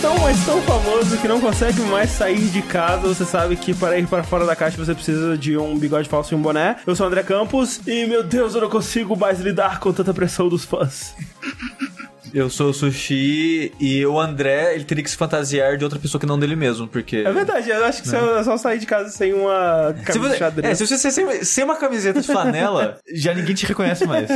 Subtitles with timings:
[0.00, 3.08] tão, mas tão famoso que não consegue mais sair de casa.
[3.08, 6.34] Você sabe que para ir para fora da caixa você precisa de um bigode falso
[6.34, 6.76] e um boné.
[6.86, 10.14] Eu sou o André Campos e, meu Deus, eu não consigo mais lidar com tanta
[10.14, 11.14] pressão dos fãs.
[12.34, 16.18] Eu sou o Sushi e o André, ele teria que se fantasiar de outra pessoa
[16.20, 17.18] que não dele mesmo, porque...
[17.18, 20.20] É verdade, eu acho que se eu só sair de casa sem uma Se camisa
[20.28, 20.72] você, de xadrez.
[20.72, 24.28] é, se você sem, sem uma camiseta de flanela, já ninguém te reconhece mais.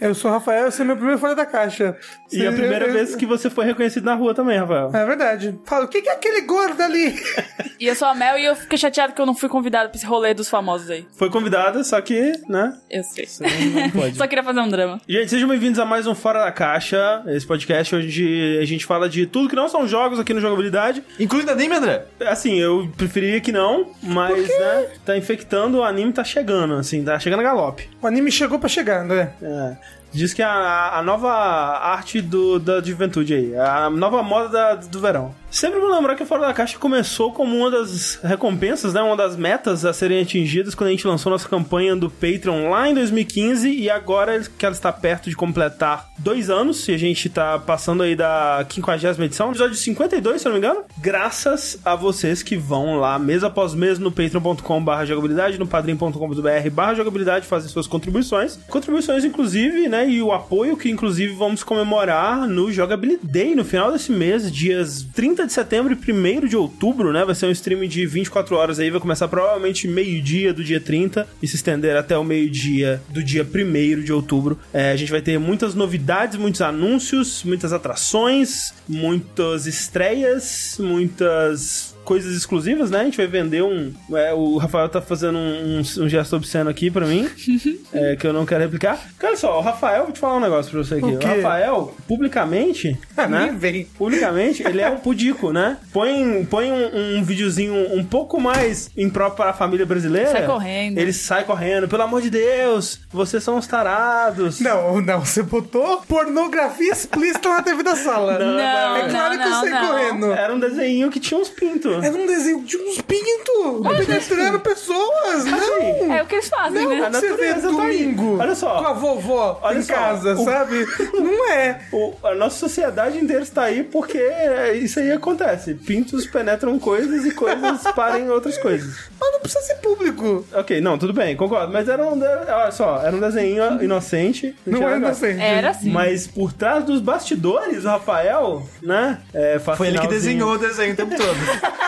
[0.00, 1.96] Eu sou o Rafael, esse é meu primeiro fora da caixa.
[2.32, 4.90] E a Você- primeira eu- vez que você foi reconhecido na rua também, Rafael.
[4.92, 5.56] É verdade.
[5.64, 7.14] Fala, o que que é aquele gordo ali?
[7.80, 9.96] E eu sou a Mel e eu fiquei chateado que eu não fui convidada pra
[9.98, 11.06] esse rolê dos famosos aí.
[11.18, 12.72] Foi convidada, só que, né?
[12.88, 13.26] Eu sei.
[13.26, 14.14] Você não pode.
[14.16, 15.00] Só queria fazer um drama.
[15.08, 19.08] Gente, sejam bem-vindos a mais um Fora da Caixa, esse podcast onde a gente fala
[19.08, 21.02] de tudo que não são jogos aqui no Jogabilidade.
[21.18, 22.04] Incluindo anime, André?
[22.26, 27.18] Assim, eu preferiria que não, mas, né, tá infectando, o anime tá chegando, assim, tá
[27.18, 27.88] chegando a galope.
[28.02, 29.32] O anime chegou pra chegar, André.
[29.42, 29.76] É.
[30.12, 34.74] Diz que é a, a nova arte do, da juventude aí, a nova moda da-
[34.76, 35.34] do verão.
[35.54, 39.00] Sempre vou lembrar que o Fora da Caixa começou como uma das recompensas, né?
[39.00, 42.88] Uma das metas a serem atingidas quando a gente lançou nossa campanha do Patreon lá
[42.88, 47.28] em 2015 e agora que ela está perto de completar dois anos e a gente
[47.28, 51.94] tá passando aí da 50 edição, episódio 52, se eu não me engano, graças a
[51.94, 57.70] vocês que vão lá mês após mês no patreon.com barra jogabilidade, no padrim.com.br jogabilidade, fazem
[57.70, 58.58] suas contribuições.
[58.68, 60.10] Contribuições, inclusive, né?
[60.10, 65.43] E o apoio que, inclusive, vamos comemorar no Jogabilidade no final desse mês, dias 30
[65.46, 67.24] de setembro e 1 de outubro, né?
[67.24, 71.26] Vai ser um stream de 24 horas aí, vai começar provavelmente meio-dia do dia 30
[71.42, 74.58] e se estender até o meio-dia do dia 1 de outubro.
[74.72, 82.34] É, a gente vai ter muitas novidades, muitos anúncios, muitas atrações, muitas estreias, muitas coisas
[82.36, 83.00] exclusivas, né?
[83.00, 83.92] A gente vai vender um.
[84.14, 87.28] é, o Rafael tá fazendo um, um- um gesto obsceno aqui pra mim,
[87.92, 88.96] é, que eu não quero replicar.
[89.10, 91.04] Porque olha só, o Rafael, vou te falar um negócio pra você aqui.
[91.04, 91.24] O O?
[91.24, 92.98] Rafael, publicamente,
[93.28, 93.54] né?
[93.58, 93.84] vem.
[93.98, 95.78] Publicamente, ele é um pudico, né?
[95.92, 100.30] Põe, põe um, um videozinho um pouco mais impróprio para a família brasileira.
[100.30, 100.98] Sai correndo.
[100.98, 101.88] Ele sai correndo.
[101.88, 104.60] Pelo amor de Deus, vocês são os tarados.
[104.60, 108.38] Não, não, você botou pornografia explícita na TV da sala.
[108.38, 109.86] Não, é claro não, que eu não, saí não.
[109.86, 110.32] correndo.
[110.32, 111.93] Era um desenho que tinha uns pintos.
[112.02, 115.44] Era um desenho de uns pintos penetrando pessoas.
[115.44, 116.12] Não!
[116.14, 117.06] É o que eles fazem, Não, né?
[117.06, 117.60] a você vê tá aí.
[117.62, 118.78] domingo Olha só.
[118.82, 119.94] com a vovó Olha em só.
[119.94, 120.86] casa, O- sabe?
[121.14, 121.80] Não é.
[121.92, 125.74] O- a nossa sociedade inteira está aí porque é, isso aí acontece.
[125.74, 128.94] Pintos penetram coisas e coisas parem outras coisas.
[129.20, 130.44] Mas não precisa ser público.
[130.54, 131.72] Ok, não, tudo bem, concordo.
[131.72, 134.54] Mas era um, de- olha só, era um desenho inocente.
[134.66, 135.40] Não tinha é inocente.
[135.40, 135.90] Era assim.
[135.90, 139.18] Mas por trás dos bastidores, o Rafael, né?
[139.32, 141.34] É, Foi ele que desenhou o desenho o tempo todo.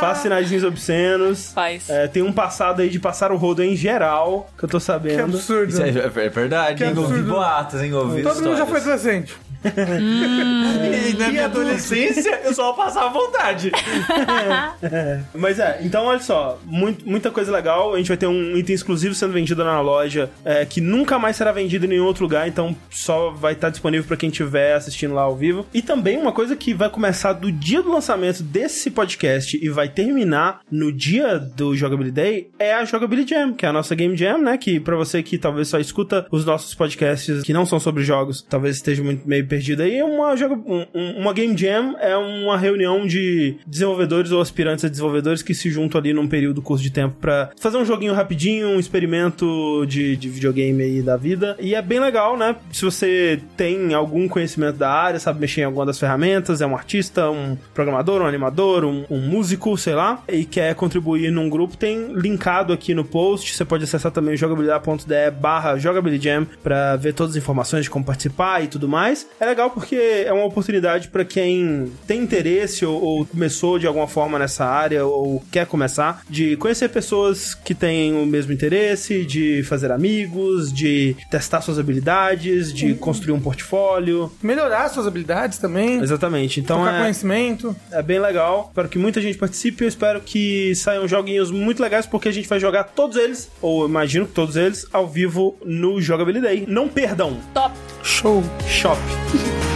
[0.00, 1.52] Faz sinaizinhos obscenos.
[1.52, 1.88] Faz.
[1.88, 4.84] É, tem um passado aí de passar o rodo em geral, que eu tô Que
[4.84, 5.22] sabendo.
[5.24, 5.70] absurdo.
[5.70, 6.90] Isso é, é verdade, Que hein?
[6.96, 7.30] Ouvi absurdo.
[7.32, 7.92] boatos, hein?
[7.94, 9.30] Ouvi Todo mundo já foi histórias.
[9.64, 11.10] Adolescente.
[11.10, 13.70] E na minha adolescência, eu só passava vontade.
[15.34, 17.94] Mas é, então olha só, muito- muita coisa legal.
[17.94, 21.36] A gente vai ter um item exclusivo sendo vendido na loja é, que nunca mais
[21.36, 25.14] será vendido em nenhum outro lugar, então só vai estar disponível pra quem estiver assistindo
[25.14, 25.66] lá ao vivo.
[25.72, 29.88] E também uma coisa que vai começar do dia do lançamento desse podcast e vai
[29.88, 34.16] terminar no dia do Jogability Day é a Jogability Jam, que é a nossa Game
[34.16, 34.56] Jam, né?
[34.58, 38.42] Que pra você que talvez só escuta os nossos podcasts que não são sobre jogos,
[38.48, 43.04] talvez esteja muito meio perdido aí, uma, um- um- uma Game Jam é uma reunião
[43.06, 47.16] de desenvolvedores ou aspirantes a desenvolvedores que se juntam ali num período curto de tempo
[47.20, 51.56] pra fazer um joguinho rapidinho, um experimento de, de videogame aí da vida.
[51.60, 52.54] E é bem legal, né?
[52.72, 56.76] Se você tem algum conhecimento da área, sabe mexer em alguma das ferramentas, é um
[56.76, 61.76] artista, um programador, um animador, um, um músico, sei lá, e quer contribuir num grupo,
[61.76, 63.52] tem linkado aqui no post.
[63.54, 68.62] Você pode acessar também jogabilidade.de barra jogabilidade pra ver todas as informações de como participar
[68.62, 69.26] e tudo mais.
[69.40, 74.06] É legal porque é uma oportunidade pra quem tem interesse ou, ou começou de alguma
[74.06, 79.62] forma nessa área ou quer começar, de conhecer pessoas que têm o mesmo interesse, de
[79.62, 84.30] fazer amigos, de testar suas habilidades, de construir um portfólio.
[84.42, 86.02] Melhorar suas habilidades também.
[86.02, 86.60] Exatamente.
[86.60, 87.74] Então é, conhecimento.
[87.90, 88.66] é bem legal.
[88.68, 89.84] Espero que muita gente participe.
[89.84, 93.86] Eu espero que saiam joguinhos muito legais, porque a gente vai jogar todos eles, ou
[93.86, 96.64] imagino que todos eles, ao vivo no Jogabilidade Day.
[96.66, 97.38] Não perdam!
[97.54, 97.74] Top.
[98.02, 98.42] Show.
[98.66, 98.98] Shop.
[99.32, 99.69] 哼。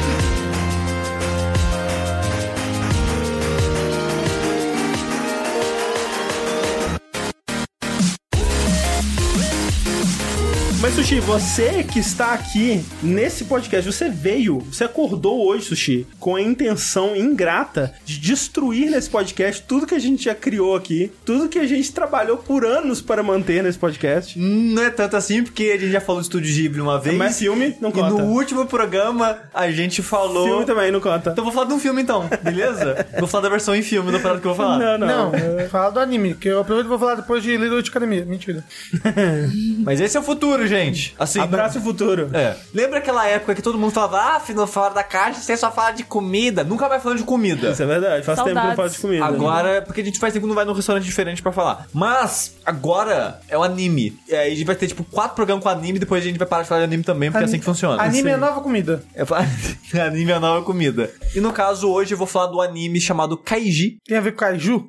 [10.84, 16.36] Mas, Sushi, você que está aqui nesse podcast, você veio, você acordou hoje, Sushi, com
[16.36, 21.48] a intenção ingrata de destruir nesse podcast tudo que a gente já criou aqui, tudo
[21.48, 24.38] que a gente trabalhou por anos para manter nesse podcast.
[24.38, 27.16] Não é tanto assim, porque a gente já falou do Estúdio Ghibli uma vez.
[27.16, 28.10] Mas filme não e conta.
[28.10, 30.46] no último programa a gente falou...
[30.46, 31.30] Filme também não conta.
[31.30, 33.06] Então eu vou falar de um filme então, beleza?
[33.18, 34.78] vou falar da versão em filme, da parada que eu vou falar.
[34.78, 35.32] Não, não.
[35.32, 38.26] Não, fala do anime, que eu aproveito e vou falar depois de Little Witch Academia.
[38.26, 38.62] Mentira.
[39.82, 40.73] Mas esse é o futuro, gente.
[41.18, 42.30] Assim, Abraço o futuro.
[42.32, 42.56] É.
[42.72, 45.92] Lembra aquela época que todo mundo falava, ah, filho, fora da caixa, você só fala
[45.92, 46.64] de comida.
[46.64, 47.70] Nunca vai falando de comida.
[47.70, 48.24] Isso é verdade.
[48.24, 49.00] Faz tempo que eu não falo de Saudades.
[49.00, 49.24] comida.
[49.24, 51.86] Agora, porque a gente faz tempo que não vai num restaurante diferente pra falar.
[51.92, 54.18] Mas, agora é o anime.
[54.28, 56.46] E aí a gente vai ter, tipo, quatro programas com anime, depois a gente vai
[56.46, 58.02] parar de falar de anime também, porque é assim que funciona.
[58.02, 59.02] Anime é nova comida.
[59.14, 59.22] É,
[60.00, 61.10] anime é a nova comida.
[61.34, 63.98] E no caso, hoje eu vou falar do anime chamado Kaiji.
[64.06, 64.88] Tem a ver com caju?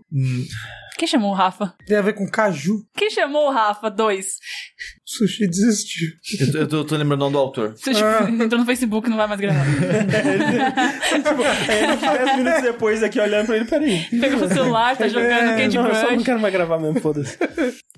[0.97, 1.73] Quem chamou o Rafa?
[1.85, 2.81] Tem a ver com caju?
[2.95, 3.89] Quem chamou o Rafa?
[3.91, 4.37] Dois.
[5.17, 6.09] Sushi desistiu.
[6.39, 7.73] Eu tô, eu tô- tô lembrando o nome do autor.
[7.75, 9.65] Você tipo, entrou no Facebook e não vai mais gravar.
[11.69, 14.05] É, ele 10 minutos depois aqui olhando pra ele, peraí.
[14.19, 16.23] Pegou o celular, tá jogando É, Candy não, eu só não Crush.
[16.25, 17.37] quero mais gravar mesmo, foda-se.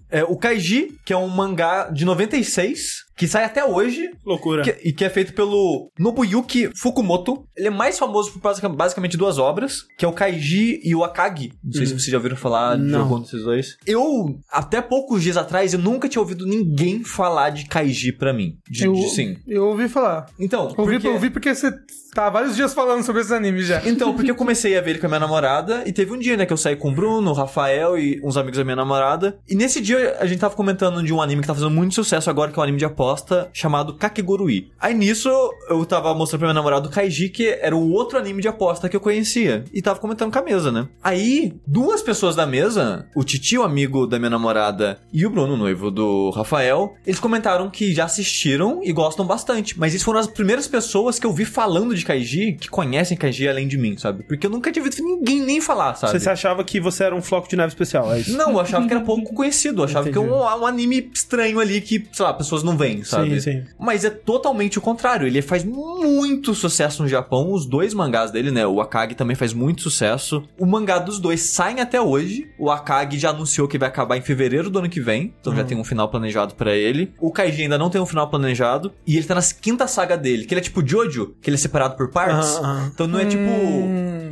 [0.09, 2.79] É, o Kaiji, que é um mangá de 96,
[3.17, 4.63] que sai até hoje, Loucura.
[4.63, 7.45] Que- e que é feito pelo Nobuyuki Fukumoto.
[7.55, 11.03] Ele é mais famoso por basic- basicamente duas obras, que é o Kaiji e o
[11.03, 11.51] Akagi.
[11.63, 13.77] Não sei se vocês já ouviram falar de algum desses dois.
[13.85, 18.57] Eu, até poucos dias atrás, eu nunca tinha ouvido ninguém falar de Kaiji pra mim.
[18.69, 19.37] De, eu, de- sim.
[19.47, 20.27] Eu ouvi falar.
[20.39, 21.07] Então, Ouvi, porque...
[21.07, 21.71] ouvi porque você
[22.17, 23.79] tá vários dias falando sobre esses animes já.
[23.85, 26.35] Então, porque eu comecei a ver ele com a minha namorada, e teve um dia,
[26.35, 29.37] né, que eu saí com o Bruno, o Rafael e uns amigos da minha namorada.
[29.47, 32.27] E nesse dia a gente tava comentando de um anime que tá fazendo muito sucesso
[32.27, 34.71] agora, que é um anime de aposta, chamado Kakegurui.
[34.79, 35.29] Aí nisso
[35.69, 38.89] eu tava mostrando pra minha namorada o Kaiji, que era o outro anime de aposta
[38.89, 39.63] que eu conhecia.
[39.71, 40.87] E tava comentando com a mesa, né?
[41.03, 45.53] Aí, duas pessoas da mesa, o Titi, o amigo da minha namorada, e o Bruno,
[45.53, 49.77] o noivo do Rafael, eles comentaram que já assistiram e gostam bastante.
[49.77, 53.49] Mas eles foram as primeiras pessoas que eu vi falando de Kaiji, que conhecem Kaiji
[53.49, 54.23] além de mim, sabe?
[54.23, 56.17] Porque eu nunca tinha visto ninguém nem falar, sabe?
[56.17, 58.35] Você achava que você era um floco de neve especial, é isso?
[58.37, 59.81] Não, eu achava que era pouco conhecido.
[59.81, 63.03] Eu achava que é um, um anime estranho ali que, sei lá, pessoas não veem,
[63.03, 63.41] sabe?
[63.41, 63.63] Sim, sim.
[63.77, 65.27] Mas é totalmente o contrário.
[65.27, 67.51] Ele faz muito sucesso no Japão.
[67.51, 68.65] Os dois mangás dele, né?
[68.65, 70.43] O Akagi também faz muito sucesso.
[70.57, 72.49] O mangá dos dois saem até hoje.
[72.57, 75.33] O Akagi já anunciou que vai acabar em fevereiro do ano que vem.
[75.41, 77.13] Então já tem um final planejado pra ele.
[77.19, 78.93] O Kaiji ainda não tem um final planejado.
[79.05, 81.59] E ele tá na quinta saga dele, que ele é tipo Jojo, que ele é
[81.59, 82.59] separado por partes.
[82.87, 83.41] Então não é tipo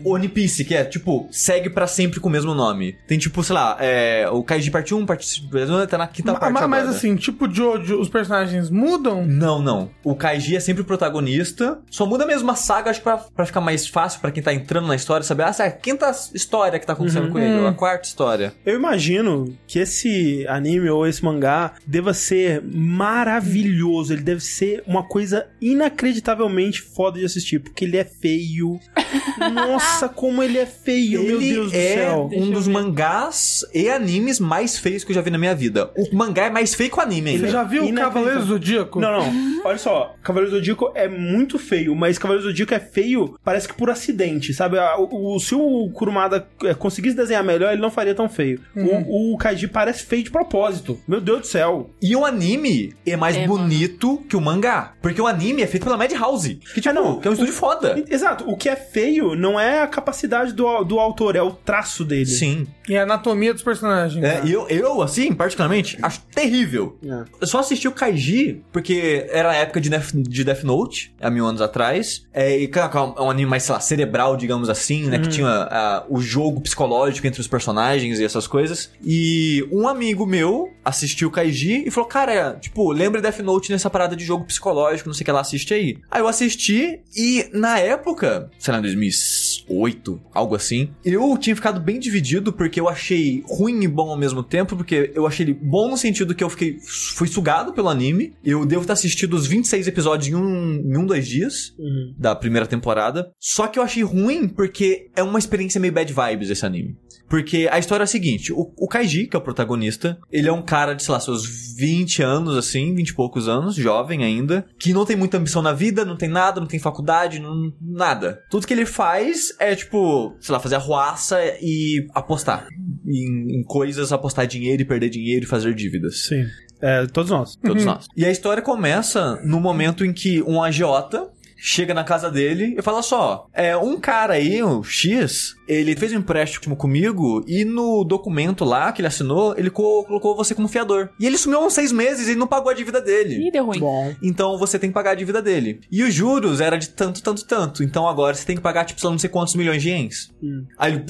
[0.04, 0.14] Hum.
[0.14, 2.98] One Piece, que é tipo, segue pra sempre com o mesmo nome.
[3.08, 6.40] Tem tipo, sei lá, é, o Kaiji parte 1, parte 2, tá na quinta Ma-
[6.40, 6.86] parte ma- agora.
[6.86, 9.26] mas assim, tipo Jojo, os personagens mudam?
[9.26, 9.90] Não, não.
[10.04, 11.80] O Kaiji é sempre o protagonista.
[11.90, 14.54] Só muda mesmo a saga, acho que pra, pra ficar mais fácil pra quem tá
[14.54, 17.60] entrando na história saber, ah, essa é a quinta história que tá acontecendo com ele,
[17.60, 18.54] ou a quarta história.
[18.66, 24.14] Eu imagino que esse anime ou esse mangá deva ser maravilhoso.
[24.14, 28.80] Ele deve ser uma coisa inacreditavelmente foda de assistir, porque ele é feio.
[29.54, 29.85] Nossa,
[30.16, 32.30] como ele é feio, meu Ele Deus do é céu.
[32.34, 35.92] um dos mangás e animes mais feios que eu já vi na minha vida.
[35.98, 37.46] O mangá é mais feio que o anime ainda.
[37.48, 37.94] Você já viu.
[37.94, 39.00] Cavaleiro do Zodíaco?
[39.00, 39.62] Não, não.
[39.66, 43.68] Olha só, Cavaleiro do Zodíaco é muito feio, mas Cavaleiro do Zodíaco é feio, parece
[43.68, 44.78] que por acidente, sabe?
[44.98, 48.60] O, o- se o Kurumada é, conseguisse desenhar melhor, ele não faria tão feio.
[48.76, 51.00] O, o Kaiji parece feio de propósito.
[51.08, 51.90] Meu Deus do céu.
[52.02, 54.94] E o anime é mais É, bonito que o mangá.
[55.02, 56.56] Porque o anime é feito pela Madhouse.
[56.74, 57.20] Que, tipo, não.
[57.20, 58.04] que é um estúdio foda.
[58.10, 62.04] Exato, o que é feio não é a capacidade do, do autor, é o traço
[62.04, 62.26] dele.
[62.26, 62.68] Sim.
[62.88, 64.24] E a anatomia dos personagens.
[64.24, 66.98] É, e eu, eu, assim, particularmente, acho terrível.
[67.04, 67.24] É.
[67.42, 71.30] Eu só assisti o Kaiji porque era a época de Death, de Death Note, há
[71.30, 72.26] mil anos atrás.
[72.34, 75.20] É, e cara, é um anime mais, sei lá, cerebral, digamos assim, né?
[75.20, 78.92] Que tinha ah, o jogo psicológico entre os personagens e essas coisas.
[79.04, 83.90] E um amigo meu assistiu o Kaiji e falou: Cara, tipo, lembra Death Note nessa
[83.90, 85.98] parada de jogo psicológico, não sei o que lá, assiste aí.
[86.12, 91.80] Aí eu assisti e na época, sei lá, em 2008, algo assim, eu tinha ficado
[91.80, 95.54] bem dividido porque eu achei ruim e bom ao mesmo tempo, porque eu achei ele
[95.54, 96.78] bom no sentido que eu fiquei
[97.16, 98.34] fui sugado pelo anime.
[98.44, 102.14] Eu devo ter assistido os 26 episódios em um, em um dois dias Uhum.
[102.18, 103.32] da primeira temporada.
[103.40, 106.96] Só que eu achei ruim porque é uma experiência meio bad vibes esse anime.
[107.28, 110.54] Porque a história é a seguinte: o, o Kaiji, que é o protagonista, ele é
[110.54, 114.66] um cara de, sei lá, seus 20 anos, assim, 20 e poucos anos, jovem ainda,
[114.80, 118.42] que não tem muita ambição na vida, não tem nada, não tem faculdade, não, nada.
[118.50, 122.68] Tudo que ele faz é, tipo, sei lá, fazer arruaça e apostar.
[123.06, 126.26] Em, em coisas, apostar dinheiro e perder dinheiro e fazer dívidas.
[126.28, 126.46] Sim.
[126.82, 127.56] É, todos nós.
[127.56, 128.08] Todos nós.
[128.16, 131.30] E a história começa no momento em que um agiota
[131.68, 136.14] chega na casa dele e fala só: é um cara aí, o X, ele fez
[136.14, 140.68] um empréstimo comigo e no documento lá que ele assinou, ele co- colocou você como
[140.68, 141.10] fiador.
[141.20, 143.48] E ele sumiu há uns seis meses e não pagou a dívida dele.
[143.48, 143.80] Ih, deu ruim.
[143.80, 144.14] Bom.
[144.22, 145.80] Então você tem que pagar a dívida dele.
[145.92, 147.84] E os juros era de tanto, tanto, tanto.
[147.84, 150.32] Então agora você tem que pagar, tipo, lá, não sei quantos milhões de ienes.
[150.78, 151.04] Aí ele.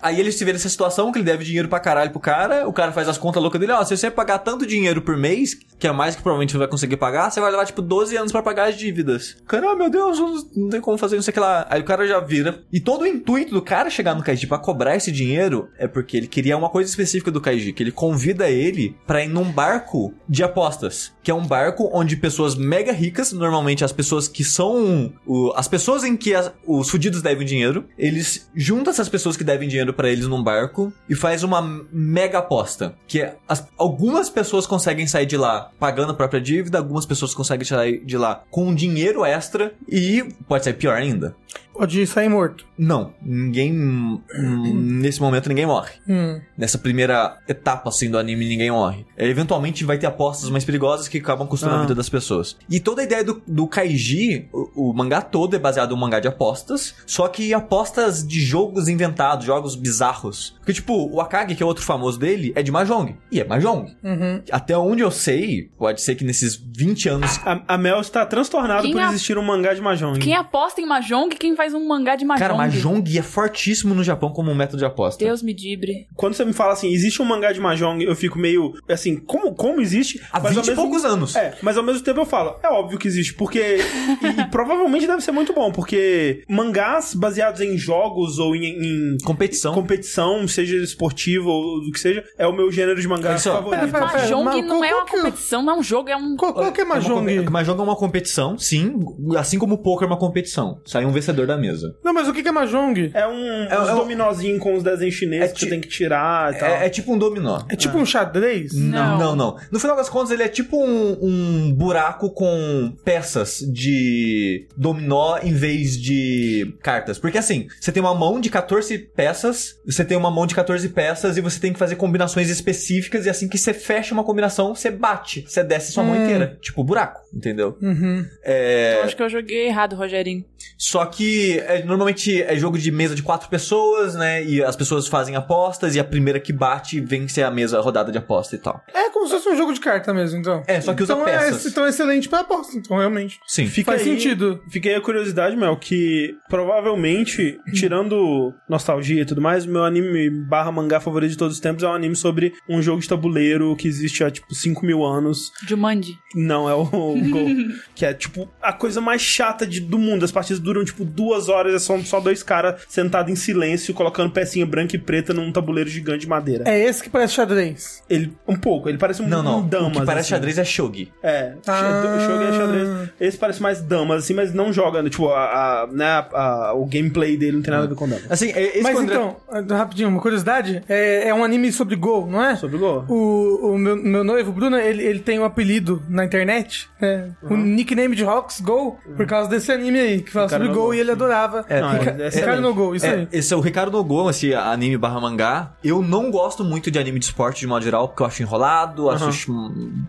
[0.00, 2.72] Aí ele se vê nessa situação que ele deve dinheiro pra caralho pro cara, o
[2.72, 5.86] cara faz as contas loucas dele, ó, se você pagar tanto dinheiro por mês, que
[5.86, 8.42] é mais que provavelmente você vai conseguir pagar, você vai levar tipo 12 anos pra
[8.42, 9.36] pagar as dívidas.
[9.46, 10.18] Cara, ah, meu Deus,
[10.56, 11.66] não tem como fazer não sei o que lá.
[11.70, 12.62] Aí o cara já vira.
[12.72, 16.16] E todo o intuito do cara chegar no Kaiji pra cobrar esse dinheiro é porque
[16.16, 20.12] ele queria uma coisa específica do Kaiji, que ele convida ele pra ir num barco
[20.28, 25.12] de apostas, que é um barco onde pessoas mega ricas, normalmente as pessoas que são
[25.26, 29.44] o- as pessoas em que as- os fudidos devem dinheiro, eles juntam essas pessoas que
[29.44, 31.60] devem dinheiro pra eles num barco e faz uma
[31.92, 36.78] mega aposta, que é as- algumas pessoas conseguem sair de lá pagando a própria dívida,
[36.78, 41.34] algumas pessoas conseguem sair de lá com dinheiro extra e pode ser pior ainda.
[41.78, 42.66] Pode sair morto.
[42.76, 43.72] Não, ninguém
[44.34, 46.40] nesse momento ninguém morre Hum.
[46.56, 49.04] nessa primeira etapa assim do anime ninguém morre.
[49.16, 51.78] É, eventualmente vai ter apostas mais perigosas que acabam custando Ah.
[51.78, 52.56] a vida das pessoas.
[52.68, 56.00] E toda a ideia do, do Kaiji, o, o mangá todo é baseado em um
[56.00, 60.56] mangá de apostas, só que apostas de jogos inventados, jogos bizarros.
[60.58, 63.16] Porque tipo, o Akagi, que é outro famoso dele, é de Mahjong.
[63.32, 63.94] E é Mahjong.
[64.02, 64.42] Uhum.
[64.50, 68.82] Até onde eu sei, pode ser que nesses 20 anos A, a Mel está transtornada
[68.82, 70.18] Quem por a- existir um mangá de Mahjong.
[70.18, 72.40] Quem aposta em Mahjong, quem faz um mangá de Mahjong?
[72.40, 75.24] Cara, Mahjong é fortíssimo no Japão como um método de aposta.
[75.24, 76.06] Deus me dibre.
[76.16, 79.54] Quando você me fala assim, existe um mangá de Mahjong, eu fico meio assim, como,
[79.54, 80.20] como existe?
[80.32, 81.36] Há Mas ao 20 e mesmo- poucos anos.
[81.36, 83.58] É, mas ao mesmo tempo eu falo, é óbvio que existe, porque.
[83.78, 89.16] e, e provavelmente deve ser muito bom, porque mangás baseados em jogos ou em, em
[89.24, 89.74] Competição.
[89.74, 93.70] competição, seja esportiva ou do que seja, é o meu gênero de mangá favorito.
[93.70, 94.18] pera, pera, pera.
[94.20, 96.36] Mahjong mas não é qual uma que é competição, não é um jogo, é um...
[96.36, 97.14] Qual, qual que é É uma Mahjong?
[97.36, 98.98] compe- Mahjong é uma competição, sim.
[99.36, 100.80] Assim como o poker é uma competição.
[100.84, 101.94] Sai um vencedor da mesa.
[102.02, 103.10] Não, mas o que é Mahjong?
[103.14, 105.80] É um É- uns é um- dominozinhos com os desenhos chineses É que você tem
[105.80, 106.68] que tirar e tal.
[106.68, 107.60] É, é tipo um dominó.
[107.68, 108.72] É tipo um xadrez?
[108.74, 109.18] Não.
[109.18, 109.56] Não, não.
[109.70, 115.52] No final das contas, ele é tipo um, um buraco com peças de dominó em
[115.52, 117.18] vez de cartas.
[117.18, 120.88] Porque assim, você tem uma mão de 14 peças, você tem uma mão de 14
[120.88, 124.74] peças e você tem que fazer combinações específicas e assim que você fecha uma combinação,
[124.74, 125.44] você bate.
[125.46, 126.58] Você desce sua mão inteira.
[126.60, 127.76] Tipo buraco, entendeu?
[127.80, 128.24] Uhum.
[128.44, 128.96] É...
[128.98, 130.44] Eu acho que eu joguei errado, Rogerinho.
[130.76, 134.44] Só que é, normalmente é jogo de mesa de quatro pessoas, né?
[134.44, 138.10] E as pessoas fazem apostas e a primeira que bate vence a mesa, a rodada
[138.12, 138.82] de aposta e tal.
[138.92, 140.62] É como se fosse um jogo de carta mesmo, então.
[140.66, 141.66] É, só que usa então peças.
[141.66, 143.38] É, então é excelente pra aposta, então, realmente.
[143.46, 143.66] Sim.
[143.66, 144.62] Fica Faz aí- sentido.
[144.70, 151.00] Fiquei a curiosidade, Mel, que provavelmente, tirando nostalgia e tudo mais, meu anime barra mangá
[151.00, 154.22] favorito de todos os tempos é um anime sobre um jogo de tabuleiro que existe
[154.22, 155.50] há, tipo, 5 mil anos.
[155.66, 156.14] Jumanji.
[156.34, 157.46] Não, é o Go.
[157.94, 160.24] que é, tipo, a coisa mais chata de- do mundo.
[160.24, 164.30] As partidas duram, tipo, duas horas e são só dois caras sentados em silêncio, colocando
[164.30, 166.64] pecinha branca e preta num tabuleiro gigante de madeira.
[166.66, 168.02] É esse que parece xadrez.
[168.08, 169.58] Ele, um pouco, ele parece um, Não, não.
[169.60, 169.88] um damas.
[169.88, 170.30] o que parece assim.
[170.30, 171.12] xadrez é shogi.
[171.22, 172.18] É, Ah.
[172.26, 173.08] jogo é xadrez.
[173.20, 175.10] Esse parece mais damas, assim, mas não joga, né?
[175.10, 178.08] Tipo, a, a- né, a- a- o gameplay dele não tem nada a ver com
[178.08, 178.24] damas.
[178.30, 180.82] Assim, é- esse Mas André- então, ah, rapidinho, uma curiosidade.
[180.88, 182.56] É, é um anime sobre Go, não é?
[182.56, 183.04] Sobre Go.
[183.08, 187.30] O, o meu, meu noivo, Bruno, ele, ele tem um apelido na internet, né?
[187.42, 190.92] O nickname de Hawks Go, por causa desse anime aí, que fala sobre Go.
[190.94, 191.64] e ele adorava.
[191.68, 192.28] É, Não, Rica- é.
[192.28, 193.28] Ricardo no Go, isso É, aí.
[193.32, 195.72] esse é o Ricardo Nogo, esse anime barra mangá.
[195.82, 199.10] Eu não gosto muito de anime de esporte de modo geral, porque eu acho enrolado,
[199.10, 199.52] acho.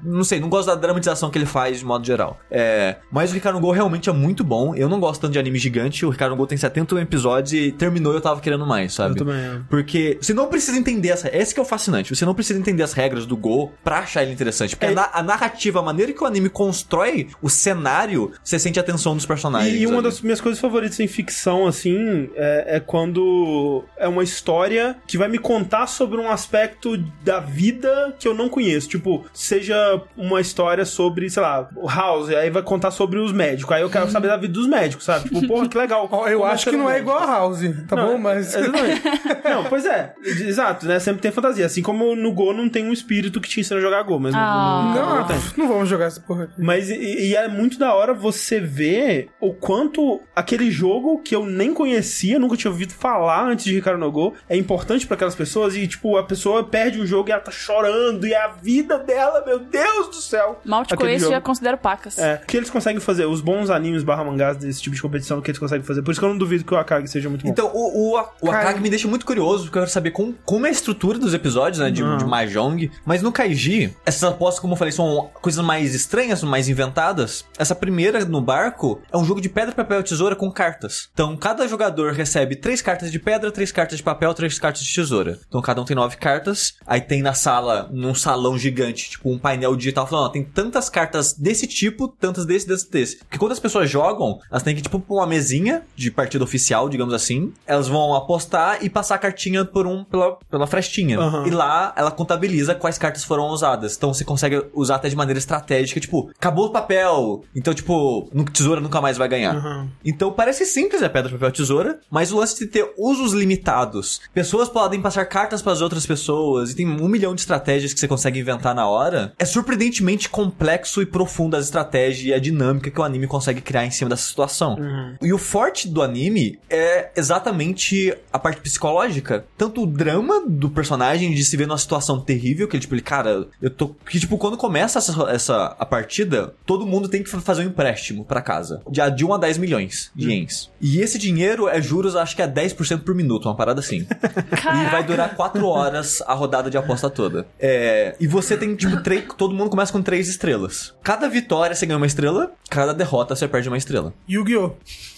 [0.04, 2.40] Não sei, não gosto da dramatização que ele faz de modo geral.
[2.50, 4.74] É, mas o Ricardo Nogo realmente é muito bom.
[4.76, 6.06] Eu não gosto tanto de anime gigante.
[6.06, 9.12] O Ricardo Nogo tem 71 episódios e terminou e eu tava querendo mais, sabe?
[9.14, 9.36] Eu também.
[9.36, 9.60] é.
[9.70, 11.30] Porque você não precisa entender essa.
[11.36, 12.16] Esse que é o fascinante.
[12.16, 14.76] Você não precisa entender as regras do Go pra achar ele interessante.
[14.76, 14.98] Porque É.
[15.00, 19.16] a, a narrativa, a maneira que o anime constrói o cenário, você sente a atenção
[19.16, 19.74] dos personagens.
[19.76, 24.24] E, e uma das minhas coisas favoritas em ficção, assim, é, é quando é uma
[24.24, 28.88] história que vai me contar sobre um aspecto da vida que eu não conheço.
[28.90, 33.74] Tipo, seja uma história sobre, sei lá, o House, aí vai contar sobre os médicos.
[33.76, 35.30] Aí eu quero saber da vida dos médicos, sabe?
[35.30, 36.10] Tipo, porra, que legal.
[36.30, 37.10] Eu acho que não é médico.
[37.12, 38.18] igual a House, tá Não, bom?
[38.18, 38.54] Mas.
[38.56, 39.02] Exatamente.
[39.44, 40.14] não, pois é.
[40.24, 41.00] Exato, né?
[41.00, 41.66] Sempre tem fantasia.
[41.66, 44.34] Assim como no Go não tem um espírito que te ensina a jogar Go, mas
[44.34, 44.94] no- Ah.
[44.96, 45.38] no, no, Não, tem.
[45.58, 46.54] não vamos jogar essa porra aqui.
[46.58, 50.89] Mas e, e é muito da hora você ver o quanto aquele jogo
[51.24, 55.06] que eu nem conhecia, nunca tinha ouvido falar antes de Ricardo no Go, é importante
[55.06, 58.34] pra aquelas pessoas e, tipo, a pessoa perde o jogo e ela tá chorando e
[58.34, 60.60] é a vida dela, meu Deus do céu.
[60.66, 61.34] Mal te conheço e jogo.
[61.34, 62.18] já considero pacas.
[62.18, 65.42] É, o que eles conseguem fazer, os bons animes barra mangás desse tipo de competição
[65.42, 66.02] que eles conseguem fazer.
[66.02, 67.50] Por isso que eu não duvido que o Akagi seja muito bom.
[67.50, 70.36] Então, o, o, o Akagi que me deixa muito curioso, porque eu quero saber como,
[70.46, 72.92] como é a estrutura dos episódios, né, de, de Mahjong.
[73.06, 77.46] Mas no Kaiji, essas apostas, como eu falei, são coisas mais estranhas, mais inventadas.
[77.58, 81.10] Essa primeira no barco é um jogo de pedra, papel e tesoura com cartas.
[81.14, 84.94] Então, cada jogador recebe três cartas de pedra, três cartas de papel, três cartas de
[84.94, 85.40] tesoura.
[85.48, 86.76] Então, cada um tem nove cartas.
[86.88, 90.90] Aí tem na sala, num salão gigante, tipo um painel digital, falando, ó, tem tantas
[90.90, 93.18] cartas desse tipo, tantas desse, desse, desse.
[93.18, 96.90] Porque quando as pessoas jogam, elas têm que, tipo, pôr uma mesinha de partida oficial,
[96.90, 97.54] digamos assim.
[97.68, 101.20] Elas vão apostar e passar a cartinha por um, pela, pela frestinha.
[101.20, 101.48] Aham.
[101.48, 103.96] E lá, ela contabiliza quais cartas foram usadas.
[103.96, 107.44] Então, você consegue usar até de maneira estratégica, tipo, acabou o papel.
[107.56, 109.56] Então, tipo, no tesoura nunca mais vai ganhar.
[109.56, 109.90] Uhum.
[110.04, 114.22] Então parece simples a pedra, papel, tesoura, mas o lance de ter usos limitados.
[114.34, 118.00] Pessoas podem passar cartas para as outras pessoas e tem um milhão de estratégias que
[118.00, 119.34] você consegue inventar na hora.
[119.38, 123.86] É surpreendentemente complexo e profundo a estratégia e a dinâmica que o anime consegue criar
[123.86, 124.78] em cima dessa situação.
[125.22, 129.46] E o forte do anime é exatamente a parte psicológica.
[129.58, 133.02] Tanto o drama do personagem de se ver numa situação terrível, que ele, tipo, ele,
[133.02, 133.90] cara, eu tô.
[134.10, 138.26] Que, tipo, quando começa essa, essa a partida, todo mundo tem que fazer um empréstimo
[138.26, 138.82] pra casa.
[138.90, 140.59] De, de 1 a 10 milhões de ienes.
[140.82, 144.06] E esse dinheiro é juros, acho que é 10% por minuto, uma parada assim.
[144.08, 147.46] E vai durar 4 horas a rodada de aposta toda.
[147.60, 150.94] É, e você tem, tipo, três, todo mundo começa com 3 estrelas.
[151.04, 154.14] Cada vitória você ganha uma estrela, cada derrota você perde uma estrela.
[154.30, 154.72] Yu-Gi-Oh!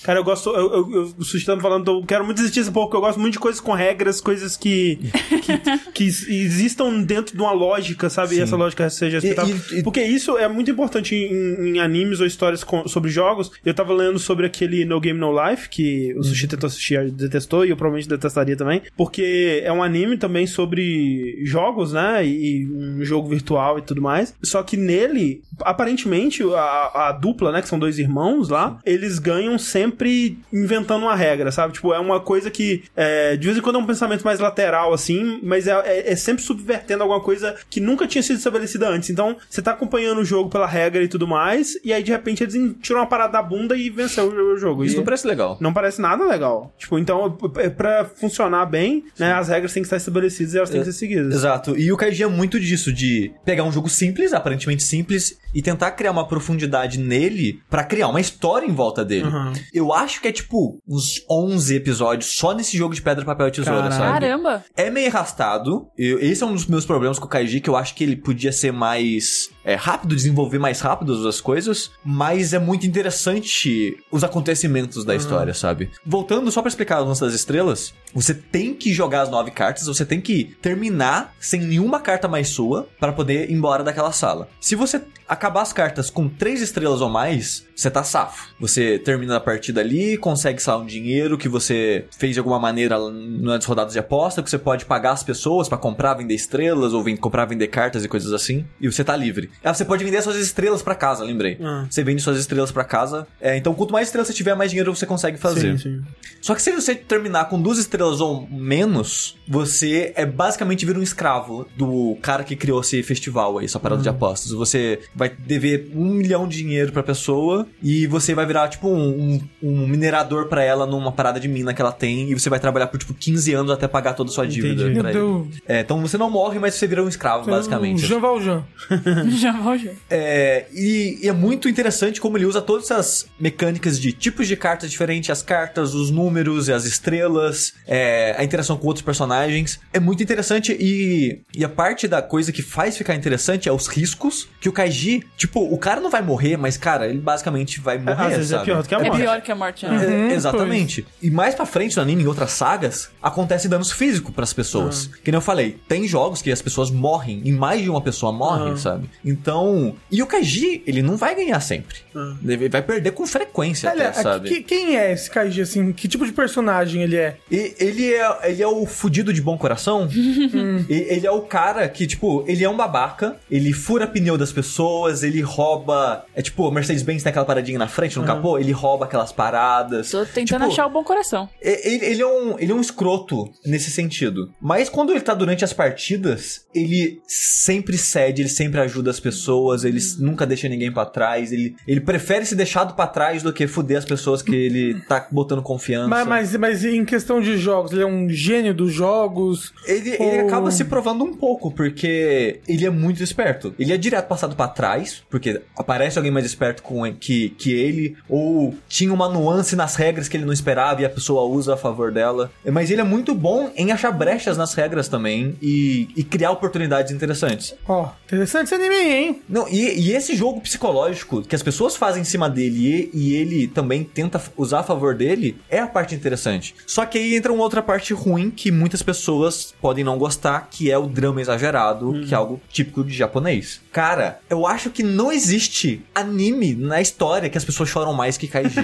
[0.03, 0.49] Cara, eu gosto.
[0.49, 2.97] Eu, eu, eu, o Sushi tá me falando, eu quero muito desistir esse pouco, porque
[2.97, 4.97] eu gosto muito de coisas com regras, coisas que.
[5.43, 8.33] que, que existam dentro de uma lógica, sabe?
[8.33, 8.41] E Sim.
[8.43, 9.55] essa lógica seja respeitável.
[9.71, 13.51] e- e- Porque isso é muito importante em, em animes ou histórias com- sobre jogos.
[13.63, 17.11] Eu tava lendo sobre aquele No Game No Life, que o Sushi tentou assistir e
[17.11, 18.81] detestou, e eu provavelmente detestaria também.
[18.97, 22.25] Porque é um anime também sobre jogos, né?
[22.25, 24.33] E um jogo virtual e tudo mais.
[24.43, 27.61] Só que nele, aparentemente, a, a dupla, né?
[27.61, 31.73] Que são dois irmãos lá, eles ganham sempre inventando uma regra, sabe?
[31.73, 34.93] Tipo, é uma coisa que é, de vez em quando é um pensamento mais lateral,
[34.93, 39.09] assim, mas é, é- é sempre subvertendo alguma coisa que nunca tinha sido estabelecida antes.
[39.09, 42.43] Então, você tá acompanhando o jogo pela regra e tudo mais, e aí de repente
[42.43, 44.83] eles tiram uma parada da bunda e venceu o, o jogo.
[44.83, 45.57] Isso E não parece legal.
[45.59, 46.73] não parece nada legal.
[46.77, 49.33] Tipo, então, é pra funcionar bem, né?
[49.33, 51.33] As regras têm que estar estabelecidas e elas têm que ser seguidas.
[51.35, 51.77] Exato.
[51.77, 55.91] E o Kaiji é muito disso, de pegar um jogo simples, aparentemente simples, e tentar
[55.91, 59.27] criar uma profundidade nele pra criar uma história em volta dele.
[59.27, 59.53] Uhum.
[59.73, 63.51] Eu acho que é tipo uns 11 episódios só nesse jogo de pedra, papel e
[63.51, 63.93] tesoura, Caralho.
[63.95, 64.19] sabe?
[64.19, 64.63] Caramba!
[64.77, 65.87] É meio arrastado.
[65.97, 68.15] Eu- esse é um dos meus problemas com o Kaiji, que eu acho que ele
[68.15, 74.23] podia ser mais é, rápido, desenvolver mais rápido as coisas, mas é muito interessante os
[74.23, 75.89] acontecimentos da história, sabe?
[76.05, 79.85] Voltando só pra explicar o lance das estrelas, você tem que jogar as nove cartas,
[79.87, 84.49] você tem que terminar sem nenhuma carta mais sua para poder ir embora daquela sala.
[84.59, 88.49] Se você acabar as cartas com três estrelas ou mais, você tá safo.
[88.59, 92.97] Você termina a partida ali, consegue sair um dinheiro que você fez de alguma maneira
[93.11, 97.03] nas rodadas de aposta, que você pode pagar as pessoas pra comprar, vender estrelas, ou
[97.03, 99.49] ven- comprar, vender cartas e coisas assim, e você tá livre.
[99.63, 101.57] Ah, você pode vender suas estrelas pra casa, lembrei.
[101.61, 101.85] Ah.
[101.89, 103.27] Você vende suas estrelas pra casa.
[103.39, 105.77] É, então, quanto mais estrelas você tiver, mais dinheiro você consegue fazer.
[105.77, 106.01] Sim, sim.
[106.41, 111.03] Só que se você terminar com duas estrelas ou menos, você é basicamente vira um
[111.03, 114.51] escravo do cara que criou esse festival aí, essa parada de apostas.
[114.51, 119.41] Você vai dever um milhão de dinheiro pra pessoa e você vai virar tipo um,
[119.61, 122.87] um- minerador pra ela numa parada de mina que ela tem e você vai trabalhar
[122.87, 124.83] por tipo 15 anos até pagar toda a sua dívida.
[124.83, 124.99] Entendi.
[124.99, 125.61] pra Meu ele.
[125.67, 128.03] É, então você não morre, mas você vira um escravo, basicamente.
[128.03, 128.63] O Jean Valjean.
[129.61, 129.91] Vou já.
[130.09, 134.55] É, e, e é muito interessante como ele usa todas essas mecânicas de tipos de
[134.55, 139.79] cartas diferentes, as cartas, os números e as estrelas, é, a interação com outros personagens.
[139.93, 143.87] É muito interessante e, e a parte da coisa que faz ficar interessante é os
[143.87, 147.97] riscos que o Kaiji, tipo, o cara não vai morrer, mas cara, ele basicamente vai
[147.97, 148.65] morrer, Às vezes é sabe?
[148.65, 149.21] pior do que a É morte.
[149.21, 150.03] pior que a morte, né?
[150.03, 151.05] É, Uhum, exatamente.
[151.21, 155.07] E mais pra frente no anime, em outras sagas, acontece danos físicos pras pessoas.
[155.23, 158.31] Que nem eu falei, tem jogos que as pessoas morrem, e mais de uma pessoa
[158.31, 158.77] morre, Uhum.
[158.77, 159.09] sabe?
[159.23, 159.95] Então.
[160.11, 161.97] E o Kaiji, ele não vai ganhar sempre.
[162.13, 162.37] Uhum.
[162.45, 164.49] Ele vai perder com frequência, Olha, até, sabe?
[164.49, 165.91] que- quem é esse Kaiji, assim?
[165.93, 167.37] Que tipo de personagem ele é?
[167.49, 170.07] E ele é, ele é o fudido de bom coração.
[170.89, 174.51] E ele é o cara que, tipo, ele é um babaca, ele fura pneu das
[174.51, 176.25] pessoas, ele rouba.
[176.35, 180.09] É tipo, o Mercedes-Benz tem aquela paradinha na frente, no capô, ele rouba aquelas paradas.
[180.11, 181.49] Tô tentando Tipo, achar o bom coração.
[181.61, 184.51] Ele, ele é um, ele é um escroto nesse sentido.
[184.61, 189.83] Mas quando ele tá durante as partidas, ele sempre cede, ele sempre ajuda as pessoas,
[189.83, 193.67] ele nunca deixa ninguém pra trás, ele, ele prefere se deixado pra trás do que
[193.67, 196.07] fuder as pessoas que ele tá botando confiança.
[196.07, 199.73] Mas, mas, mas em questão de jogos, ele é um gênio dos jogos.
[199.85, 203.73] Ele, Ou- ele acaba se provando um pouco, porque ele é muito esperto.
[203.79, 208.15] Ele é direto passado pra trás, porque aparece alguém mais esperto com que, que ele,
[208.29, 211.77] ou tinha uma nuance nas regras que ele não esperava e a pessoa usa a
[211.77, 212.51] favor dela.
[212.65, 217.11] Mas ele é muito bom em achar brechas nas regras também e, e criar oportunidades
[217.11, 217.73] interessantes.
[217.87, 219.41] Ó, interessante esse anime aí, hein?
[219.47, 223.35] Não, e, e esse jogo psicológico que as pessoas fazem em cima dele e, e
[223.35, 226.75] ele também tenta usar a favor dele é a parte interessante.
[226.85, 230.91] Só que aí entra uma outra parte ruim que muitas pessoas podem não gostar, que
[230.91, 233.81] é o drama exagerado, que é algo típico de japonês.
[233.91, 238.47] Cara, eu acho que não existe anime na história que as pessoas choram mais que
[238.47, 238.75] Kaiji.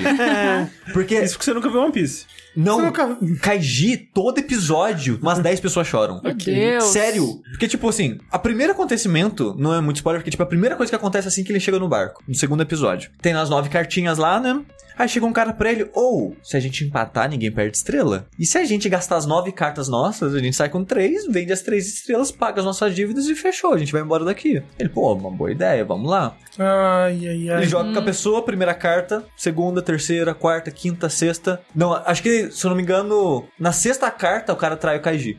[0.94, 2.26] Porque Isso que você nunca viu One Piece.
[2.56, 6.22] não, Você nunca- Kaiji, todo episódio, umas 10 pessoas choram.
[6.24, 6.84] Meu Deus.
[6.86, 7.42] Sério.
[7.52, 10.90] Porque, tipo assim, a primeiro acontecimento, não é muito spoiler, porque, tipo, a primeira coisa
[10.90, 13.10] que acontece assim que ele chega no barco, no segundo episódio.
[13.22, 14.60] Tem as nove cartinhas lá, né?
[14.98, 18.26] Aí chega um cara pra ele, ou, se a gente empatar, ninguém perde estrela.
[18.40, 21.52] E se a gente gastar as nove cartas nossas, a gente sai com três, vende
[21.54, 24.62] as três estrelas, paga as nossas dívidas e fechou, a gente vai embora daqui.
[24.80, 26.36] Ele, pô, uma boa ideia, vamos lá.
[26.58, 27.58] Ai, ai, ai.
[27.58, 31.62] Ele joga com a pessoa, primeira carta, segunda, terceira, quarta, quinta, sexta.
[31.76, 35.02] Não, acho que, se eu não me engano, na sexta carta o cara trai o
[35.02, 35.38] Kaiji.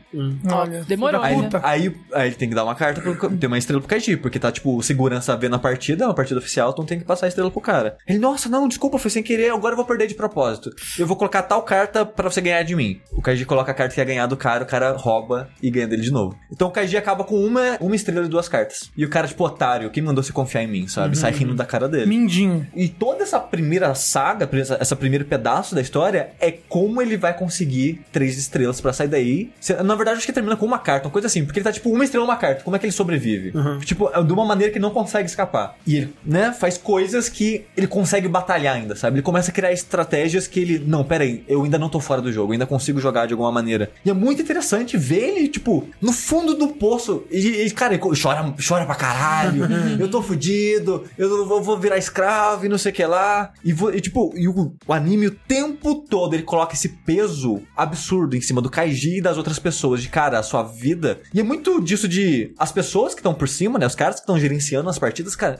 [0.51, 1.59] Olha, Demorou, Aí, puta.
[1.63, 4.39] aí, aí ele tem que dar uma carta, pro, tem uma estrela pro Kaiji, porque
[4.39, 7.29] tá, tipo, segurança vendo a partida, é uma partida oficial, então tem que passar a
[7.29, 7.97] estrela pro cara.
[8.07, 10.71] Ele, nossa, não, desculpa, foi sem querer, agora eu vou perder de propósito.
[10.97, 12.99] Eu vou colocar tal carta pra você ganhar de mim.
[13.11, 15.87] O Kaiji coloca a carta que ia ganhar do cara, o cara rouba e ganha
[15.87, 16.35] dele de novo.
[16.51, 18.89] Então o Kaiji acaba com uma, uma estrela e duas cartas.
[18.95, 21.17] E o cara, tipo, otário, quem mandou você confiar em mim, sabe?
[21.17, 22.05] Sai rindo da cara dele.
[22.05, 22.67] Mindinho.
[22.75, 27.33] E toda essa primeira saga, essa, essa primeiro pedaço da história é como ele vai
[27.33, 29.51] conseguir três estrelas pra sair daí.
[29.59, 31.71] Se- Na verdade, acho que termina com uma carta, uma coisa assim, porque ele tá
[31.71, 32.63] tipo uma estrela uma carta.
[32.63, 33.51] Como é que ele sobrevive?
[33.85, 35.75] Tipo, é de uma maneira que não consegue escapar.
[35.85, 39.15] E ele, né, faz coisas que ele consegue batalhar ainda, sabe?
[39.17, 42.21] Ele começa a criar estratégias que ele, não, pera aí, eu ainda não tô fora
[42.21, 43.91] do jogo, ainda consigo jogar de alguma maneira.
[44.03, 47.23] E é muito interessante ver ele, tipo, no fundo do poço.
[47.31, 49.63] E, e, cara, ele chora, chora pra caralho.
[49.99, 53.51] eu tô fudido, eu vou, vou virar escravo e não sei o que lá.
[53.63, 57.61] E, vo- e, tipo, e o, o anime o tempo todo ele coloca esse peso
[57.75, 60.01] absurdo em cima do Kaiji e das outras pessoas.
[60.01, 61.19] De cara, a sua vida.
[61.33, 63.85] E é muito disso de as pessoas que estão por cima, né?
[63.85, 65.59] Os caras que estão gerenciando as partidas, cara,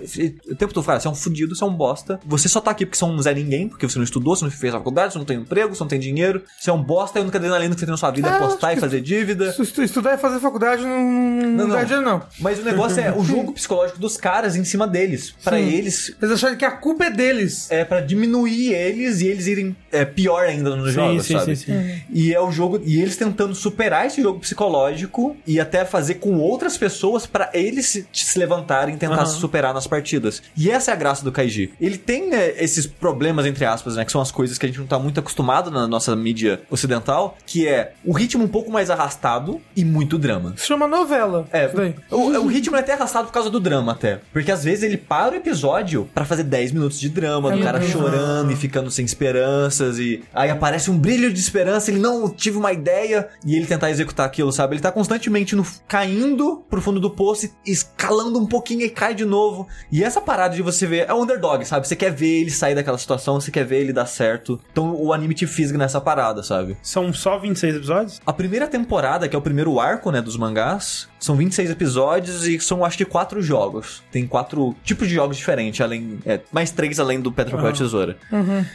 [0.50, 2.20] o tempo todo, cara, você é um fudido, você é um bosta.
[2.26, 4.44] Você só tá aqui porque você é um Zé Ninguém, porque você não estudou, você
[4.44, 6.44] não fez faculdade, você não tem emprego, você não tem dinheiro.
[6.60, 8.32] Você é um bosta e a única adrenalina que você tem na sua vida é
[8.32, 9.56] Ah, postar e fazer dívida.
[9.58, 11.76] Estu- Estudar e fazer faculdade não, não, não.
[11.76, 12.22] dá dinheiro, não.
[12.40, 15.34] Mas o negócio é o jogo psicológico dos caras em cima deles.
[15.44, 15.64] Pra Sim.
[15.70, 16.16] eles.
[16.22, 17.70] Eles acharam que a culpa é deles.
[17.72, 21.56] É pra diminuir eles e eles irem é, pior ainda nos jogos, sim, sabe?
[21.56, 22.02] sim, sim.
[22.12, 22.82] E é o jogo.
[22.86, 27.86] E eles tentando superar esse jogo psicológico e até fazer com outras pessoas pra eles
[27.88, 29.26] se, se levantarem e tentar Aham.
[29.26, 30.42] se superar nas partidas.
[30.58, 31.72] E essa é a graça do Kaiji.
[31.80, 34.06] Ele tem né, esses problemas, entre aspas, né?
[34.06, 37.38] Que são as coisas que a gente não tá muito acostumado na nossa mídia ocidental,
[37.46, 40.54] que é o ritmo um pouco mais arrastado e muito drama.
[40.58, 41.48] Se chama novela.
[41.52, 41.70] É,
[42.12, 44.20] o, o ritmo é até arrastado por causa do drama, até.
[44.32, 47.64] Porque às vezes ele para o episódio pra fazer 10 minutos de drama, do É
[47.64, 48.02] cara mesmo.
[48.02, 52.58] chorando e ficando sem esperanças, e aí aparece um brilho de esperança, ele não tive
[52.58, 54.76] uma ideia, e ele tentar executar aquilo, sabe?
[54.76, 59.14] Ele tá constantemente no, caindo pro fundo do poço, e escalando um pouquinho e cai
[59.14, 59.68] de novo.
[59.92, 61.88] E essa parada de você ver é o underdog, sabe?
[61.88, 64.60] Você quer ver ele sair daquela situação, você quer ver ele dar certo.
[64.72, 66.78] Então o anime te fisga nessa parada, sabe?
[66.82, 68.22] São só 26 episódios?
[68.26, 72.60] A primeira temporada, que é o primeiro arco, né, dos mangás, são 26 episódios e
[72.60, 74.02] são, acho que, quatro jogos.
[74.12, 76.20] Tem quatro tipos de jogos diferentes, além.
[76.26, 78.18] É, mais três além do Papel e Tesoura.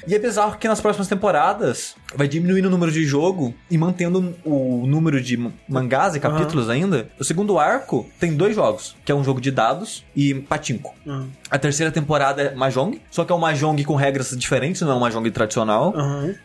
[0.07, 4.35] E é bizarro que nas próximas temporadas vai diminuindo o número de jogo e mantendo
[4.45, 7.09] o número de ma- mangás e capítulos ainda.
[7.19, 10.95] O segundo arco tem dois jogos, que é um jogo de dados e patinco.
[11.07, 11.29] Aham.
[11.51, 14.95] A terceira temporada é Mahjong, só que é um Mahjong com regras diferentes, não é
[14.95, 15.95] um Mahjong tradicional.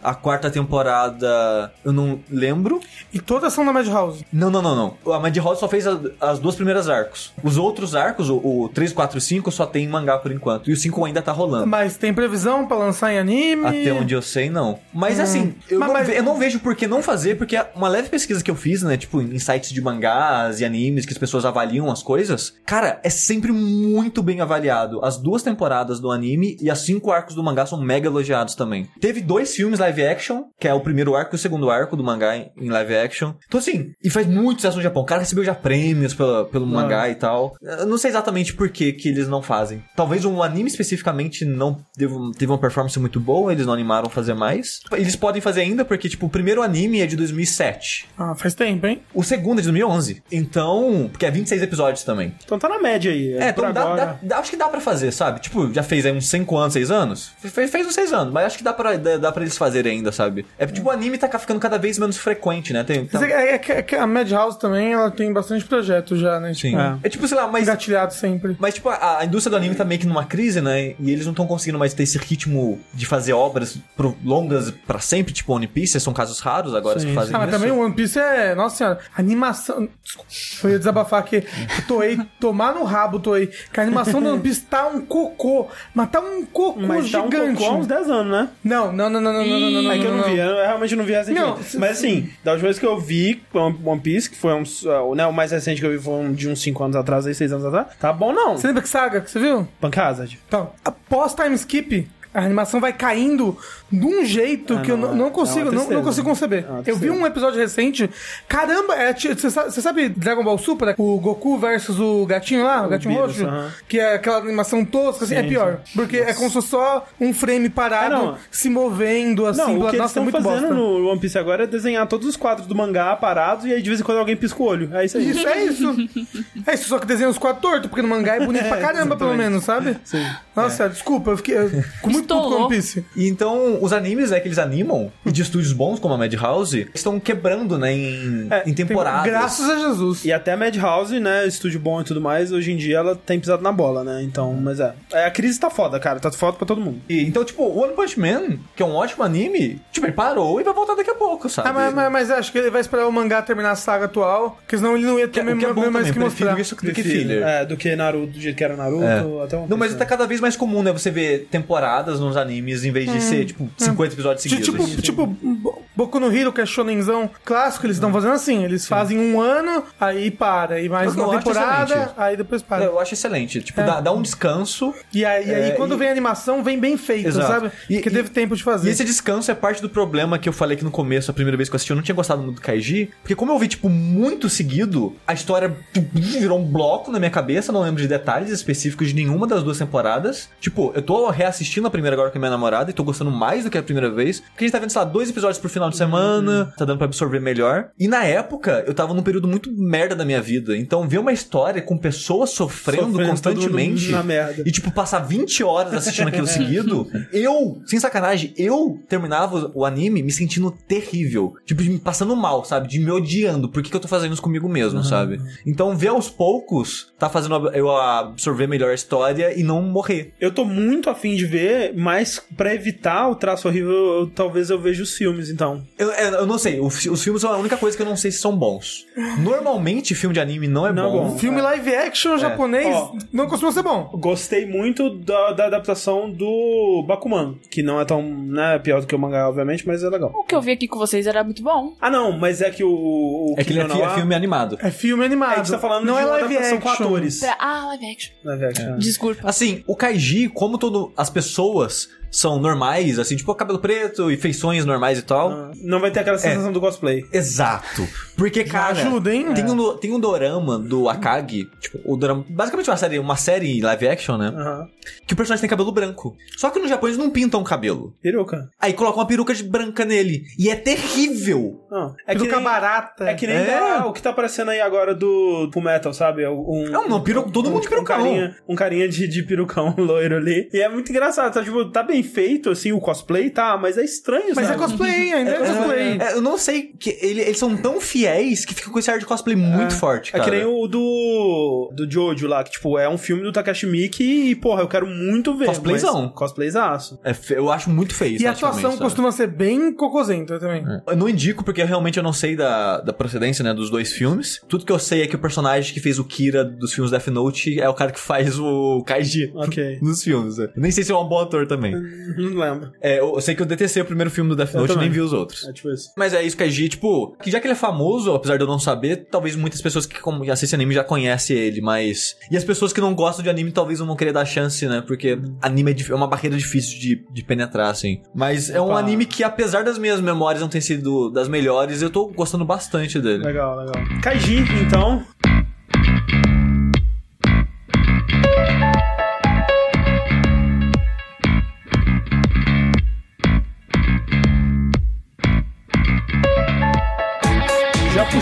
[0.03, 0.49] A quarta
[0.93, 2.79] temporada eu não lembro.
[3.13, 4.25] E todas são na Madhouse.
[4.31, 5.13] Não, não, não, não.
[5.13, 5.85] A Madhouse só fez
[6.19, 7.31] as duas primeiras arcos.
[7.43, 10.69] Os outros arcos, o, o 3, 4 e 5, só tem em mangá por enquanto.
[10.69, 11.67] E o 5 ainda tá rolando.
[11.67, 13.65] Mas tem previsão pra lançar em anime?
[13.65, 14.79] Até onde eu sei, não.
[14.93, 17.87] Mas assim, eu, Mas- não mas- eu não vejo por que não fazer, porque uma
[17.87, 18.97] leve pesquisa que eu fiz, né?
[18.97, 23.09] Tipo, em sites de mangás e animes que as pessoas avaliam as coisas, cara, é
[23.09, 25.03] sempre muito bem avaliado.
[25.03, 28.87] As duas temporadas do anime e as cinco arcos do mangá são mega elogiados também.
[28.99, 32.03] Teve dois filmes live action, que é o primeiro arco e o segundo arco do
[32.03, 33.33] mangá em em live action.
[33.47, 35.01] Então, assim, e faz muito sucesso no Japão.
[35.03, 37.55] O cara recebeu já prêmios pela, pelo mangá e tal.
[37.61, 39.83] Eu não sei exatamente por que, que eles não fazem.
[39.95, 42.13] Talvez um anime especificamente não teve,
[42.51, 44.79] uma performance muito boa, eles não animaram fazer mais.
[44.93, 48.07] Eles podem fazer ainda, porque, tipo, o primeiro anime é de 2007.
[48.17, 49.01] Ah, faz tempo, hein?
[49.13, 50.23] O segundo é de 2011.
[50.31, 52.33] Então, porque é 26 episódios também.
[52.43, 53.33] Então tá na média aí.
[53.33, 55.39] É, por então dá, dá- dá- acho que dá pra fazer, sabe?
[55.39, 57.31] Tipo, já fez aí uns 5 anos, 6 anos?
[57.39, 59.97] Fez, fez uns 6 anos, mas acho que dá pra, dá, dá pra eles fazerem
[59.97, 60.45] ainda, sabe?
[60.57, 62.83] É tipo, o anime tá ficando cada vez menos frequente, né?
[62.83, 66.53] Tem, tá- É, é é a Madhouse também, ela tem bastante projeto já, né?
[66.53, 66.71] Sim.
[66.71, 66.97] Tipo, É.
[67.03, 67.09] É.
[67.09, 67.63] tipo, sei lá, mas.
[67.63, 68.55] Engatilhado sempre.
[68.59, 70.95] Mas, tipo, a, a indústria do anime tá meio que numa crise, né?
[70.99, 74.99] E eles não estão conseguindo mais ter esse ritmo de fazer obras pro- longas pra
[74.99, 77.57] sempre, tipo One Piece, são casos raros agora Sim, que fazem Ah, mas isso.
[77.59, 78.55] também o One Piece é.
[78.55, 79.87] Nossa senhora, animação.
[80.03, 80.29] Desculpa,
[80.63, 81.43] eu ia desabafar aqui.
[81.87, 83.47] Toei, tomar no rabo, Toei.
[83.71, 85.67] Que a animação do One Piece tá um cocô.
[85.93, 87.57] Mas tá um cocô Mas tá um gigante.
[87.57, 88.49] pouco há uns 10 anos, né?
[88.63, 89.91] Não, não, não, não, não, não, não, não.
[89.91, 91.73] É que eu não vi, eu realmente não vi recentemente.
[91.73, 95.13] Não, Mas assim, da última vez que eu vi One Piece, que foi uns, uh,
[95.15, 97.33] né, o mais recente que eu vi foi um de uns 5 anos atrás, aí
[97.33, 98.57] 6 anos atrás, tá bom não.
[98.57, 99.67] Você lembra que saga que você viu?
[99.79, 100.39] Punk Hazard.
[100.47, 103.57] Então, após time skip, a animação vai caindo
[103.91, 106.27] de um jeito Ah, que eu não, é- não é consigo, uma não, não consigo
[106.29, 106.63] conceber.
[106.85, 108.07] É eu vi um episódio recente.
[108.47, 110.93] Caramba, é, você sabe, você sabe Dragon Ball Super?
[110.97, 113.47] O Goku versus o gatinho lá, o, gatinho Beerus, roxo?
[113.47, 113.71] aham.
[113.87, 115.79] Que é aquela animação tosca, assim, Sim, é pior.
[115.95, 119.59] Porque é como se fosse só um frame parado, É, se movendo, assim.
[119.61, 120.73] Não, o que eles nossa, é estão muito fazendo bosta.
[120.75, 123.89] no One Piece agora é desenhar todos os quadros do mangá parados e aí de
[123.89, 124.89] vez em quando alguém pisca o olho.
[124.95, 125.29] É isso aí.
[125.31, 125.95] Isso, é isso.
[126.67, 129.15] é isso, só que desenha os quatro tortos, porque no mangá é bonito pra caramba,
[129.17, 129.37] pelo exatamente.
[129.49, 129.97] menos, sabe?
[130.03, 130.23] Sim.
[130.55, 131.69] Nossa, desculpa, eu fiquei eu,
[132.19, 132.67] muito puto com Estolou.
[132.67, 133.05] One Piece.
[133.15, 136.87] E então, os animes, né, que eles animam, e de estúdios bons, como a Madhouse,
[136.93, 139.23] estão quebrando, né, em, É, em temporadas.
[139.25, 140.25] Graças a Jesus.
[140.25, 143.39] E até a Madhouse, né, estúdio bom e tudo mais, hoje em dia ela tem
[143.39, 144.21] pisado na bola, né?
[144.23, 144.93] Então, mas é.
[145.11, 146.19] é a crise tá foda, cara.
[146.19, 146.99] Tá foda pra todo mundo.
[147.07, 150.59] E, então, tipo, o One Punch Man, que é um ótimo anime, tipo, ele parou
[150.59, 151.69] e vai voltar daqui a pouco, sabe?
[151.69, 154.57] Ah, mas, mas, mas acho que ele vai esperar o mangá terminar a saga atual,
[154.61, 156.13] porque senão ele não ia ter que, é- mesmo, que é bom mesmo mais também,
[156.13, 156.59] que mostrar.
[156.59, 157.43] isso do que filler.
[157.43, 159.43] É, do que Naruto, do jeito que era Naruto, É.
[159.43, 160.91] até um Não, mas tá cada vez mais comum, né?
[160.91, 164.89] Você ver temporadas nos animes em vez de ser, tipo, 50 episódios Ti- seguidos.
[164.89, 165.68] Tipo, tipo, tipo
[165.99, 168.63] Boku no Hero, que é shonenzão clássico, eles estão fazendo assim.
[168.63, 170.79] Eles fazem um ano, aí para.
[170.79, 172.85] E mais Eu- uma temporada, aí depois para.
[172.85, 173.61] Eu acho excelente.
[173.61, 174.93] Tipo, dá, dá um descanso.
[175.13, 177.47] E aí, e aí É, quando e- vem a animação, vem bem feito, Exato.
[177.47, 177.71] sabe?
[177.89, 178.87] E- Porque e- teve tempo de fazer.
[178.87, 181.57] E esse descanso é parte do problema que eu falei aqui no começo, a primeira
[181.57, 183.11] vez que eu assisti, eu não tinha gostado muito do Kaiji.
[183.21, 185.75] Porque como eu vi, tipo, muito seguido, a história
[186.13, 189.77] virou um bloco na minha cabeça, não lembro de detalhes específicos de nenhuma das duas
[189.77, 190.47] temporadas.
[190.61, 193.65] Tipo, eu tô reassistindo a primeira agora com a minha namorada e tô gostando mais
[193.65, 194.39] do que a primeira vez.
[194.39, 196.97] Porque a gente tá vendo, sei lá, dois episódios por final de semana, tá dando
[196.97, 197.89] pra absorver melhor.
[197.99, 200.77] E na época, eu tava num período muito merda da minha vida.
[200.77, 204.09] Então, ver uma história com pessoas sofrendo, Sofrendo, constantemente.
[204.11, 204.63] na merda.
[204.65, 210.21] E, tipo, passar 20 horas assistindo aquilo seguido, eu, sem sacanagem, eu terminava o anime
[210.23, 211.53] me sentindo terrível.
[211.65, 212.87] Tipo, de me passando mal, sabe?
[212.87, 213.69] De me odiando.
[213.69, 215.39] Por que, que eu tô fazendo isso comigo mesmo, sabe?
[215.65, 220.33] Então, ver aos poucos tá fazendo eu absorver melhor a história e não morrer.
[220.39, 224.79] Eu tô muito afim de ver, mas pra evitar o traço horrível, eu- talvez eu
[224.79, 225.78] veja os filmes, então.
[225.97, 228.07] Eu, eu, eu não sei, o fi- os filmes são a única coisa que eu
[228.07, 229.05] não sei se são bons.
[229.39, 231.29] Normalmente, filme de anime não é Não é bom.
[231.31, 231.37] bom.
[231.37, 233.13] Filme live action japonês Ó.
[233.31, 234.09] não costuma ser bom.
[234.13, 239.15] Gostei muito da, da adaptação do Bakuman, que não é tão, né, pior do que
[239.15, 240.31] o mangá, obviamente, mas é legal.
[240.33, 241.93] O que eu vi aqui com vocês era muito bom.
[241.99, 242.89] Ah, não, mas é que o.
[242.91, 244.77] o É que ele é, fi- é filme animado.
[244.81, 245.51] É filme animado.
[245.51, 246.95] É, a gente tá falando não de é uma live adaptação action.
[246.97, 247.39] com atores.
[247.39, 248.31] Pra- Ah, live action.
[248.43, 248.97] Live action.
[248.97, 249.41] Desculpa.
[249.49, 254.85] Assim, o Kaiji, como todo as pessoas são normais, assim, tipo cabelo preto e feições
[254.85, 255.51] normais e tal.
[255.51, 257.25] Ah, Não vai ter aquela sensação do cosplay.
[257.33, 258.07] Exato.
[258.37, 259.53] Porque, cara, ajuda, hein?
[259.53, 263.81] Tem, um, tem um dorama do Akagi, tipo, o dorama, basicamente uma série, uma série
[263.81, 264.47] live action, né?
[264.55, 264.87] Aham.
[265.25, 266.35] Que o personagem tem cabelo branco.
[266.57, 268.13] Só que no Japão eles não pintam o cabelo.
[268.21, 268.69] Peruca.
[268.79, 270.43] Aí colocam uma peruca de branca nele.
[270.57, 271.81] E é terrível.
[271.89, 273.23] Não, é que Peruca nem, barata.
[273.25, 273.65] É que nem É.
[273.65, 276.47] da- o que tá aparecendo aí agora do Full Metal, sabe?
[276.47, 278.17] Um, Não, não, peru- todo mundo de um perucão.
[278.17, 280.69] carinha, um carinha de, de perucão loiro ali.
[280.71, 281.63] E é muito engraçado, tá?
[281.63, 283.77] Tipo, tá bem feito, assim, o cosplay, tá?
[283.77, 286.17] Mas é estranho, Mas é cosplay, ainda é, cosplay.
[286.19, 289.19] É, eu não sei, que ele- eles são tão fiéis que fica com esse ar
[289.19, 290.43] de cosplay muito forte, É cara.
[290.43, 291.91] que nem o do.
[291.95, 295.05] do Jojo lá, que, tipo, é um filme do Takashi Miike e, porra, eu quero
[295.07, 295.65] muito ver.
[295.67, 296.29] Cosplayzão.
[296.29, 297.19] Cosplayzaço.
[297.23, 299.01] É eu acho muito feio E a atuação sabe?
[299.03, 300.83] costuma ser bem cocosenta também.
[301.07, 304.61] Eu não indico porque realmente eu não sei da, da procedência, né, dos dois filmes.
[304.67, 307.27] Tudo que eu sei é que o personagem que fez o Kira dos filmes Death
[307.27, 309.99] Note é o cara que faz o Kaiji Ok.
[310.01, 310.57] nos filmes.
[310.57, 310.69] né?
[310.75, 311.93] Nem sei se é um bom ator também.
[312.37, 312.91] Não lembro.
[313.01, 315.21] É, eu sei que eu detestei o primeiro filme do Death Note e nem vi
[315.21, 315.67] os outros.
[315.67, 316.11] É tipo isso.
[316.17, 318.63] Mas é isso que a G, tipo, que já que ele é famoso, apesar de
[318.63, 320.17] eu não saber, talvez muitas pessoas que
[320.51, 322.37] assistem anime já conhecem ele, mas.
[322.51, 325.03] E as pessoas que não gostam de anime talvez não vão querer dar chance, né?
[325.05, 328.21] Porque anime é, é uma barreira difícil de, de penetrar, assim.
[328.33, 328.99] Mas é um Opa.
[328.99, 333.19] anime que, apesar das minhas memórias não terem sido das melhores, eu tô gostando bastante
[333.19, 333.43] dele.
[333.43, 334.21] Legal, legal.
[334.21, 335.23] Kaiji, então.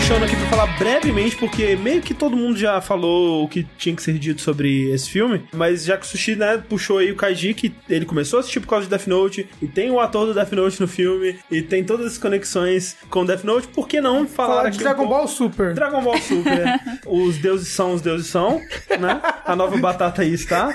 [0.08, 3.94] Puxando aqui pra falar brevemente, porque meio que todo mundo já falou o que tinha
[3.94, 7.14] que ser dito sobre esse filme, mas já que o Sushi, né, puxou aí o
[7.16, 10.24] Kaiji, que ele começou a assistir por causa de Death Note, e tem o ator
[10.24, 14.00] do Death Note no filme, e tem todas as conexões com Death Note, por que
[14.00, 15.74] não falar Falar aqui de um Dragon pouco- Ball Super.
[15.74, 16.80] Dragon Ball Super.
[17.06, 18.62] os deuses são os deuses são,
[18.98, 19.20] né?
[19.44, 20.74] A nova batata aí está.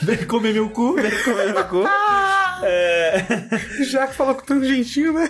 [0.00, 0.94] Vem comer meu cu.
[0.94, 1.82] Vem comer no cu.
[2.64, 3.24] É...
[3.90, 5.28] Já que falou com tanto jeitinho, né?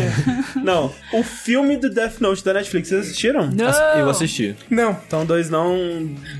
[0.64, 3.50] Não, o filme do Death Note da Netflix, vocês assistiram?
[3.50, 3.98] Não.
[3.98, 4.56] Eu assisti.
[4.70, 4.96] Não.
[5.06, 5.76] Então, dois não,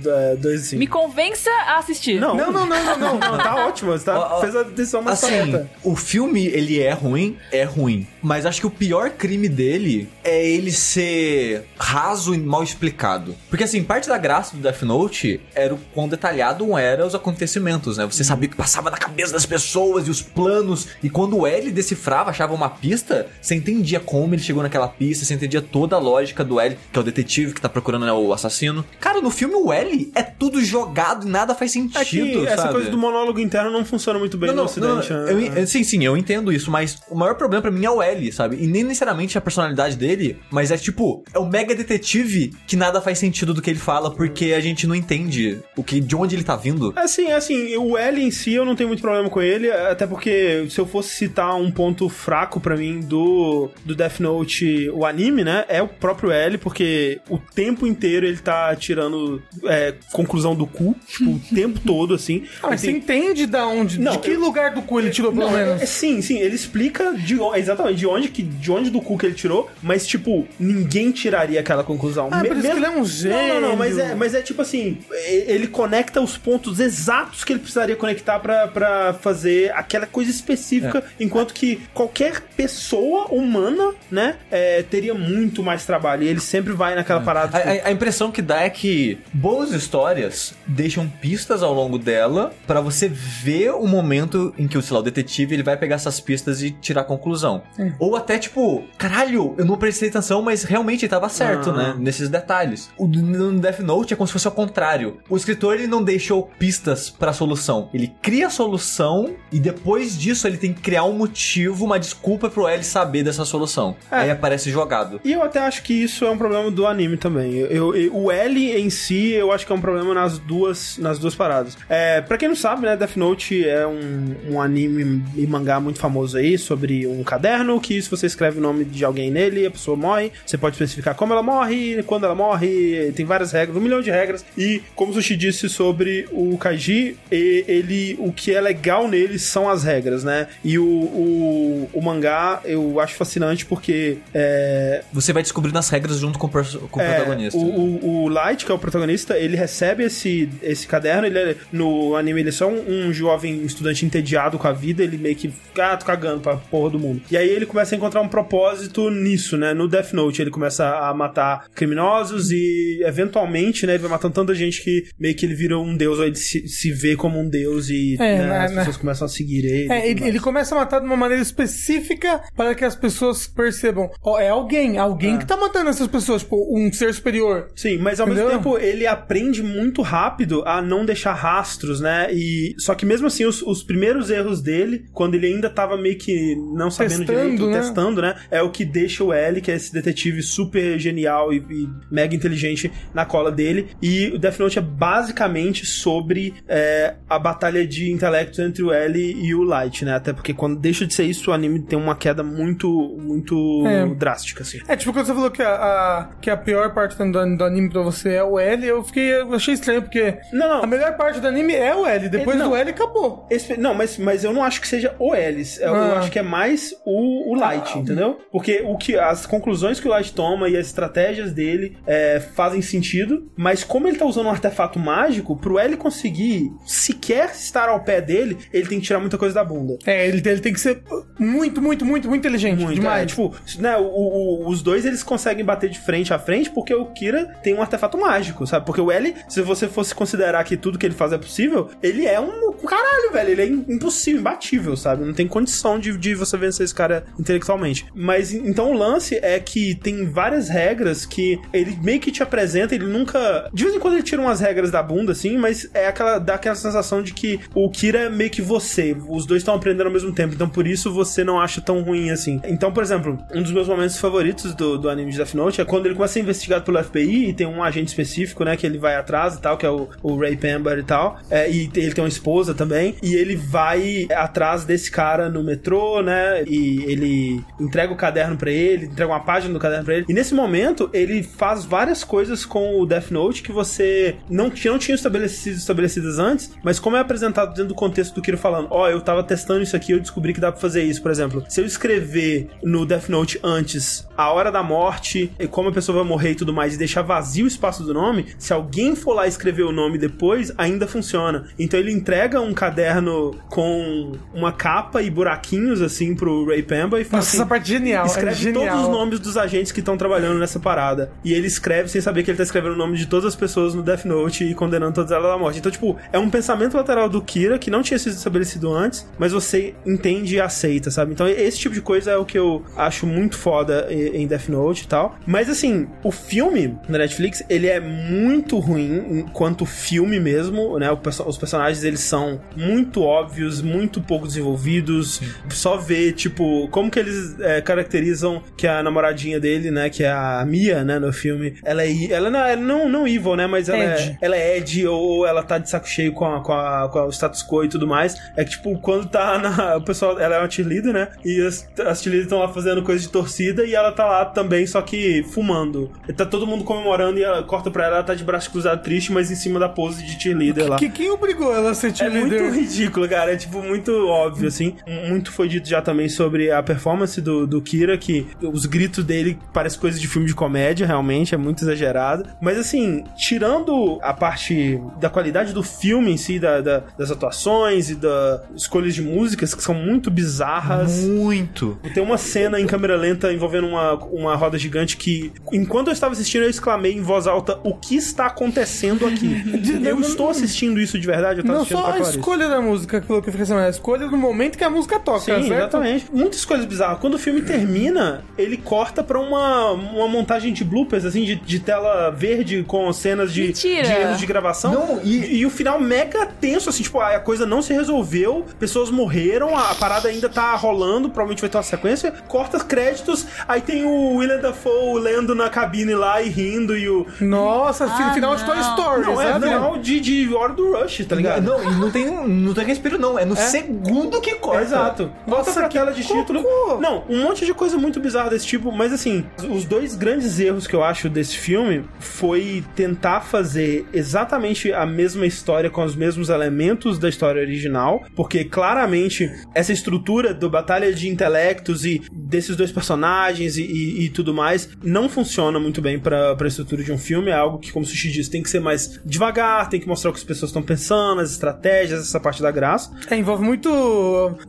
[0.06, 0.76] é, dois sim.
[0.76, 2.20] Me convença a assistir.
[2.20, 3.18] Não, Não, não, não, não, não.
[3.18, 5.70] não, tá ótimo, você tá, fez a decisão mais Assim, correta.
[5.82, 8.06] o filme, ele é ruim, é ruim.
[8.22, 13.34] Mas acho que o pior crime dele é ele ser raso e mal explicado.
[13.50, 17.96] Porque, assim, parte da graça do Death Note era o quão detalhado eram os acontecimentos,
[17.96, 18.06] né?
[18.06, 20.88] Você sabia o que passava na cabeça das pessoas e os planos.
[21.02, 25.24] E quando o L decifrava, achava uma pista, você entendia como ele chegou naquela pista,
[25.24, 26.11] você entendia toda a lógica
[26.44, 28.84] do L, que é o detetive que tá procurando né, o assassino.
[29.00, 32.62] Cara, no filme o L é tudo jogado e nada faz sentido, É que essa
[32.62, 32.74] sabe?
[32.74, 35.10] coisa do monólogo interno não funciona muito bem no ocidente.
[35.12, 35.32] não, né?
[35.32, 38.02] eu en- sim, sim, eu entendo isso, mas o maior problema pra mim é o
[38.02, 38.56] L, sabe?
[38.62, 43.00] E nem necessariamente a personalidade dele, mas é tipo, é o mega detetive que nada
[43.00, 46.34] faz sentido do que ele fala, porque a gente não entende o que, de onde
[46.36, 46.92] ele tá vindo.
[46.96, 50.66] Assim, assim, o L em si eu não tenho muito problema com ele, até porque
[50.70, 55.44] se eu fosse citar um ponto fraco pra mim do, do Death Note, o anime,
[55.44, 60.66] né, é o próprio L, porque o tempo inteiro ele tá tirando é, conclusão do
[60.66, 62.44] cu, tipo, o tempo todo, assim.
[62.62, 65.10] Ah, mas você tem- entende da onde, Não, de que eu- lugar do cu ele
[65.10, 65.82] tirou, pelo Não, é- menos.
[65.82, 69.26] é- sim, sim, ele explica de, exatamente de onde, que, de onde do cu que
[69.26, 72.28] ele tirou, mas, tipo, ninguém tiraria aquela conclusão.
[72.30, 74.16] Ah, por isso que ele é um Não, não, não, mas é, gênio.
[74.16, 74.98] mas é tipo assim,
[75.46, 81.04] ele conecta os pontos exatos que ele precisaria conectar pra, pra fazer aquela coisa específica,
[81.20, 86.22] enquanto que qualquer pessoa humana, né, é, teria muito mais trabalho.
[86.22, 87.56] E ele sempre vai naquela parada.
[87.58, 91.98] A, tipo, a- a impressão que dá é que boas histórias deixam pistas ao longo
[91.98, 95.76] dela pra você ver o momento em que o, sei lá, o detetive ele vai
[95.76, 97.62] pegar essas pistas e tirar a conclusão.
[97.98, 101.76] Ou até tipo, caralho, eu não prestei atenção, mas realmente tava certo, Ah.
[101.76, 101.94] né?
[101.98, 102.90] Nesses detalhes.
[102.96, 105.18] O no Death Note é como se fosse ao contrário.
[105.28, 107.88] O escritor ele não deixou pistas pra solução.
[107.92, 112.48] Ele cria a solução e depois disso ele tem que criar um motivo, uma desculpa
[112.48, 113.96] pro L saber dessa solução.
[114.10, 114.16] É.
[114.16, 115.20] Aí aparece jogado.
[115.24, 117.54] E eu até acho que isso é um problema do anime também.
[117.58, 121.18] Eu, eu- o L em si, eu acho que é um problema nas duas, nas
[121.18, 121.76] duas paradas.
[121.88, 125.98] É, pra quem não sabe, né, Death Note é um, um anime e mangá muito
[125.98, 129.70] famoso aí sobre um caderno que se você escreve o nome de alguém nele, a
[129.70, 130.32] pessoa morre.
[130.46, 134.10] Você pode especificar como ela morre, quando ela morre, tem várias regras, um milhão de
[134.10, 134.44] regras.
[134.56, 139.68] E como o Sushi disse sobre o Kaiji, ele, o que é legal nele são
[139.68, 140.46] as regras, né?
[140.64, 146.18] E o, o, o mangá eu acho fascinante porque é, Você vai descobrindo as regras
[146.18, 147.58] junto com o, com o é, protagonista.
[147.58, 151.26] O, o, o Light, que é o protagonista, ele recebe esse, esse caderno.
[151.26, 155.02] Ele é- no anime, ele é só um, um jovem estudante entediado com a vida.
[155.02, 157.22] Ele meio que fica ah, tô cagando pra porra do mundo.
[157.30, 159.72] E aí ele começa a encontrar um propósito nisso, né?
[159.72, 163.94] No Death Note, ele começa a matar criminosos e, eventualmente, né?
[163.94, 166.18] Ele vai matando tanta gente que meio que ele vira um deus.
[166.18, 168.78] Ou ele se, se vê como um deus e É, né, né, as né.
[168.78, 169.92] pessoas começam a seguir ele.
[169.92, 174.10] É, ele, ele começa a matar de uma maneira específica para que as pessoas percebam.
[174.22, 177.68] Ó, é alguém, alguém que tá matando essas pessoas, tipo, um ser superior.
[177.74, 178.46] Sim, mas ao Entendeu?
[178.46, 182.28] mesmo tempo ele aprende muito rápido a não deixar rastros, né?
[182.32, 186.16] E só que mesmo assim os, os primeiros erros dele, quando ele ainda tava meio
[186.18, 187.78] que não sabendo Testando, direito, né?
[187.80, 188.34] testando, né?
[188.50, 192.34] É o que deixa o L, que é esse detetive super genial e, e mega
[192.34, 193.88] inteligente na cola dele.
[194.00, 199.18] E o Death Note é basicamente sobre é, a batalha de intelecto entre o L
[199.18, 200.14] e o Light, né?
[200.14, 202.88] Até porque quando deixa de ser isso, o anime tem uma queda muito,
[203.18, 204.06] muito É.
[204.14, 204.80] drástica, assim.
[204.88, 207.90] É, tipo, quando você falou que a, a- que a pior parte do, do anime
[207.90, 209.32] pra você é o L, eu fiquei.
[209.34, 210.82] Eu achei estranho, porque Não, não.
[210.84, 212.28] a melhor parte do anime é o L.
[212.28, 212.70] Depois Não.
[212.70, 213.46] do L acabou.
[213.50, 215.78] Esse- não, mas, mas eu não acho que seja o Ellis.
[215.80, 216.18] Eu, eu Ah.
[216.18, 218.38] acho que é mais o, o Light, entendeu?
[218.50, 222.82] Porque o que, as conclusões que o Light toma e as estratégias dele é, fazem
[222.82, 228.00] sentido, mas como ele tá usando um artefato mágico, pro L conseguir sequer estar ao
[228.04, 229.98] pé dele, ele tem que tirar muita coisa da bunda.
[230.06, 231.02] É, ele, ele tem que ser
[231.38, 232.80] muito, muito, muito, muito inteligente.
[232.82, 233.22] Muito, demais.
[233.22, 236.94] é, tipo, né, o- o- os dois eles conseguem bater de frente a frente porque
[236.94, 238.84] o Kira tem um artefato mágico, sabe?
[238.84, 242.26] Porque o L, se você fosse considerar que tudo que ele faz é possível, ele
[242.26, 243.50] é um, caralho, velho.
[243.50, 245.24] Ele é im- impossível, imbatível, sabe?
[245.24, 248.04] Não tem condição de, de você vencer esse cara intelectualmente.
[248.14, 252.94] Mas então o lance é que tem várias regras que ele meio que te apresenta,
[252.94, 253.70] ele nunca.
[253.72, 256.38] De vez em quando ele tira umas regras da bunda, assim, mas é aquela.
[256.38, 259.16] dá aquela sensação de que o Kira é meio que você.
[259.28, 260.54] Os dois estão aprendendo ao mesmo tempo.
[260.54, 262.60] Então por isso você não acha tão ruim assim.
[262.64, 265.84] Então, por exemplo, um dos meus momentos favoritos do, do anime de Death Note é
[265.84, 268.86] quando ele começa a ser investigado pelo FBI e tem um agente específico, né, que
[268.86, 271.38] ele vai atrás e tal, que é o, o Ray Pember e tal.
[271.50, 273.16] É, e ele tem uma esposa também.
[273.22, 276.64] E ele vai atrás desse cara no metrô, né?
[276.66, 280.26] E ele entrega o caderno pra ele, entrega uma página do caderno pra ele.
[280.28, 284.92] E nesse momento, ele faz várias coisas com o Death Note que você não tinha,
[284.92, 288.88] não tinha estabelecido, estabelecidas antes, mas como é apresentado dentro do contexto do Kiro falando,
[288.90, 291.64] ó, eu tava testando isso aqui, eu descobri que dá pra fazer isso, por exemplo.
[291.68, 295.11] Se eu escrever no Death Note antes a hora da morte,
[295.58, 298.14] e como a pessoa vai morrer e tudo mais, e deixar vazio o espaço do
[298.14, 301.66] nome, se alguém for lá escrever o nome depois, ainda funciona.
[301.78, 307.24] Então ele entrega um caderno com uma capa e buraquinhos assim pro Ray Pemba e
[307.24, 308.26] fala Nossa, assim, essa parte é genial.
[308.26, 308.86] Escreve é genial.
[308.86, 311.32] todos os nomes dos agentes que estão trabalhando nessa parada.
[311.44, 313.94] E ele escreve sem saber que ele tá escrevendo o nome de todas as pessoas
[313.94, 315.78] no Death Note e condenando todas elas à morte.
[315.78, 319.52] Então, tipo, é um pensamento lateral do Kira que não tinha sido estabelecido antes, mas
[319.52, 321.32] você entende e aceita, sabe?
[321.32, 325.01] Então, esse tipo de coisa é o que eu acho muito foda em Death Note
[325.04, 325.36] e tal.
[325.46, 331.14] Mas, assim, o filme na Netflix, ele é muito ruim enquanto filme mesmo, né?
[331.22, 335.40] Perso- Os personagens, eles são muito óbvios, muito pouco desenvolvidos.
[335.70, 340.08] Só ver, tipo, como que eles é, caracterizam que a namoradinha dele, né?
[340.10, 341.18] Que é a Mia, né?
[341.18, 341.74] No filme.
[341.84, 342.12] Ela é.
[342.30, 343.66] Ela não, ela não, não evil, né?
[343.66, 344.30] Mas ela Ed.
[344.40, 347.18] é, ela é Ed ou ela tá de saco cheio com, a, com, a- com
[347.18, 348.36] a- o status quo e tudo mais.
[348.56, 349.96] É que, tipo, quando tá na.
[349.96, 350.38] O pessoal.
[350.38, 351.28] Ela é uma cheerleader, né?
[351.44, 354.86] E as, as cheerleaders estão lá fazendo coisa de torcida e ela tá lá também,
[354.92, 356.10] só que fumando.
[356.28, 359.02] E tá todo mundo comemorando e ela corta pra ela, ela tá de braço cruzado
[359.02, 360.96] triste, mas em cima da pose de cheerleader lá.
[360.96, 362.72] Que, quem obrigou ela a ser É muito cheerleader?
[362.74, 363.52] ridículo, cara.
[363.52, 364.94] É tipo muito óbvio, assim.
[365.28, 369.58] Muito foi dito já também sobre a performance do, do Kira, que os gritos dele
[369.72, 372.46] parecem coisas de filme de comédia, realmente, é muito exagerado.
[372.60, 378.10] Mas assim, tirando a parte da qualidade do filme em si, da, da- das atuações
[378.10, 381.20] e das escolhas de músicas, que são muito bizarras.
[381.24, 381.98] Muito.
[382.14, 386.32] Tem uma cena em câmera lenta envolvendo uma, uma roda gigante que, enquanto eu estava
[386.32, 389.62] assistindo, eu exclamei em voz alta: O que está acontecendo aqui?
[390.04, 391.60] eu estou assistindo isso de verdade?
[391.60, 392.30] Eu tava Não só a Clarice.
[392.38, 395.18] escolha da música, aquilo que eu fiquei sabendo, a escolha do momento que a música
[395.18, 395.72] toca, Sim, certo?
[395.72, 396.26] exatamente.
[396.32, 397.18] Muitas coisas bizarras.
[397.18, 401.80] Quando o filme termina, ele corta pra uma, uma montagem de bloopers, assim, de, de
[401.80, 404.92] tela verde com cenas de, de erros de gravação.
[404.92, 409.10] Não, e- e o final mega tenso, assim, tipo, a coisa não se resolveu, pessoas
[409.10, 412.32] morreram, a, a parada ainda tá rolando, provavelmente vai ter uma sequência.
[412.48, 417.08] Corta os créditos, aí tem o William Dafoe lendo na cabine lá e rindo, e
[417.08, 417.26] o.
[417.40, 418.90] Nossa, Ah, final de Toy não.
[418.90, 421.62] Story, Não, é final de, de hora do Rush, tá ligado?
[421.62, 423.38] Não, e não tem, não tem respiro, não.
[423.38, 424.82] É no segundo que corta.
[424.82, 425.24] Exato.
[425.46, 426.62] Volta Nossa, pra que tela de título.
[426.62, 427.00] cocô.
[427.00, 430.86] Não, um monte de coisa muito bizarra desse tipo, mas assim, os dois grandes erros
[430.86, 436.48] que eu acho desse filme foi tentar fazer exatamente a mesma história com os mesmos
[436.48, 442.92] elementos da história original, porque claramente essa estrutura do batalha de intelectos e desses dois
[442.92, 447.18] personagens e, e- e tudo mais não funciona muito bem pra, pra estrutura de um
[447.18, 450.08] filme, é algo que, como o Sushi disse, tem que ser mais devagar, tem que
[450.08, 453.10] mostrar o que as pessoas estão pensando, as estratégias, essa parte da graça.
[453.30, 453.90] É, envolve muito.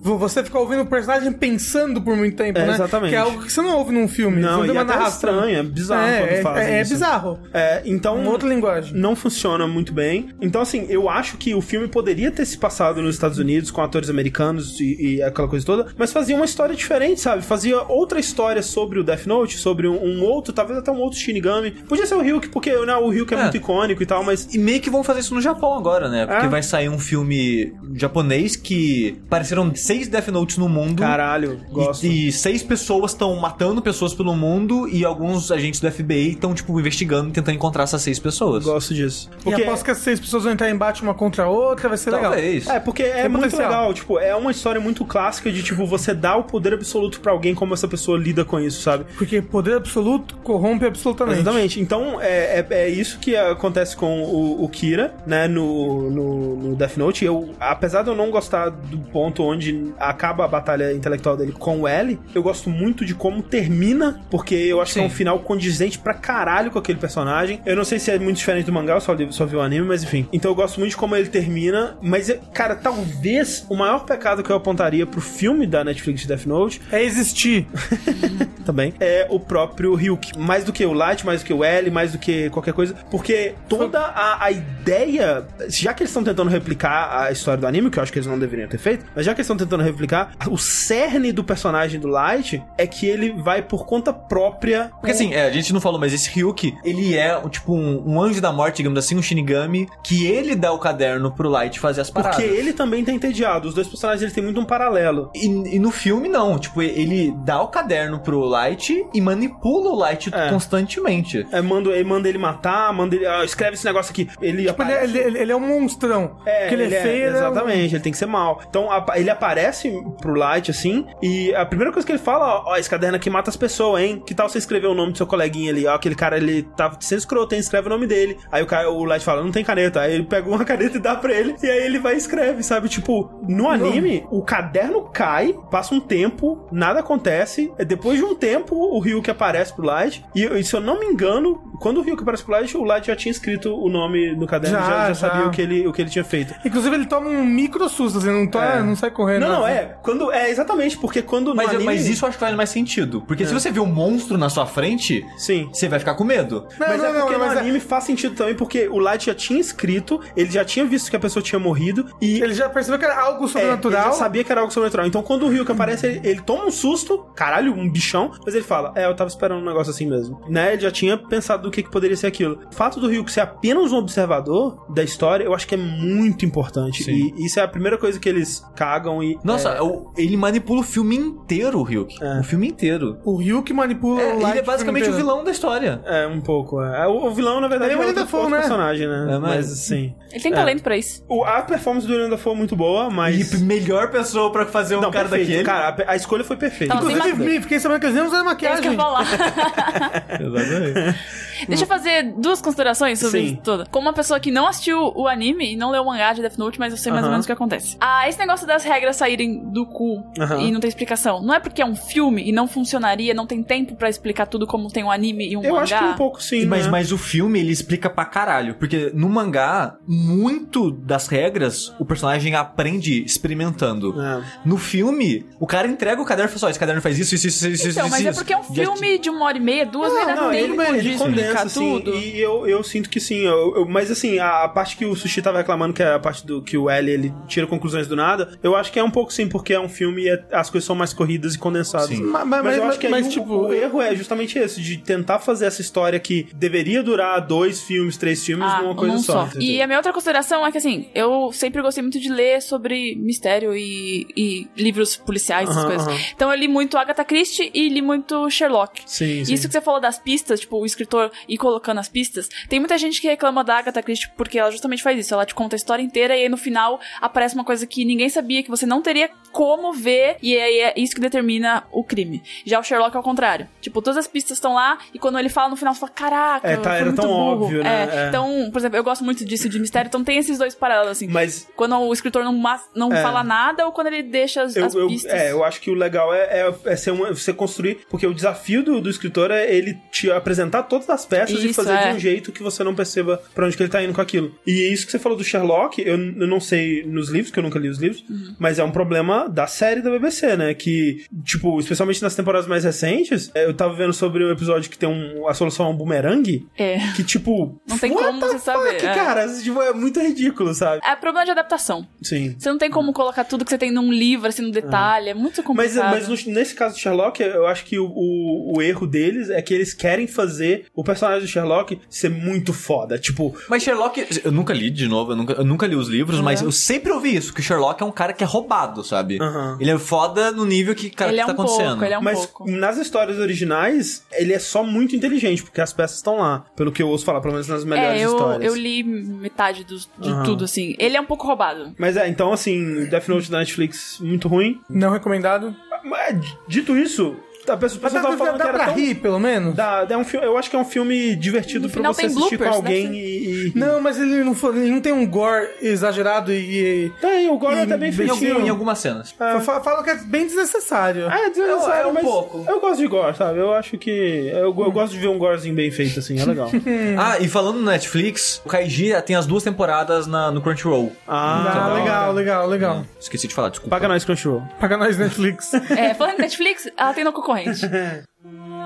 [0.01, 2.73] Você ficar ouvindo o personagem pensando por muito tempo, É, né?
[2.73, 3.09] exatamente.
[3.11, 4.41] Que é algo que você não ouve num filme.
[4.41, 6.81] Não, você e tem uma até é estranho, é bizarro É, quando é, fazem é
[6.81, 6.93] isso.
[6.93, 7.39] bizarro.
[7.53, 8.15] É, então.
[8.19, 8.93] Uma outra linguagem.
[8.95, 10.29] Não funciona muito bem.
[10.41, 13.81] Então, assim, eu acho que o filme poderia ter se passado nos Estados Unidos com
[13.81, 17.41] atores americanos e, e aquela coisa toda, mas fazia uma história diferente, sabe?
[17.43, 21.19] Fazia outra história sobre o Death Note, sobre um, um outro, talvez até um outro
[21.19, 21.71] Shinigami.
[21.71, 23.41] Podia ser o Ryuk, porque né, o Ryuk é, É.
[23.43, 24.53] muito icônico e tal, mas.
[24.53, 26.25] E meio que vão fazer isso no Japão agora, né?
[26.25, 26.49] Porque É.
[26.49, 31.01] vai sair um filme japonês que apareceram seis Death Notes no mundo.
[31.01, 32.05] Caralho, gosto.
[32.05, 36.53] E, e seis pessoas estão matando pessoas pelo mundo e alguns agentes do FBI estão,
[36.53, 38.63] tipo, investigando e tentando encontrar essas seis pessoas.
[38.63, 39.29] Gosto disso.
[39.45, 41.97] E aposto que as seis pessoas vão entrar em embate uma contra a outra, vai
[41.97, 42.31] ser legal.
[42.31, 42.67] Talvez.
[42.67, 43.69] É, porque é Tem muito potencial.
[43.69, 47.31] legal, tipo, é uma história muito clássica de, tipo, você dá o poder absoluto pra
[47.31, 49.05] alguém, como essa pessoa lida com isso, sabe?
[49.17, 51.39] Porque poder absoluto corrompe absolutamente.
[51.41, 51.79] Exatamente.
[51.79, 56.75] Então, é, é, é isso que acontece com o, o Kira, né, no, no, no
[56.75, 57.23] Death Note.
[57.25, 61.81] Eu, apesar de eu não gostar do ponto onde acaba a batalha intelectual dele com
[61.81, 65.15] o L, eu gosto muito de como termina, porque eu acho que é um Sim.
[65.15, 67.61] final condizente pra caralho com aquele personagem.
[67.65, 69.61] Eu não sei se é muito diferente do mangá, eu só, li- só vi o
[69.61, 70.27] anime, mas enfim.
[70.33, 74.49] Então eu gosto muito de como ele termina, mas, cara, talvez o maior pecado que
[74.49, 77.67] eu apontaria pro filme da Netflix de Death Note É existir.
[78.65, 80.35] também é o próprio Ryuk.
[80.35, 82.95] Mais do que o Light, mais do que o L, mais do que qualquer coisa.
[83.11, 85.45] Porque toda a, a ideia.
[85.69, 88.25] Já que eles estão tentando replicar a história do anime, que eu acho que eles
[88.25, 91.99] não deveriam ter feito, mas já que eles estão tentando replicar, o cerne do personagem
[91.99, 94.89] do Light é que ele vai por conta própria.
[94.99, 98.19] Porque assim, é, a gente não falou, mas esse Ryuki, ele é tipo um, um
[98.19, 102.01] anjo da morte, digamos assim, um Shinigami, que ele dá o caderno pro Light fazer
[102.01, 102.37] as paradas.
[102.37, 103.67] Porque ele também tá entediado.
[103.67, 105.29] Os dois personagens eles têm muito um paralelo.
[105.35, 106.57] E, e no filme, não.
[106.57, 110.49] Tipo, ele dá o caderno pro Light e manipula o Light É.
[110.49, 111.45] constantemente.
[111.51, 113.25] É, manda, ele manda ele matar, manda ele.
[113.25, 114.29] ah, escreve esse negócio aqui.
[114.41, 116.35] Ele Tipo, ele, aparece- ele- ele é um monstrão.
[116.43, 117.15] Porque ele, é feio.
[117.15, 118.61] ele é um- Exatamente, ele tem que ser mal.
[118.69, 119.91] Então a- ele aparece
[120.21, 123.29] pro Light assim, e a primeira coisa que ele fala, ó, ó, esse caderno aqui
[123.29, 124.21] mata as pessoas, hein?
[124.25, 125.85] Que tal você escrever o nome do seu coleguinha ali?
[125.85, 127.59] Ó, aquele cara, ele tá sendo escroto, hein?
[127.59, 128.37] Escreve o nome dele.
[128.51, 130.01] Aí o, cara, o Light fala, não tem caneta.
[130.01, 132.63] Aí ele pega uma caneta e dá pra ele, e aí ele vai e escreve,
[132.63, 132.89] sabe?
[132.89, 137.71] Tipo, no anime, o caderno cai, passa um tempo, nada acontece.
[137.77, 140.99] é Depois de um tempo, o Ryuk aparece pro Light, e, e se eu não
[140.99, 144.35] me engano, quando o Ryuk aparece pro Light, o Light já tinha escrito o nome
[144.35, 145.15] no caderno, Já, já, já já.
[145.15, 146.53] sabia o que, ele, o que ele tinha feito.
[146.65, 148.81] Inclusive, ele toma um micro susto, assim, não, tá, É.
[148.81, 149.41] não sai correndo.
[149.41, 149.73] Não, não, assim.
[149.75, 149.95] é.
[150.01, 151.85] Quando, é exatamente, porque quando Mas, no anime...
[151.85, 153.21] mas isso eu acho que faz mais sentido.
[153.27, 155.69] Porque se você vê um monstro na sua frente, Sim.
[155.71, 156.67] você vai ficar com medo.
[156.79, 158.99] Não, mas não, é não, porque mas no é- anime faz sentido também, porque o
[158.99, 162.53] Light já tinha escrito, ele já tinha visto que a pessoa tinha morrido, e Ele
[162.53, 164.01] já percebeu que era algo É, sobrenatural.
[164.01, 165.05] ele já sabia que era algo sobrenatural.
[165.07, 168.63] Então, quando o Ryuk aparece, ele, ele toma um susto, caralho, um bichão, mas ele
[168.63, 170.41] fala: É, eu tava esperando um negócio assim mesmo.
[170.49, 170.73] Né?
[170.73, 172.59] Ele já tinha pensado do que, que poderia ser aquilo.
[172.71, 176.45] O fato do Ryuk ser apenas um observador da história, eu acho que é muito
[176.45, 177.03] importante.
[177.03, 177.33] Sim.
[177.37, 179.37] E isso é a primeira coisa que eles cagam e.
[179.43, 182.15] Nossa, o- ele manipula o filme inteiro, o Ryuk.
[182.23, 182.39] É.
[182.39, 183.17] O filme inteiro.
[183.23, 185.17] O Ryuk manipula É, o Light ele é basicamente o inteiro.
[185.25, 186.01] vilão da história.
[186.05, 186.81] É, um pouco.
[186.81, 187.07] É.
[187.07, 188.59] O, o vilão, na verdade, Ele é o é outro, Dafoe, outro né?
[188.61, 189.27] personagem, né?
[189.29, 190.15] É, mas- mas assim.
[190.31, 190.55] Ele tem É.
[190.55, 191.23] talento pra isso.
[191.29, 193.51] O, a performance do Willem Dafoe é muito boa, mas.
[193.53, 195.47] E melhor pessoa pra fazer um Não, cara perfeito.
[195.49, 195.63] daquele.
[195.65, 196.95] Cara, a, a escolha foi perfeita.
[196.95, 198.95] Inclusive, fiquei sabendo que eles nem usaram É maquiagem.
[199.03, 199.25] Eu falar.
[200.41, 201.19] Exatamente.
[201.67, 203.45] Deixa eu fazer duas considerações sobre Sim.
[203.53, 203.87] isso tudo.
[203.89, 206.57] Como uma pessoa que não assistiu o anime e não leu o mangá de Death
[206.57, 207.33] Note, mas eu sei mais ou Aham.
[207.35, 207.95] menos o que acontece.
[208.01, 210.59] Ah, esse negócio das regras saírem do cu Aham.
[210.61, 211.41] e não ter explicação.
[211.41, 214.65] Não é porque é um filme e não funcionaria, não tem tempo pra explicar tudo
[214.67, 215.83] como tem um anime e um Eu mangá.
[215.83, 216.65] acho que um pouco sim.
[216.65, 216.91] mas, né?
[216.91, 218.75] mas o filme, ele explica pra caralho.
[218.75, 224.19] Porque no mangá, muito das regras, o personagem aprende experimentando.
[224.21, 224.43] É.
[224.65, 227.47] No filme, o cara entrega o caderno e fala só, esse caderno faz isso, isso,
[227.47, 228.39] isso, isso, Então, isso, mas é isso.
[228.39, 230.53] porque é um Já- filme de uma hora e meia, duas, Não, não, dá não,
[230.53, 232.15] ele, tempo ele de condensa, assim, tudo.
[232.15, 233.39] e eu, eu sinto que sim.
[233.45, 236.19] eu- eu- mas assim, a, a parte que o Sushi tava reclamando, que é a
[236.19, 239.11] parte do que o L ele tira conclusões do nada, eu acho que é um
[239.11, 242.09] pouco sim, porque é um filme e é- as coisas são mais corridas e condensadas.
[242.09, 242.21] Sim.
[242.23, 244.57] Ma- ma- Mas, eu mas- acho que aí mas, o, tipo, o erro é justamente
[244.59, 248.95] esse, de tentar fazer essa história que deveria durar dois filmes, três filmes, Ah, numa
[248.95, 249.47] coisa só.
[249.47, 249.59] só.
[249.59, 253.15] E a minha outra consideração é que, assim, eu sempre gostei muito de ler sobre
[253.15, 256.31] mistério e, e livros policiais, essas coisas.
[256.35, 258.82] Então eu li muito Agatha Christie e li muito Sherlock.
[259.05, 259.53] Sim, sim.
[259.53, 262.49] Isso que você falou das pistas, tipo, o escritor ir colocando as pistas.
[262.69, 265.33] Tem muita gente que reclama da Agatha Christie porque ela justamente faz isso.
[265.33, 268.29] Ela te conta a história inteira e aí no final aparece uma coisa que ninguém
[268.29, 272.41] sabia, que você não teria como ver, e aí é isso que determina o crime.
[272.65, 273.67] Já o Sherlock é ao contrário.
[273.81, 276.67] Tipo, todas as pistas estão lá e quando ele fala no final, você fala, caraca,
[276.67, 277.63] É, tá- era muito tão burro.
[277.65, 278.09] óbvio, né?
[278.11, 278.27] É, É.
[278.29, 281.27] Então, por exemplo, eu gosto muito disso de mistério, então tem esses dois paralelos, assim.
[281.27, 282.59] Mas Quando o escritor não,
[282.95, 283.21] não É.
[283.21, 285.31] fala nada ou quando ele deixa as, eu, as eu- pistas.
[285.31, 288.33] é, eu acho que o legal é, é, é ser uma, você construir, porque o
[288.33, 292.09] desafio do, do escritor é ele te apresentar todas as peças e Isso, fazer é.
[292.11, 294.55] de um jeito que você não perceba pra onde que ele tá indo com aquilo.
[294.65, 297.63] E isso que você falou do Sherlock, eu, eu não sei nos livros, que eu
[297.63, 298.55] nunca li os livros, Uhum.
[298.57, 300.73] mas é um problema da série da BBC, né?
[300.73, 304.97] Que, tipo, especialmente nas temporadas mais recentes, é, eu tava vendo sobre o episódio que
[304.97, 306.97] tem um, a solução a um bumerangue, É.
[307.15, 309.13] que, tipo, Não tem como você saber, fuck, é.
[309.13, 311.01] cara, tipo, é muito ridículo, sabe?
[311.05, 312.07] É problema de adaptação.
[312.21, 312.55] Sim.
[312.57, 315.29] Você não tem como colocar tudo que você tem num livro, assim, no detalhe.
[315.29, 316.11] É muito Mas, complicado.
[316.11, 319.61] mas no- nesse caso do Sherlock, eu acho que o, o, o erro deles é
[319.61, 323.17] que eles querem fazer o personagem do Sherlock ser muito foda.
[323.19, 326.39] Tipo, Mas Sherlock, eu nunca li de novo, eu nunca, eu nunca li os livros,
[326.39, 329.37] mas eu sempre ouvi isso, que o Sherlock é um cara que é roubado, sabe?
[329.41, 329.77] Aham.
[329.79, 331.87] Ele é foda no nível que, cara, ele que é tá um acontecendo.
[331.89, 332.71] pouco, ele é um mas pouco.
[332.71, 336.65] nas histórias originais, ele é só muito inteligente, porque as peças estão lá.
[336.75, 338.71] Pelo que eu ouço falar, pelo menos nas melhores É, eu, histórias.
[338.71, 340.43] eu li metade dos- de Aham.
[340.43, 340.95] tudo, assim.
[340.99, 341.93] Ele é um pouco roubado.
[341.97, 344.79] Mas é, então assim, Death Note da Netflix, muito ruim.
[344.89, 345.75] Não recomendado.
[346.03, 347.35] Mas, dito isso,
[347.67, 348.95] A pessoa, a Mas pessoa dá, tava falando dá que era pra tão...
[348.95, 349.75] rir, pelo menos?
[349.75, 352.63] Dá, é um filme, eu acho que é um filme divertido pra você assistir com
[352.63, 353.79] bloopers, alguém deve e, e...
[353.79, 357.05] Não, mas ele não, foi- ele não tem um gore exagerado e...
[357.05, 358.59] e Tem, o Gore E é até bem em Em, feitinho.
[358.65, 359.31] em algumas cenas.
[359.31, 361.29] Fala que é bem desnecessário.
[361.29, 362.65] É, desnecessário, É um mas pouco.
[362.67, 363.59] eu gosto de gore, sabe?
[363.59, 364.09] Eu acho que...
[364.53, 366.69] Eu, eu gosto de ver um gorezinho bem feito, assim, é legal.
[367.17, 371.11] Ah, e falando no Netflix, o Kaiji tem as duas temporadas na- no Crunchyroll.
[371.27, 372.31] Ah, Ah, da legal, hora.
[372.33, 373.05] legal, legal.
[373.19, 373.95] Esqueci de falar, desculpa.
[373.95, 374.63] Paga nós, Crunchyroll.
[374.79, 375.73] Paga nós Netflix.
[375.73, 377.52] É, falando em Netflix, ela tem no concorrente.
[377.61, 378.27] Exatamente.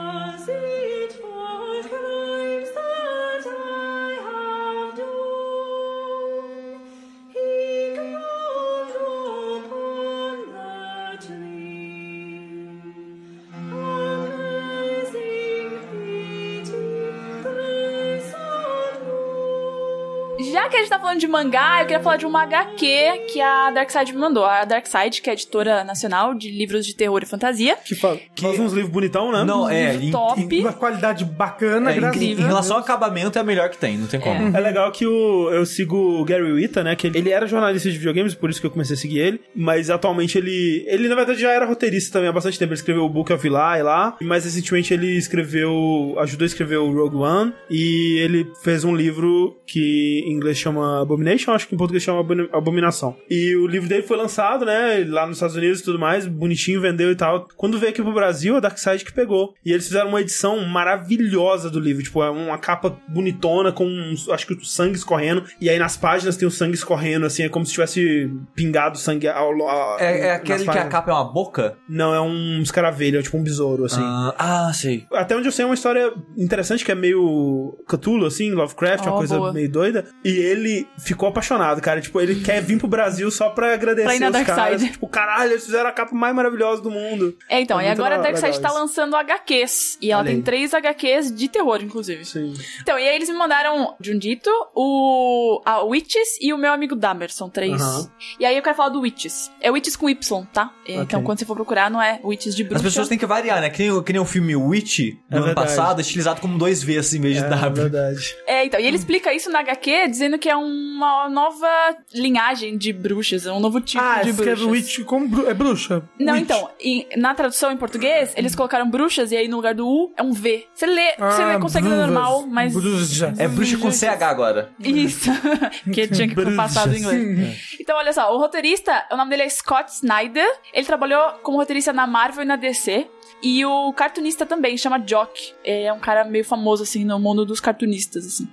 [20.88, 24.20] gente tá falando de mangá, eu queria falar de uma HQ que a Darkseid me
[24.20, 24.46] mandou.
[24.46, 27.76] A Darkseid, que é a editora nacional de livros de terror e fantasia.
[27.86, 29.44] Que, fa faz uns livros bonitão, né?
[29.44, 29.96] Não, é.
[29.96, 30.60] Em, Top.
[30.60, 33.98] Uma qualidade bacana, é, em- graças em, relação ao acabamento, é a melhor que tem,
[33.98, 34.56] não tem como.
[34.56, 36.96] É legal que o, eu sigo o Gary Whitta, né?
[36.96, 39.42] Que ele, ele era jornalista de videogames, por isso que eu comecei a seguir ele.
[39.54, 40.86] Mas atualmente ele.
[40.88, 42.70] Ele, na verdade, já era roteirista também há bastante tempo.
[42.72, 44.16] Ele escreveu o Book of Eli lá.
[44.22, 46.16] Mas recentemente ele escreveu.
[46.20, 47.54] ajudou a escrever o Rogue One.
[47.70, 52.20] E ele fez um livro que em inglês chama Abomination, acho que em português chama
[52.20, 53.16] Abomin- Abominação.
[53.30, 55.06] E o livro dele foi lançado, né?
[55.08, 57.48] Lá nos Estados Unidos e tudo mais, bonitinho, vendeu e tal.
[57.56, 59.54] Quando veio aqui pro Brasil, a Darkseid que pegou.
[59.66, 62.04] E eles fizeram uma edição maravilhosa do livro.
[62.04, 63.88] Tipo, é uma capa bonitona com,
[64.32, 65.44] acho que o sangue escorrendo.
[65.62, 67.44] E aí nas páginas tem o sangue escorrendo, assim.
[67.44, 71.14] É como se tivesse pingado sangue ao, ao, É, é aquele que a capa é
[71.14, 71.78] uma boca?
[71.88, 74.02] Não, é um escaravelho, é tipo um besouro, assim.
[74.02, 74.36] Ah,
[74.68, 75.06] ah, sei.
[75.14, 79.16] Até onde eu sei é uma história interessante que é meio Cthulhu, assim, Lovecraft, uma
[79.16, 79.54] Oh, coisa boa.
[79.54, 80.06] meio doida.
[80.24, 80.67] E ele
[80.98, 82.02] ficou apaixonado, cara.
[82.02, 84.80] Tipo, ele quer vir pro Brasil só pra agradecer Pra os Dark caras.
[84.82, 84.94] Side.
[84.94, 87.36] Tipo, caralho, eles fizeram a capa mais maravilhosa do mundo.
[87.50, 88.78] É, então, É e agora a Darkseid tá isso.
[88.78, 89.98] lançando HQs.
[90.02, 90.44] E ela Olha tem aí.
[90.44, 92.24] três HQs de terror, inclusive.
[92.26, 92.54] Sim.
[92.82, 97.32] Então, e aí eles me mandaram Jundito, o a Witches e o meu amigo Dahmer,
[97.32, 97.82] são três.
[97.82, 98.10] Aham.
[98.40, 99.52] E aí eu quero falar do Witches.
[99.62, 100.72] É Witches com Y, tá?
[100.88, 102.78] É, Então, quando você for procurar, não é Witches de bruxa.
[102.78, 103.70] As pessoas têm que variar, né?
[103.70, 105.68] Que nem, o- que nem o filme Witch do É ano verdade.
[105.68, 107.74] passado, estilizado como dois Vs em vez de É W.
[107.90, 108.36] verdade.
[108.46, 111.68] É, então, e ele explica isso na HQ, dizendo que é uma nova
[112.14, 114.68] linhagem de bruxas, é um novo tipo Ah, de escreve bruxas.
[114.98, 116.04] Witch como bru- é bruxa.
[116.20, 116.44] Não, Witch.
[116.44, 120.12] então, em- na tradução em português, eles colocaram bruxas e aí no lugar do U
[120.18, 120.68] é um V.
[120.74, 122.74] Você lê, você Ah, lê consegue ler normal, mas.
[122.74, 123.34] Bruxa.
[123.38, 124.70] É bruxa com CH agora.
[124.80, 125.30] Isso.
[125.94, 126.56] que tinha que Bruxas.
[126.56, 127.76] passado em inglês.
[127.80, 130.48] Então, olha só, o roteirista, o nome dele é Scott Snyder.
[130.74, 133.08] Ele trabalhou como roteirista na Marvel e na DC.
[133.42, 135.54] E o cartunista também, chama Jock.
[135.64, 138.48] É um cara meio famoso, assim, no mundo dos cartunistas, assim.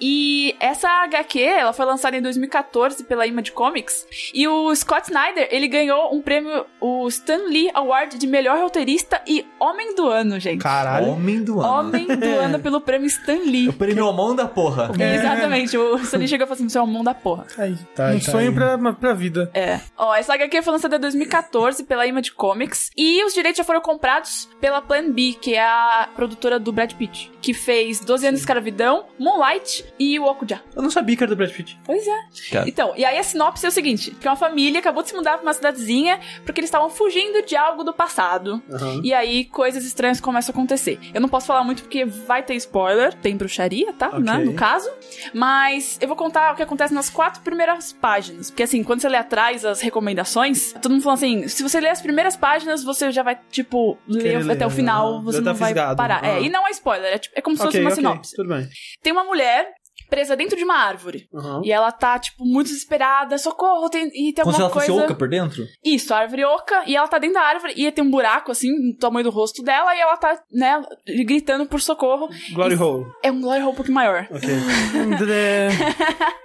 [0.00, 4.06] E essa HQ, ela foi lançada em 2014 pela Image Comics.
[4.34, 9.20] E o Scott Snyder, ele ganhou um prêmio, o Stan Lee Award de melhor roteirista
[9.26, 10.62] e Homem do Ano, gente.
[10.62, 11.08] Caralho.
[11.12, 11.72] Homem do ano.
[11.88, 13.68] Homem do Ano pelo prêmio Stan Lee.
[13.68, 14.90] O prêmio Homão da porra.
[14.98, 17.46] Exatamente, o Stan Lee chegou e falou assim: você é o mão da porra.
[17.58, 18.54] Aí, Tá, um tá sonho aí.
[18.54, 19.50] pra, pra vida.
[19.54, 19.80] É.
[19.96, 23.80] Ó, essa HQ foi lançada em 2014 pela Image Comics e os direitos já foram
[23.80, 24.21] comprados
[24.60, 28.42] pela Plan B, que é a produtora do Brad Pitt, que fez 12 anos de
[28.42, 30.62] escravidão, Moonlight e o Okuja.
[30.74, 31.78] Eu não sabia que era do Brad Pitt.
[31.84, 32.22] Pois é.
[32.50, 32.68] Cara.
[32.68, 35.34] Então, e aí a sinopse é o seguinte: que uma família acabou de se mudar
[35.34, 38.62] pra uma cidadezinha porque eles estavam fugindo de algo do passado.
[38.70, 39.00] Aham.
[39.02, 40.98] E aí coisas estranhas começam a acontecer.
[41.12, 44.08] Eu não posso falar muito porque vai ter spoiler, tem bruxaria, tá?
[44.08, 44.20] Ok.
[44.20, 44.38] Né?
[44.38, 44.90] No caso.
[45.32, 48.50] Mas eu vou contar o que acontece nas quatro primeiras páginas.
[48.50, 51.90] Porque assim, quando você lê atrás as recomendações, todo mundo fala assim: se você ler
[51.90, 55.22] as primeiras páginas, você já vai, tipo, ler Querer ler, até o final, aham.
[55.24, 55.96] você Já tá não vai fisgado.
[55.96, 56.24] parar.
[56.24, 56.40] É, Aham.
[56.40, 58.36] e não é spoiler, é, tipo- é como se fosse Ok, uma ok, sinopse.
[58.36, 58.68] Tudo bem.
[59.02, 59.68] Tem uma mulher
[60.12, 61.26] presa dentro de uma árvore.
[61.34, 61.62] Aham.
[61.64, 64.86] E ela tá, tipo, muito desesperada, socorro, tem, e tem Como se alguma ela fosse
[64.88, 65.04] coisa.
[65.06, 65.64] oca por dentro?
[65.82, 68.68] Isso, a árvore oca, e ela tá dentro da árvore, e tem um buraco, assim,
[68.70, 70.82] no tamanho do rosto dela, e ela tá, né,
[71.24, 72.28] gritando por socorro.
[72.52, 73.06] Glory E- Hole.
[73.22, 74.28] É um Glory Hole um pouquinho maior.
[74.30, 74.48] Ok.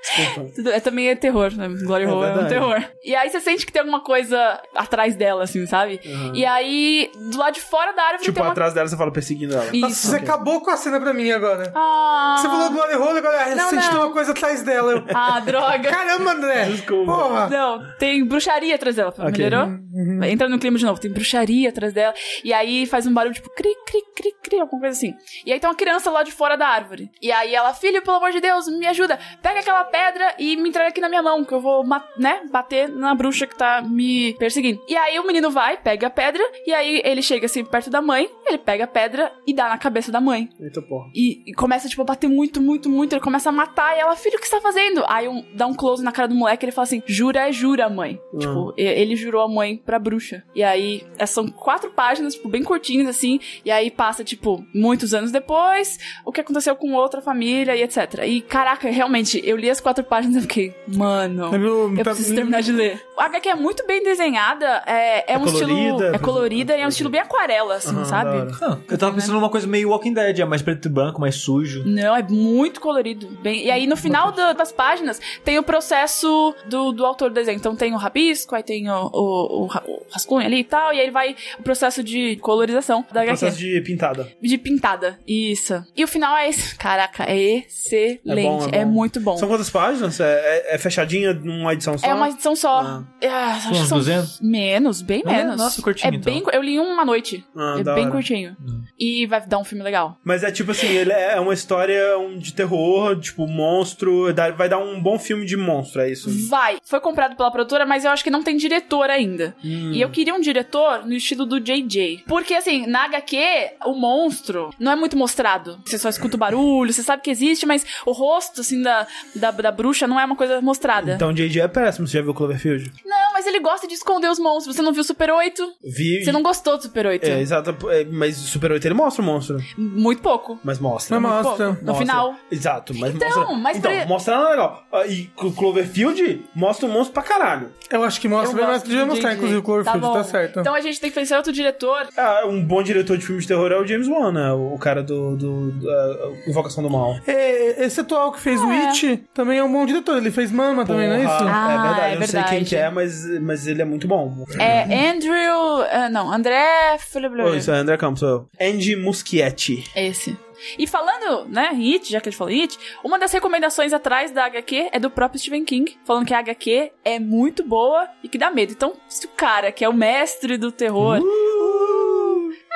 [0.02, 0.48] Desculpa.
[0.78, 1.68] É, também é terror, né?
[1.86, 2.84] Glory É Hole é, um terror.
[3.04, 6.00] E aí você sente que tem alguma coisa atrás dela, assim, sabe?
[6.34, 8.52] E aí, do lado de fora da árvore Tipo, tem uma...
[8.52, 9.66] atrás dela você fala perseguindo ela.
[9.66, 9.80] Isso.
[9.80, 11.72] Nossa, você acabou com a cena pra mim agora.
[11.76, 14.06] Ah, Você falou Glory Hole, agora ah, Não, você sentiu não.
[14.08, 14.92] uma coisa atrás dela.
[14.94, 15.90] Eu, Ah, droga.
[15.90, 16.66] Caramba, André.
[16.66, 17.12] Desculpa.
[17.12, 17.50] Porra.
[17.50, 19.32] Não, tem bruxaria atrás dela, Ok.
[19.46, 19.78] melhorou?
[20.26, 22.14] Entra no clima de novo, tem bruxaria atrás dela.
[22.44, 25.14] E aí faz um barulho tipo cri, cri, cri, cri, alguma coisa assim.
[25.46, 27.10] E aí tem uma criança lá de fora da árvore.
[27.22, 29.18] E aí ela, filho, pelo amor de Deus, me ajuda.
[29.42, 31.84] Pega aquela pedra e me entrega aqui na minha mão, que eu vou,
[32.18, 34.82] né, bater na bruxa que tá me perseguindo.
[34.88, 38.02] E aí o menino vai, pega a pedra, e aí ele chega assim perto da
[38.02, 40.50] mãe, ele pega a pedra e dá na cabeça da mãe.
[40.60, 41.10] Eita porra.
[41.16, 43.14] E, e começa, tipo, a bater muito, muito, muito.
[43.14, 45.04] Ele começa começa a matar e ela, filho, o que você tá fazendo?
[45.08, 47.90] Aí um, dá um close na cara do moleque ele fala assim: jura é jura,
[47.90, 48.20] mãe.
[48.38, 50.44] Tipo, e- ele jurou a mãe pra bruxa.
[50.56, 53.40] E aí, é, são quatro páginas, tipo, bem curtinhas assim.
[53.64, 58.24] E aí passa, tipo, muitos anos depois, o que aconteceu com outra família e etc.
[58.26, 61.50] E caraca, realmente, eu li as quatro páginas e fiquei, mano.
[61.52, 63.02] Lembro- Eu tá- preciso terminar de ler.
[63.18, 65.68] A HQ é muito bem desenhada, é, é, um estilo.
[65.76, 68.54] colorida, É colorida e é um estilo bem aquarela, assim, Aham, sabe?
[68.62, 71.36] Ah, eu tava pensando numa coisa meio Walking Dead, é mais preto e branco, mais
[71.36, 71.84] sujo.
[71.86, 73.27] Não, é muito colorido.
[73.42, 77.34] Bem, e aí, no final da- das páginas, tem o processo do, do autor do
[77.36, 77.58] desenho.
[77.58, 81.00] Então, tem o rabisco, aí tem o, o, o o rascunho ali e tal, e
[81.02, 83.38] aí vai o processo de colorização da HQ.
[83.40, 84.32] Processo de pintada.
[84.42, 85.20] De pintada.
[85.28, 85.84] Isso.
[85.96, 86.76] E o final é esse.
[86.78, 88.22] Caraca, é excelente.
[88.28, 88.92] É bom, é É, bom.
[88.92, 89.38] muito bom.
[89.38, 90.20] São quantas páginas?
[90.20, 90.26] É,
[90.72, 92.08] é- é fechadinha numa edição só?
[92.08, 92.80] É uma edição só.
[92.80, 93.04] Ah.
[93.20, 94.40] É, acho que Uns são 200?
[94.42, 95.58] Menos, bem Ah, menos.
[95.58, 96.34] nossa, curtinho, é então.
[96.34, 97.44] bem, Eu li em uma noite.
[97.56, 98.12] Ah, é bem hora.
[98.12, 98.56] curtinho.
[98.98, 100.18] E vai dar um filme legal.
[100.24, 102.02] Mas é tipo assim, ele é uma história
[102.40, 104.34] de terror, tipo, monstro.
[104.56, 106.30] Vai dar um bom filme de monstro, é isso?
[106.48, 106.78] Vai.
[106.84, 109.56] Foi comprado pela produtora, mas eu acho que não tem diretor ainda.
[109.64, 109.92] Hum.
[109.94, 112.24] E eu queria um diretor no estilo do JJ.
[112.28, 113.38] Porque, assim, na HQ,
[113.86, 115.80] o monstro não é muito mostrado.
[115.86, 119.52] Você só escuta o barulho, você sabe que existe, mas o rosto, assim, da, da,
[119.52, 121.14] da bruxa não é uma coisa mostrada.
[121.14, 122.92] Então JJ é péssimo, você já viu Cloverfield?
[123.06, 124.76] Não, mas ele gosta de esconder os monstros.
[124.76, 125.64] Você não viu Super 8?
[125.84, 126.24] Vi.
[126.26, 127.24] Você não gostou do Super 8?
[127.24, 127.76] É, exato.
[127.92, 129.58] é, mas o Super 8 ele mostra o monstro.
[129.78, 130.60] Muito pouco.
[130.64, 131.20] Mas mostra.
[131.20, 131.66] Mas mostra.
[131.68, 131.82] pouco.
[131.82, 132.06] No Mostra.
[132.08, 132.36] final.
[132.52, 133.56] Exato, mas Então, mostra.
[133.58, 134.84] mas então, pra- mostrar não é legal.
[134.92, 137.70] Ah, E o Cloverfield mostra o monstro pra caralho.
[137.92, 140.02] Eu acho que mostra Eu bem mais gosto que devia do mostrar, inclusive, o Cloverfield,
[140.02, 140.24] tá, bom.
[140.24, 140.60] certo.
[140.60, 142.08] Então a gente tem que pensar em outro diretor.
[142.18, 144.52] Ah, um bom diretor de filmes de terror é o James Wan, né?
[144.52, 147.18] O cara do, do, da Invocação do Mal.
[147.28, 148.88] É, esse atual que fez o É.
[148.88, 150.18] It também é um bom diretor.
[150.18, 151.38] Ele fez Mama também, não é isso?
[151.38, 152.02] Porra, Ah, é verdade.
[152.12, 152.66] é eu não sei quem verdade.
[152.70, 154.46] que é, mas, mas ele é muito bom.
[154.60, 155.82] É Andrew.
[155.92, 156.98] ah, não, André.
[157.46, 158.24] Oh, isso é André Campos.
[158.60, 159.84] Andy Muschietti.
[159.96, 160.38] Esse.
[160.78, 164.46] E falando, né, It, já que a gente falou It, uma das recomendações atrás da
[164.46, 168.38] HQ é do próprio Stephen King, falando que a HQ é muito boa e que
[168.38, 168.72] dá medo.
[168.72, 171.22] Então, se o cara que é o mestre do terror.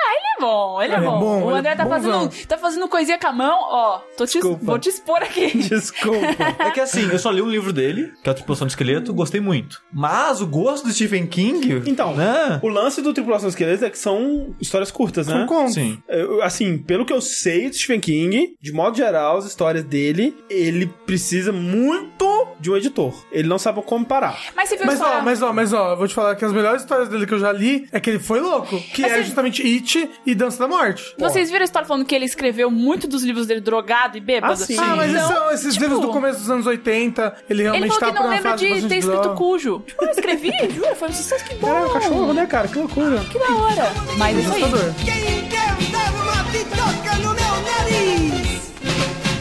[0.04, 1.18] Ah, ele é bom, ele é, Ele é bom.
[1.20, 3.98] bom, O é André tá fazendo, tá fazendo coisinha com a mão, ó.
[4.16, 5.56] Tô te, vou te expor aqui.
[5.68, 6.26] Desculpa.
[6.58, 9.14] É que assim, eu só li um livro dele, que é a Tripulação do Esqueleto,
[9.14, 9.80] gostei muito.
[9.92, 11.82] Mas o gosto do Stephen King.
[11.86, 12.58] Então, né?
[12.62, 15.34] o lance do Tripulação Esqueleto é que são histórias curtas, né?
[15.38, 15.74] São contos.
[15.74, 16.02] Sim.
[16.08, 20.36] Eu- assim, pelo que eu sei do Stephen King, de modo geral, as histórias dele,
[20.50, 23.14] ele precisa muito de um editor.
[23.30, 24.38] Ele não sabe como parar.
[24.56, 25.18] Mas você viu Mas só.
[25.18, 27.34] ó, mas ó, mas ó, eu vou te falar que as melhores histórias dele que
[27.34, 29.91] eu já li é que ele foi louco, que Mas é você- justamente It
[30.26, 31.14] e Dança da Morte.
[31.18, 34.52] Vocês viram a história falando que ele escreveu muito dos livros dele drogado e bêbado?
[34.52, 34.76] Ah, sim.
[34.78, 37.62] Ah, mas Então, esses são esses tipo, livros do começo dos anos 80, ele Ele
[37.62, 39.80] realmente falou tá que não lembra de ter escrito cujo.
[39.86, 41.66] Tipo, eu escrevi, juro, foi um sucesso que bom.
[41.68, 42.68] Caralho, o cachorro, né, cara?
[42.68, 43.18] Que loucura.
[43.30, 43.92] Que da hora.
[44.18, 44.62] Mas é isso aí.
[45.04, 48.72] Quem quer dar uma bitoca no meu nariz?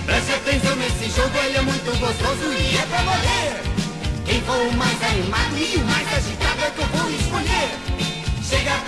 [0.05, 3.61] Preste atenção nesse jogo, ele é muito gostoso e é pra morrer.
[4.25, 5.77] Quem for o mais animado e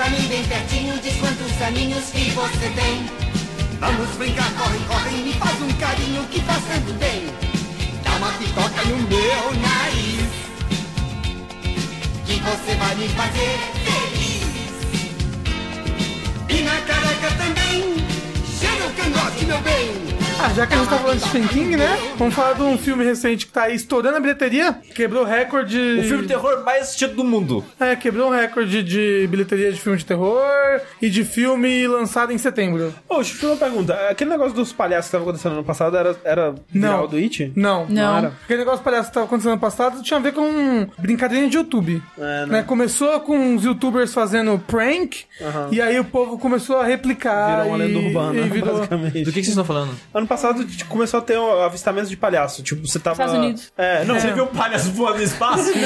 [0.10, 3.10] Mim bem pertinho, diz quantos aninhos que você tem.
[3.80, 7.28] Vamos brincar, corre, corre, me faz um carinho que faz tanto bem.
[8.04, 10.30] Dá uma bitoca no meu nariz.
[12.26, 14.44] Que você vai me fazer feliz.
[16.50, 17.96] E na careca também.
[18.60, 20.23] Cheira o cangote, meu bem.
[20.40, 21.98] Ah, já que a gente tá falando de Stephen King, né?
[22.18, 24.74] Vamos falar de um filme recente que tá aí estourando a bilheteria.
[24.94, 25.80] Quebrou recorde.
[26.00, 27.64] O filme de terror mais assistido do mundo.
[27.80, 32.38] É, quebrou um recorde de bilheteria de filme de terror e de filme lançado em
[32.38, 32.94] setembro.
[33.08, 33.94] Ô, deixa eu fazer uma pergunta.
[34.10, 37.08] Aquele negócio dos palhaços que tava acontecendo ano passado era, era viral Não.
[37.08, 37.54] do It?
[37.56, 37.86] Não.
[37.88, 38.18] Não.
[38.18, 38.34] era.
[38.44, 42.02] Aquele negócio palhaço que tava acontecendo ano passado tinha a ver com brincadeirinha de YouTube.
[42.18, 42.64] É, né?
[42.64, 45.24] Começou com os youtubers fazendo prank,
[45.72, 47.62] e aí o povo começou a replicar.
[47.62, 48.76] Virou uma e, lenda urbana, e virou...
[48.76, 49.24] basicamente.
[49.24, 49.94] Do que, que vocês estão falando?
[50.24, 52.64] Ano passado tipo, começou a ter um avistamento de palhaço.
[52.64, 53.14] Tipo, você tava.
[53.24, 53.74] Estados Unidos.
[53.78, 54.20] É, não.
[54.20, 55.72] Você viu o palhaço voando no espaço?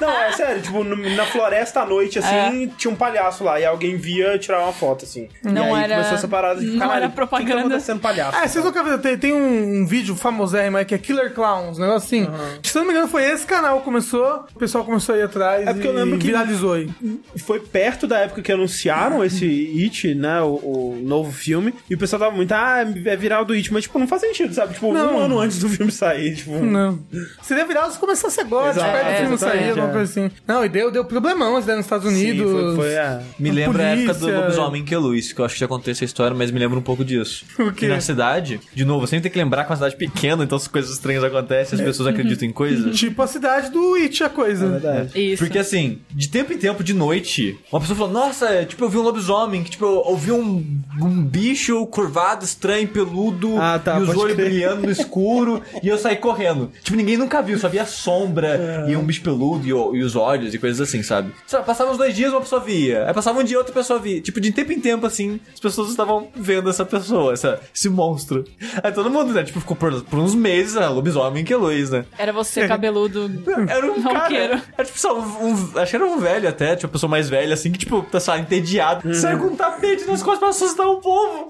[0.00, 3.60] Não, não, é sério, tipo, no- na floresta à noite, assim, tinha um palhaço lá,
[3.60, 5.28] e alguém via tirar uma foto, assim.
[5.44, 7.52] Não e aí era- começou essa parada de não era o que que propaganda.
[7.54, 8.36] tá acontecendo palhaço?
[8.36, 8.98] Ah, vocês nunca viram?
[8.98, 12.28] Tem, tem um, um vídeo famosérrimo aí que é Killer Clowns, um negócio assim.
[12.62, 15.22] Se eu não me engano, foi esse canal que começou, o pessoal começou a ir
[15.22, 16.90] atrás É porque eu e lembro que- viralizou aí.
[17.36, 19.44] Foi perto da época que anunciaram esse
[19.84, 23.54] It, né, o, o novo filme, e o pessoal tava muito, ah, é viral do
[23.68, 24.74] Mas, tipo, não faz sentido, sabe?
[24.74, 25.16] Tipo, Não.
[25.16, 26.58] um ano antes do filme sair, tipo...
[26.58, 26.98] Não.
[27.42, 29.92] Seria viral se começasse agora, Exato, perto do é, filme exatamente, sair, alguma é.
[29.92, 30.30] coisa assim.
[30.46, 32.52] Não, e deu, deu problemão isso daí nos Estados Sim, Unidos.
[32.52, 33.20] foi, foi, é.
[33.38, 35.92] Me lembra a época do lobisomem que é Luiz, que eu acho que já contei
[35.92, 37.44] essa história, mas me lembra um pouco disso.
[37.58, 37.86] O quê?
[37.86, 40.56] E na cidade, de novo, sempre tem que lembrar que é uma cidade pequena, então
[40.56, 42.96] as coisas estranhas acontecem, as pessoas acreditam em coisas.
[42.96, 44.66] Tipo a cidade do It, a coisa.
[44.66, 45.32] É verdade.
[45.32, 45.42] Isso.
[45.42, 48.88] Porque assim, de tempo em tempo, de noite, uma pessoa falou, nossa, é, tipo, eu
[48.88, 53.98] vi um lobisomem, que tipo, eu ouvi um, um bicho curvado, estranho, peludo, Ah, tá,
[53.98, 54.48] e os olhos crer.
[54.48, 56.70] brilhando no escuro, e eu saí correndo.
[56.82, 58.90] Tipo, ninguém nunca viu, só via sombra É.
[58.90, 61.32] e um bicho peludo e, e os olhos e coisas assim, sabe?
[61.46, 63.06] Sei lá, passavam uns dois dias, uma pessoa via.
[63.06, 64.20] Aí passava um dia, outra pessoa via.
[64.20, 68.44] Tipo, de tempo em tempo, assim, as pessoas estavam vendo essa pessoa, essa, esse monstro.
[68.82, 72.04] Aí todo mundo, né, tipo, ficou por, por uns meses, né, lobisomem que luz, né?
[72.18, 73.30] Era você, cabeludo.
[73.68, 74.18] Era um cara.
[74.20, 74.60] Roqueiro.
[74.76, 77.28] Era tipo só um, um- Acho que era um velho até, tipo, uma pessoa mais
[77.28, 79.14] velha, assim, que, tipo, tá só entediado.
[79.14, 81.48] Saiu com um tapete nas costas pra assustar o povo.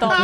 [0.00, 0.14] Top.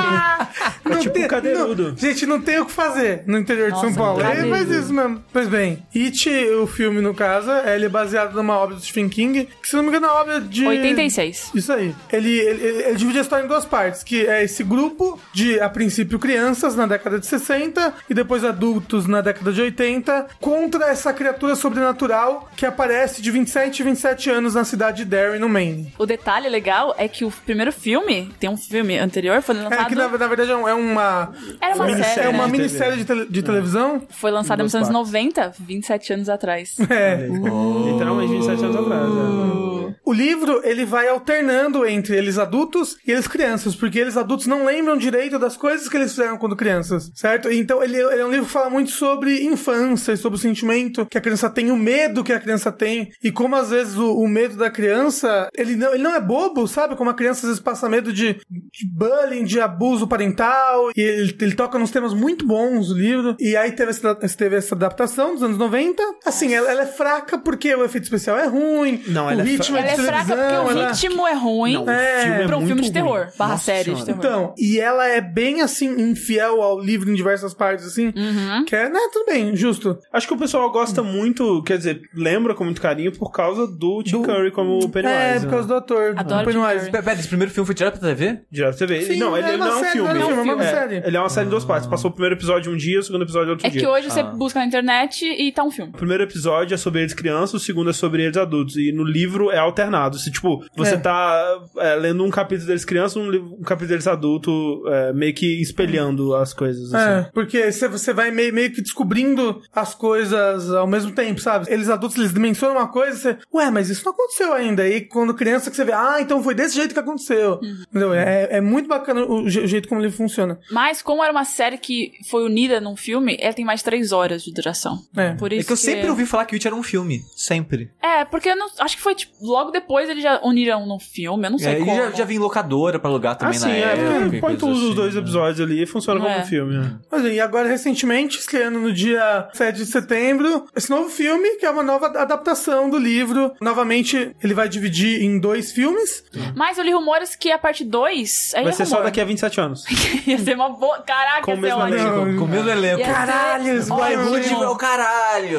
[0.85, 1.89] Não tipo tem- um cadeirudo.
[1.91, 4.20] não- gente, não tem o que fazer no interior de Nossa, São Paulo.
[4.20, 4.55] Ele cadeirudo.
[4.57, 5.25] faz isso mesmo.
[5.33, 6.29] Pois bem, It,
[6.61, 9.83] o filme, no caso, ele é baseado numa obra do Stephen King, que se não
[9.83, 10.66] me engano é uma obra de...
[10.66, 11.51] 86.
[11.55, 11.95] Isso aí.
[12.12, 15.59] Ele, ele, ele- ele divide a história em duas partes, que é esse grupo de,
[15.61, 20.87] a princípio, crianças na década de 60 e depois adultos na década de 80, contra
[20.87, 25.49] essa criatura sobrenatural que aparece de 27 e 27 anos na cidade de Derry, no
[25.49, 25.93] Maine.
[25.99, 29.87] O detalhe legal é que o primeiro filme, tem um filme anterior, foi lançado.
[29.87, 31.33] É que, na, na verdade, é é uma...
[31.61, 32.15] Era uma Minissérie.
[32.15, 32.27] série.
[32.27, 34.03] É uma minissérie de, tele- de televisão.
[34.11, 36.77] Foi lançada nos anos 90, 27 anos atrás.
[36.91, 37.27] É.
[37.27, 39.09] Literalmente 27 anos atrás.
[39.11, 39.75] é.
[40.07, 44.67] O livro, ele vai alternando entre eles adultos e eles crianças, porque eles adultos não
[44.67, 47.51] lembram direito das coisas que eles fizeram quando crianças, certo?
[47.51, 51.07] Então, ele, ele é um livro que fala muito sobre infância, e sobre o sentimento
[51.07, 54.19] que a criança tem, o medo que a criança tem, e como às vezes o,
[54.19, 56.97] o medo da criança, ele não, ele não é bobo, sabe?
[56.97, 61.36] Como a criança às vezes passa medo de, de bullying, de abuso parental, e ele,
[61.40, 65.34] ele toca nos temas muito bons do livro, e aí teve essa, teve essa adaptação
[65.34, 66.03] dos anos 90.
[66.24, 69.45] Assim, ela, ela é fraca porque o efeito especial é ruim, Não, o ela é
[69.45, 71.90] ritmo fra- é Ela de é fraca porque o ela- ritmo é ruim Não, o
[71.90, 72.92] É, filme é pra um filme de ruim.
[72.92, 74.05] terror, barra Nossa série de Senhora.
[74.22, 74.34] terror.
[74.42, 78.07] Então, e ela é bem assim, infiel ao livro em diversas partes, assim.
[78.16, 78.64] Uhum.
[78.64, 79.99] Que é, né, tudo bem, justo.
[80.12, 84.03] Acho que o pessoal gosta muito, quer dizer, lembra com muito carinho por causa do
[84.03, 85.18] Tim Do- Curry como Pennywise.
[85.18, 85.68] é, por causa né?
[85.68, 86.14] do ator.
[86.16, 86.90] Adoro do Pennywise.
[86.90, 88.40] Pera, esse primeiro filme foi direto pra TV?
[88.51, 89.03] Direto TV.
[89.03, 90.09] Sim, não, ele é uma não é um série, filme.
[90.14, 90.97] não é um filme, é uma é, série.
[91.07, 91.89] Ele é uma série em duas partes.
[91.89, 93.80] Passou o primeiro episódio um dia, o segundo episódio outro É dia.
[93.80, 95.91] que hoje você busca na internet e tá um filme.
[95.95, 98.76] O primeiro episódio é sobre eles crianças, o segundo é sobre eles adultos.
[98.76, 100.18] E no livro é alternado.
[100.18, 100.99] Se, tipo, você É.
[100.99, 105.61] tá é, lendo um capítulo deles crianças, um, um capítulo deles adulto, é, meio que
[105.61, 106.93] espelhando as coisas.
[106.93, 107.30] É, Assim.
[107.32, 111.66] porque você- você vai meio, meio que descobrindo as coisas ao mesmo tempo, sabe?
[111.70, 114.82] Eles adultos, eles dimensionam uma coisa e você, ué, mas isso não aconteceu ainda.
[114.82, 117.61] Aí quando criança que você vê, ah, então foi desse jeito que aconteceu.
[117.91, 118.14] Entendeu?
[118.14, 120.59] É, é muito bacana o, je- o jeito como ele funciona.
[120.70, 124.12] Mas, como era uma série que foi unida num filme, ela tem mais de três
[124.12, 124.99] horas de duração.
[125.16, 125.35] É.
[125.35, 127.22] Por É isso que eu sempre ouvi falar que It era um filme.
[127.37, 127.91] Sempre.
[128.03, 128.68] É, porque eu não.
[128.81, 131.79] Acho que foi, tipo, logo depois eles já uniram num filme, eu não sei É,
[131.79, 131.95] como.
[131.97, 134.37] já, já vi em locadora pra alugar Ah, também sim, na é, época.
[134.37, 135.20] e põe todos os assim, dois né?
[135.20, 136.41] episódios ali e funciona como É.
[136.41, 136.75] um filme.
[136.77, 136.99] né?
[137.11, 141.70] Mas, e agora, recentemente, estreando no dia 7 de setembro, esse novo filme, que é
[141.70, 143.53] uma nova adaptação do livro.
[143.61, 146.25] Novamente, ele vai dividir em dois filmes.
[146.57, 148.55] Mas eu li rumores que a parte 2.
[148.55, 149.09] Aí Vai é ser só rumor.
[149.15, 149.85] Daqui a 27 anos.
[150.27, 151.01] Ia ser uma boa.
[151.03, 152.15] Caraca, Com o ia ser mesmo elenco.
[152.15, 153.01] Com, com o mesmo elenco.
[153.01, 154.39] Ia ser Caralho, esse O ótimo.
[154.39, 155.59] iFood é o caralho.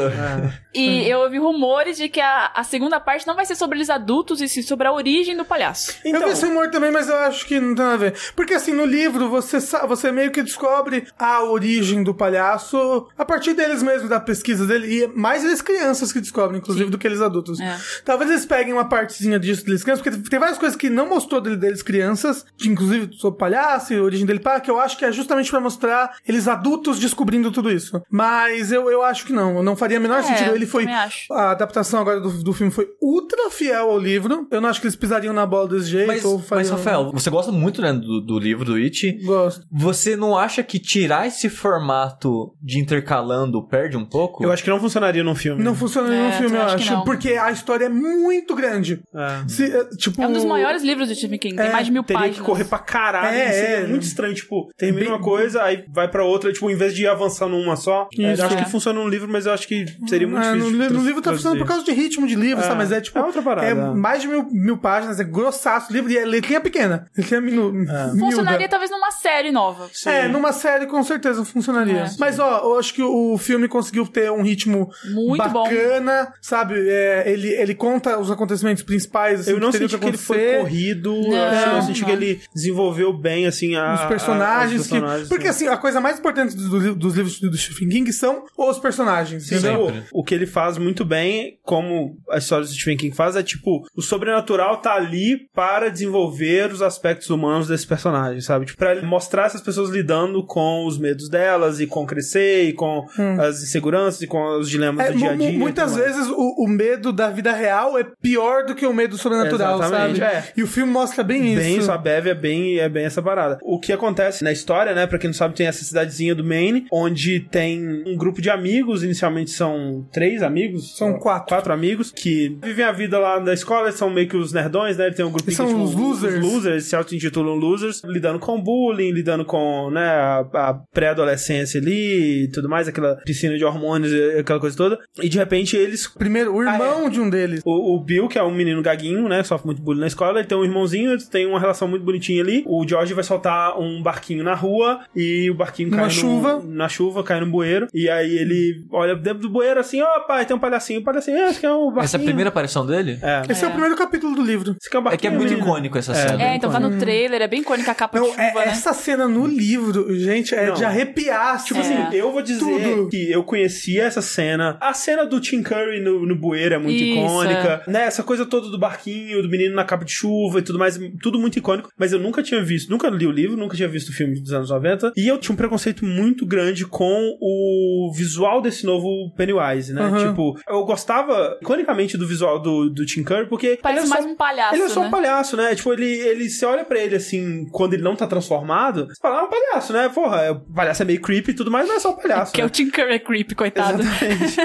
[0.74, 3.90] E eu ouvi rumores de que a, a segunda parte não vai ser sobre eles
[3.90, 5.96] adultos, e sim sobre a origem do palhaço.
[6.04, 8.16] eu vi esse humor também, mas eu acho que não tem nada a ver.
[8.36, 13.54] Porque assim, no livro, você, você meio que descobre a origem do palhaço a partir
[13.54, 14.88] deles mesmos, da pesquisa dele.
[14.88, 17.60] E é mais eles crianças que descobrem, inclusive, do que eles adultos.
[17.60, 17.78] É.
[18.04, 21.40] Talvez eles peguem uma partezinha disso deles crianças, porque tem várias coisas que não mostrou
[21.40, 24.98] dele, deles crianças, de, inclusive sobre palhaço e a origem dele, pá, que eu acho
[24.98, 28.02] que é justamente pra mostrar eles adultos descobrindo tudo isso.
[28.10, 30.56] Mas eu, eu acho que não, não faria o menor É, sentido.
[30.56, 30.86] Ele foi.
[31.32, 34.48] A adaptação agora do, do filme foi ultra fiel ao livro.
[34.52, 36.08] Eu não acho que eles pisariam na bola desse jeito.
[36.08, 39.12] Mas, ou mas, fariam- Rafael, você gosta muito né, do, do livro do It.
[39.24, 39.66] Gosto.
[39.72, 44.44] Você não acha que tirar esse formato de intercalando perde um pouco?
[44.44, 45.64] Eu acho que não funcionaria num filme.
[45.64, 47.04] Não funciona É, no filme, eu acho.
[47.04, 49.02] Porque a história é muito grande.
[49.14, 49.48] É.
[49.48, 51.92] Se, é, tipo, É um dos maiores livros do Stephen King, tem É, mais de
[51.92, 52.40] mil Teria páginas.
[52.40, 53.35] que correr pra caralho.
[53.40, 53.88] É, seria é.
[53.88, 54.34] muito estranho.
[54.34, 56.52] Tipo, termina Bem- uma coisa, aí vai pra outra.
[56.52, 58.08] Tipo, em vez de ir avançando uma só.
[58.18, 58.42] é, Isso.
[58.42, 58.64] eu acho É.
[58.64, 60.80] que funciona no livro, mas eu acho que seria muito É, no, difícil.
[60.80, 62.78] no trans- livro tá funcionando por causa de ritmo de livro, É, sabe?
[62.78, 63.18] Mas é tipo.
[63.20, 63.74] é outra parada, É é.
[63.76, 67.06] mais de mil, mil páginas, é grossaço o livro e é letrinha pequena.
[67.18, 67.72] Letrinha minu,
[68.20, 68.70] Funcionaria miúda.
[68.70, 69.90] talvez numa série nova.
[70.06, 72.02] É, numa série com certeza funcionaria.
[72.02, 72.10] É.
[72.20, 75.64] Mas ó, eu acho que o filme conseguiu ter um ritmo Muito bom.
[75.64, 76.76] bacana, sabe?
[76.88, 81.12] É, ele, ele conta os acontecimentos principais, assim, Eu não senti que ele foi corrido.
[81.14, 82.08] Não, eu senti não.
[82.10, 85.78] que ele desenvolveu bem, assim, a, Os a- personagens, os que- personagens, porque assim, a
[85.78, 89.92] coisa mais importante do- do- dos livros do Stephen King são os personagens, Sim, entendeu?
[90.12, 93.42] o, o que ele faz muito bem, como a história do Stephen King faz, é
[93.44, 98.66] tipo, o sobrenatural tá ali para desenvolver os aspectos humanos desse personagem, sabe?
[98.68, 103.06] Tipo, pra mostrar essas pessoas lidando com os medos delas e com crescer e com
[103.40, 105.10] as inseguranças e com os dilemas Hum.
[105.10, 105.52] É, do dia a dia.
[105.52, 109.18] mu- muitas vezes o, o medo da vida real é pior do que o medo
[109.18, 110.36] sobrenatural, Exatamente, sabe?
[110.36, 110.54] é.
[110.56, 111.62] E o filme mostra bem isso.
[111.62, 113.58] Bem, isso, a Bev é bem, é bem essa parada.
[113.64, 116.86] O que acontece na história, né, pra quem não sabe, tem essa cidadezinha do Maine,
[116.92, 120.98] onde tem um grupo de amigos, inicialmente são três amigos.
[120.98, 121.48] São quatro.
[121.48, 125.10] Quatro amigos, que vivem a vida lá na escola, são meio que os nerdões, né,
[125.12, 126.36] tem um grupo Eles são os losers.
[126.36, 132.44] Os losers, se auto-intitulam losers, lidando com bullying, lidando com, né, a, a pré-adolescência ali
[132.44, 135.00] e tudo mais, aquela piscina de hormônios, aquela coisa toda.
[135.22, 137.62] E de repente eles Primeiro, o irmão de um deles.
[137.66, 139.44] o, o Bill, que é um menino gaguinho, né?
[139.44, 140.40] Sofre muito bullying na escola.
[140.40, 142.64] Ele tem um irmãozinho, eles têm uma relação muito bonitinha ali.
[142.66, 146.62] O George vai soltar um barquinho na rua e o barquinho cai no- chuva.
[146.66, 147.88] na chuva, cai no bueiro.
[147.94, 151.02] E aí ele olha dentro do bueiro assim: ó, pai, tem um palhacinho.
[151.02, 152.04] O palhacinho, é, acho que é um barquinho.
[152.06, 153.20] Essa é a primeira aparição dele?
[153.22, 153.42] É.
[153.50, 153.68] Esse é.
[153.68, 154.76] o primeiro capítulo do livro.
[154.80, 155.68] Esse aqui é, um É que é muito menino.
[155.68, 156.42] icônico essa cena.
[156.42, 158.64] É, então tá no trailer, é bem icônica a capa de Não, chuva, é- né?
[158.72, 160.76] essa cena no livro, gente, é Não.
[160.76, 161.64] de arrepiar.
[161.64, 161.84] Tipo É.
[161.84, 163.10] assim, eu vou dizer Tudo.
[163.10, 164.78] que eu conhecia essa cena.
[164.80, 167.82] A cena do Tim Curry no, no bueiro é muito Isso, icônica.
[167.88, 168.04] Né?
[168.06, 171.38] Essa coisa toda do barquinho, do menino na capa de chuva e tudo mais, tudo
[171.40, 171.90] muito icônico.
[171.98, 174.54] Mas eu nunca tinha visto, nunca li o livro, nunca tinha visto o filme dos
[174.54, 175.14] anos 90.
[175.16, 180.02] E eu tinha um preconceito muito grande com o visual desse novo Pennywise, né?
[180.02, 180.30] Aham.
[180.30, 183.78] Tipo, eu gostava iconicamente do visual do, do Tim Curry, porque.
[183.82, 185.08] Parece ele é mais só- um palhaço, Ele é só né?
[185.08, 185.76] um palhaço, né?
[185.76, 189.40] Tipo, ele, ele você olha pra ele assim, quando ele não tá transformado, você fala,
[189.40, 190.10] ah, é um palhaço, né?
[190.10, 192.54] Porra, é- o palhaço é meio creepy e tudo mais, mas é só um palhaço.
[192.54, 192.68] Que é né?
[192.68, 194.02] o Tim Curry é creepy, coitado.
[194.02, 194.56] Exatamente.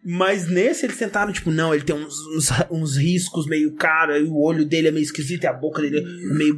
[0.04, 4.24] Mas nesse eles tentaram, tipo, não, ele tem uns, uns, uns riscos meio cara, e
[4.24, 6.56] o olho dele é meio esquisito, e a boca dele é meio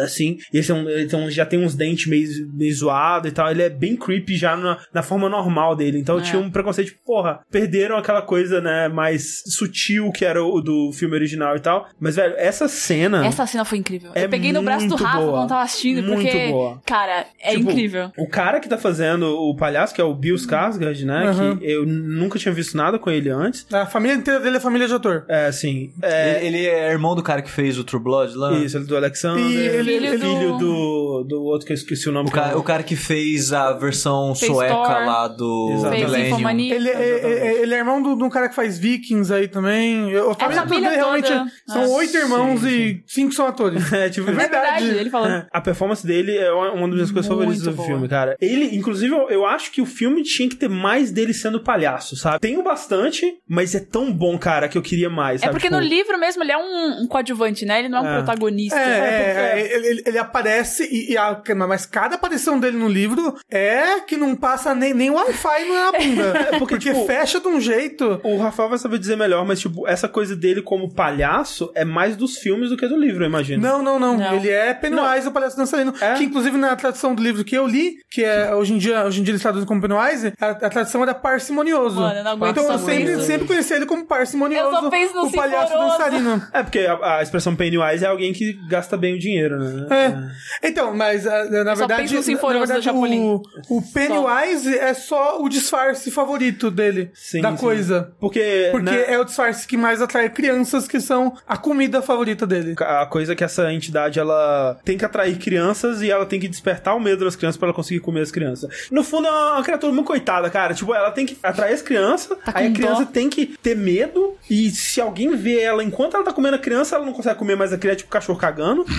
[0.00, 0.38] ah, assim.
[0.58, 3.50] Esse é um, ele tem um- já tem uns dentes meio, meio zoado e tal.
[3.50, 5.98] Ele é bem creepy já na, na forma normal dele.
[5.98, 6.24] Então eu É.
[6.24, 10.92] tinha um preconceito, tipo, porra, perderam aquela coisa, né, mais sutil que era o do
[10.92, 11.88] filme original e tal.
[12.00, 13.26] Mas, velho, essa cena.
[13.26, 14.10] Essa cena foi incrível.
[14.14, 15.32] É eu peguei no braço do Rafa boa.
[15.32, 16.80] quando tava assistindo, Muito porque, boa.
[16.86, 18.10] cara, é Tipo, incrível.
[18.18, 21.30] O cara que tá fazendo o palhaço, que é o Bill Skarsgård, né?
[21.30, 21.56] Uhum.
[21.58, 23.66] Que eu nunca tinha visto nada com ele antes.
[23.72, 25.24] A família inteira dele é família de ator.
[25.28, 25.92] É, assim.
[26.02, 28.52] É, Ele, ele é irmão do cara que fez o True Blood lá?
[28.58, 29.44] Isso, ele do Alexander.
[29.44, 32.28] E ele- Filho ele- do- filho do, do outro que eu esqueci o nome.
[32.28, 34.88] O cara, o cara que fez a versão Fez sueca Thor.
[34.88, 36.50] lá do Millennium.
[36.74, 40.14] Ele, é, é- ele é irmão do- de um cara que faz Vikings aí também.
[40.16, 43.82] A família, família dele realmente são oito irmãos sim, e cinco são atores.
[43.96, 45.28] É, tipo, É É verdade, ele falou.
[45.28, 47.86] É, a performance dele é uma das minhas coisas favoritas do boa.
[47.88, 48.36] filme, cara.
[48.40, 52.16] Ele, inclusive, eu, eu acho que o filme tinha que ter mais dele sendo palhaço,
[52.16, 52.40] sabe?
[52.40, 55.52] Tem o bastante, mas é tão bom, cara, que eu queria mais, É sabe?
[55.54, 57.78] porque Tipo, no livro mesmo ele é um, um coadjuvante, né?
[57.80, 58.16] Ele não é um É.
[58.16, 58.78] protagonista.
[58.78, 63.36] É, é, ele, ele- ele aparece e, e a- mas cada aparição dele no livro
[63.50, 66.22] é que não passa nem, nem Wi-Fi na bunda.
[66.38, 68.20] É, porque, porque tipo, fecha de um jeito.
[68.22, 72.16] O Rafael vai saber dizer melhor, mas, tipo, essa coisa dele como palhaço é mais
[72.16, 73.62] dos filmes do que do livro, eu imagino.
[73.62, 74.34] Não, não, não, Não.
[74.36, 75.92] Ele é Pennywise, o palhaço dançarino.
[76.00, 76.14] É?
[76.14, 79.20] Que inclusive na tradução do livro que eu li, que é hoje em dia, hoje
[79.20, 82.00] em dia eles traduzem como Pennywise, a, a tradução era parcimonioso.
[82.00, 84.74] Mano, eu não aguento então eu sempre, sempre conheci ele como parcimonioso.
[84.76, 86.42] Eu só penso no o palhaço dançarino.
[86.52, 89.86] É, porque a, a expressão Pennywise é alguém que gasta bem o dinheiro, né?
[89.90, 90.25] É.
[90.62, 96.10] Então, mas ah, na só verdade, na, verdade o, o Pennywise é só o disfarce
[96.10, 97.56] favorito dele, Sim, da sim.
[97.56, 98.12] coisa.
[98.20, 102.46] Porque, Porque né, é o disfarce que mais atrai crianças, que são a comida favorita
[102.46, 102.74] dele.
[102.80, 106.48] a coisa é que essa entidade ela tem que atrair crianças e ela tem que
[106.48, 108.88] despertar o medo das crianças pra ela conseguir comer as crianças.
[108.90, 110.74] No fundo é uma, criatura muito coitada, cara.
[110.74, 113.10] Tipo, ela tem que atrair as crianças, Tá aí a criança dó.
[113.10, 116.96] tem que ter medo e se alguém vê ela enquanto ela tá comendo a criança,
[116.96, 118.84] ela não consegue comer mais a criança, tipo cachorro cagando.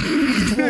[0.48, 0.62] Tipo,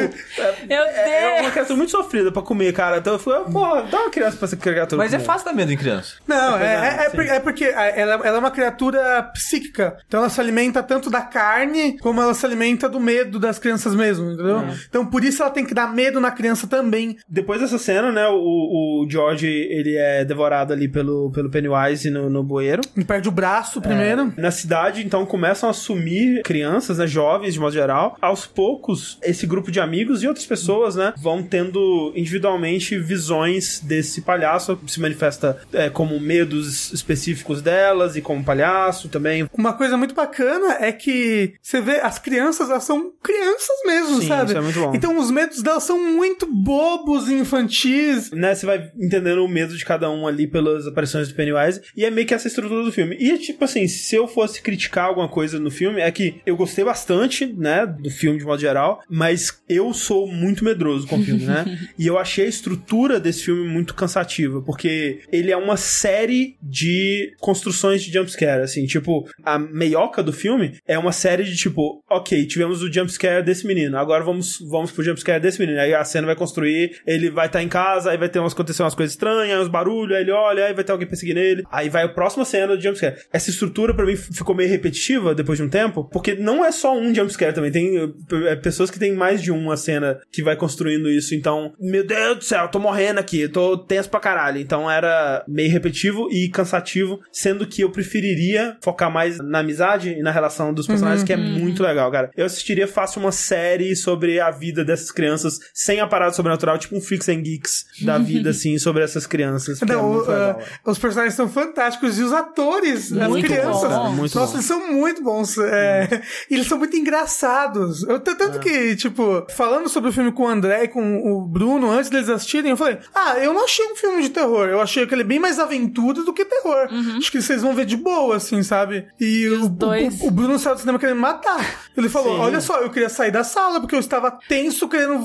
[0.64, 1.52] é, Meu é uma Deus!
[1.54, 2.98] criatura muito sofrida pra comer, cara.
[2.98, 5.26] Então eu falei, porra, dá uma criança pra essa criatura Mas é comer.
[5.26, 6.16] fácil dar medo em criança.
[6.28, 9.98] Não, É é, é, é por- é porque ela, ela é uma criatura psíquica.
[10.08, 13.96] Então ela se alimenta tanto da carne como ela se alimenta do medo das crianças
[13.96, 14.60] mesmo, entendeu?
[14.60, 14.76] É.
[14.90, 17.18] Então por isso ela tem que dar medo na criança também.
[17.28, 22.30] Depois dessa cena, né, o, o George, ele é devorado ali pelo, pelo Pennywise no,
[22.30, 22.82] no bueiro.
[22.96, 24.34] Ele perde o braço primeiro.
[24.38, 28.18] Na cidade, então, começam a sumir crianças, né, jovens de modo geral.
[28.22, 34.22] Aos poucos, esse grupo de amigos e outras pessoas, né, vão tendo individualmente visões desse
[34.22, 34.80] palhaço.
[34.88, 39.48] Se manifesta é, como medos específicos delas e como palhaço também.
[39.54, 44.28] Uma coisa muito bacana é que você vê as crianças, elas são crianças mesmo, Sim,
[44.28, 44.50] sabe?
[44.50, 44.94] isso é muito bom.
[44.94, 48.32] Então os medos delas são muito bobos e infantis.
[48.32, 51.82] Né, você vai entendendo o medo de cada um ali pelas aparições do Pennywise.
[51.96, 53.16] E é meio que essa estrutura do filme.
[53.20, 56.84] E, tipo assim, se eu fosse criticar alguma coisa no filme, é que eu gostei
[56.84, 61.46] bastante, né, do filme de modo geral, mas eu sou muito medroso com o filme,
[61.46, 61.66] né?
[61.98, 67.34] e eu achei a estrutura desse filme muito cansativa, porque ele é uma série de
[67.40, 72.46] construções de jumpscare, assim, tipo, a meioca do filme é uma série de tipo, ok,
[72.46, 75.80] tivemos o jumpscare desse menino, agora vamos, vamos pro jumpscare desse menino.
[75.80, 78.84] Aí a cena vai construir, ele vai estar em casa, aí vai ter umas, acontecer
[78.84, 81.64] umas coisas estranhas, uns barulhos, aí ele olha, aí vai ter alguém perseguindo ele.
[81.72, 83.18] Aí vai a próxima cena do jumpscare.
[83.32, 86.98] Essa estrutura pra mim ficou meio repetitiva depois de um tempo, porque não é só
[86.98, 88.14] um jumpscare também, tem
[88.48, 91.36] é, pessoas que tem mais de uma cena cena que vai construindo isso.
[91.36, 94.60] Então, meu Deus do céu, eu tô morrendo aqui, eu tô tenso pra caralho.
[94.60, 100.22] Então era meio repetitivo e cansativo, sendo que eu preferiria focar mais na amizade e
[100.22, 102.32] na relação dos personagens, que é muito legal, cara.
[102.36, 106.96] Eu assistiria fácil uma série sobre a vida dessas crianças sem a parada sobrenatural, tipo
[106.96, 109.82] um Freaks and Geeks da vida, assim, sobre essas crianças.
[109.82, 110.60] é Não, o- legal.
[110.86, 113.90] uh, os personagens são fantásticos e os atores, as Muito crianças.
[113.90, 114.12] bom.
[114.12, 114.58] Muito Nossa, bom.
[114.58, 115.58] eles são muito bons.
[115.58, 118.04] é, e eles são muito engraçados.
[118.04, 118.36] Eu, t- É.
[118.36, 122.10] tanto que, tipo, falando sobre o filme com o André e com o Bruno, antes
[122.10, 124.68] deles assistirem, eu falei: Ah, eu não achei um filme de terror.
[124.68, 126.88] Eu achei que ele é bem mais aventura do que terror.
[127.18, 129.08] Acho que vocês vão ver de boa, assim, sabe?
[129.20, 130.22] E, o, os dois?
[130.22, 131.88] o, o Bruno saiu do cinema querendo me matar.
[131.96, 132.42] Ele falou: Sim.
[132.42, 135.20] Olha só, eu queria sair da sala porque eu estava tenso, querendo,